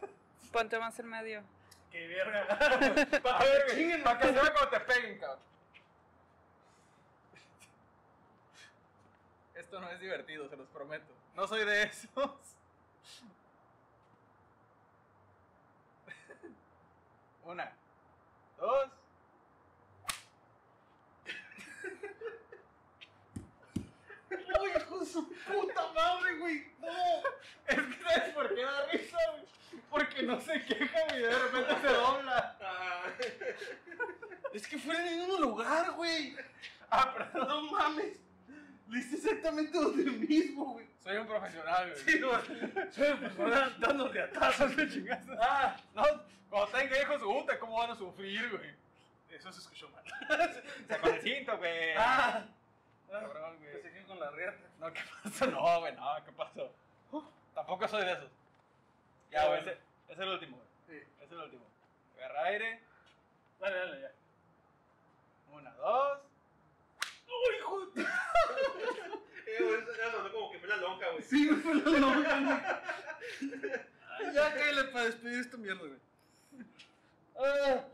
güey. 0.00 0.12
Ponte 0.50 0.78
más 0.78 0.98
en 0.98 1.06
medio. 1.08 1.42
¡Qué 1.92 2.08
verga! 2.08 2.48
Para 3.22 3.38
ver, 3.38 3.66
güey, 3.74 4.02
para 4.02 4.18
que 4.18 4.26
se 4.26 4.32
vea 4.32 4.52
cuando 4.52 4.70
te 4.70 4.80
peguen, 4.80 5.18
cabrón. 5.18 5.52
Esto 9.54 9.78
no 9.80 9.90
es 9.90 10.00
divertido, 10.00 10.48
se 10.48 10.56
los 10.56 10.66
prometo. 10.68 11.12
No 11.34 11.46
soy 11.46 11.64
de 11.64 11.82
esos. 11.82 12.08
Una, 17.44 17.76
dos. 18.58 18.90
¡Uy, 24.30 24.70
hijo 24.76 24.98
de 24.98 25.06
su 25.06 25.28
puta 25.28 25.92
madre, 25.92 26.38
güey! 26.38 26.72
¡No! 26.80 26.88
Es 27.66 27.76
que 27.76 28.02
¿sabes 28.02 28.34
por 28.34 28.54
qué 28.54 28.64
da 28.64 28.86
risa, 28.86 29.18
güey? 29.30 29.44
Porque 29.90 30.22
no 30.22 30.40
se 30.40 30.64
queja, 30.64 31.04
güey, 31.08 31.22
de 31.22 31.38
repente 31.38 31.80
se 31.80 31.88
dobla. 31.88 32.56
Es 34.52 34.66
que 34.66 34.78
fue 34.78 34.94
en 34.94 35.06
el 35.06 35.16
mismo 35.18 35.38
lugar, 35.38 35.92
güey. 35.92 36.36
Ah, 36.92 37.14
perdón. 37.14 37.48
No 37.48 37.62
mames. 37.70 38.18
Lo 38.86 38.98
hice 38.98 39.16
exactamente 39.16 39.78
donde 39.78 40.04
mismo, 40.04 40.74
güey. 40.74 40.86
Soy 41.02 41.16
un 41.16 41.26
profesional, 41.26 41.90
güey. 41.90 42.04
Sí, 42.04 42.20
güey. 42.20 42.92
Soy 42.92 43.08
un 43.08 43.18
profesional 43.18 43.76
dándole 43.80 44.22
a 44.22 44.30
tazas 44.30 44.76
de 44.76 44.88
chingazo. 44.90 45.32
Ah, 45.40 45.76
no. 45.94 46.02
Cuando 46.50 46.68
tenga 46.78 47.00
hijos, 47.00 47.22
puta, 47.22 47.58
¿cómo 47.58 47.78
van 47.78 47.92
a 47.92 47.96
sufrir, 47.96 48.50
güey? 48.50 48.74
Eso 49.30 49.50
se 49.50 49.60
escuchó 49.60 49.88
mal. 49.88 50.04
Sacó 50.88 51.08
el 51.08 51.20
cinto, 51.22 51.56
güey. 51.56 51.94
Ah. 51.96 52.44
Cabrón, 53.10 53.56
güey. 53.58 53.80
Se 53.80 53.90
quedó 53.90 54.06
con 54.08 54.20
la 54.20 54.30
riata. 54.32 54.68
No, 54.78 54.92
¿qué 54.92 55.00
pasó? 55.22 55.46
No, 55.46 55.80
güey, 55.80 55.96
no, 55.96 56.24
¿qué 56.26 56.32
pasó? 56.32 56.74
Tampoco 57.54 57.88
soy 57.88 58.04
de 58.04 58.12
esos. 58.12 58.30
Ya, 59.30 59.46
güey, 59.46 59.60
ese 59.60 59.78
es 60.10 60.18
el 60.18 60.28
último, 60.28 60.58
güey. 60.58 60.68
Sí. 61.00 61.06
Ese 61.16 61.24
es 61.24 61.32
el 61.32 61.38
último. 61.38 61.64
Agarra 62.18 62.44
aire. 62.44 62.80
Dale, 63.58 63.76
dale, 63.78 64.00
ya. 64.02 64.12
Una, 65.54 65.70
dos. 65.72 66.18
¡Uy, 67.48 67.56
hijo 67.58 67.86
de... 67.86 68.06
Eh, 69.52 69.56
güey, 69.62 69.80
eso 69.82 69.90
ya 69.98 70.10
sonó 70.12 70.32
como 70.32 70.50
que 70.50 70.58
fue 70.60 70.68
la 70.68 70.76
lonja, 70.76 71.10
güey. 71.10 71.22
Sí, 71.24 71.50
me 71.50 71.56
fue 71.58 71.74
la 71.74 71.98
loca, 71.98 72.40
güey. 72.40 74.34
Ya 74.34 74.54
cállale 74.54 74.84
para 74.84 75.04
despedir 75.06 75.40
esta 75.40 75.56
mierda, 75.58 75.80
güey. 75.80 76.00
Ah, 77.38 77.84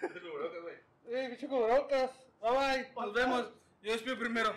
cubrebocas, 0.00 0.60
güey. 0.62 0.74
eh, 1.08 1.28
bicho 1.30 1.48
cubrebocas. 1.48 2.10
Bye 2.42 2.50
bye. 2.50 2.92
Nos 2.96 3.14
vemos. 3.14 3.48
Yo 3.82 3.92
despido 3.92 4.18
primero. 4.18 4.54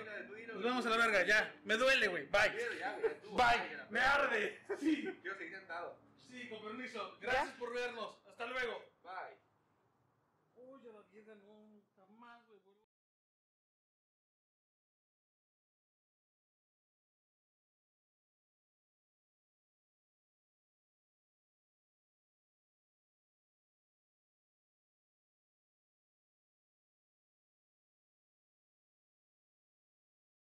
Nos 0.54 0.64
vemos 0.64 0.86
a 0.86 0.90
la 0.90 0.98
verga, 0.98 1.24
ya. 1.24 1.54
Me 1.64 1.76
duele, 1.78 2.08
güey. 2.10 2.26
Bye. 2.26 2.50
Mira, 2.52 2.76
ya, 2.80 2.98
güey, 3.00 3.22
tú, 3.22 3.30
Bye. 3.32 3.78
Me 3.90 4.00
arde. 4.02 4.60
Sí. 4.80 5.18
Quiero 5.22 5.38
seguir 5.38 5.56
sentado. 5.56 5.96
Sí, 6.30 6.50
con 6.50 6.62
permiso. 6.62 7.18
Gracias 7.22 7.52
por 7.58 7.74
vernos. 7.74 8.18
Hasta 8.28 8.46
luego. 8.48 8.84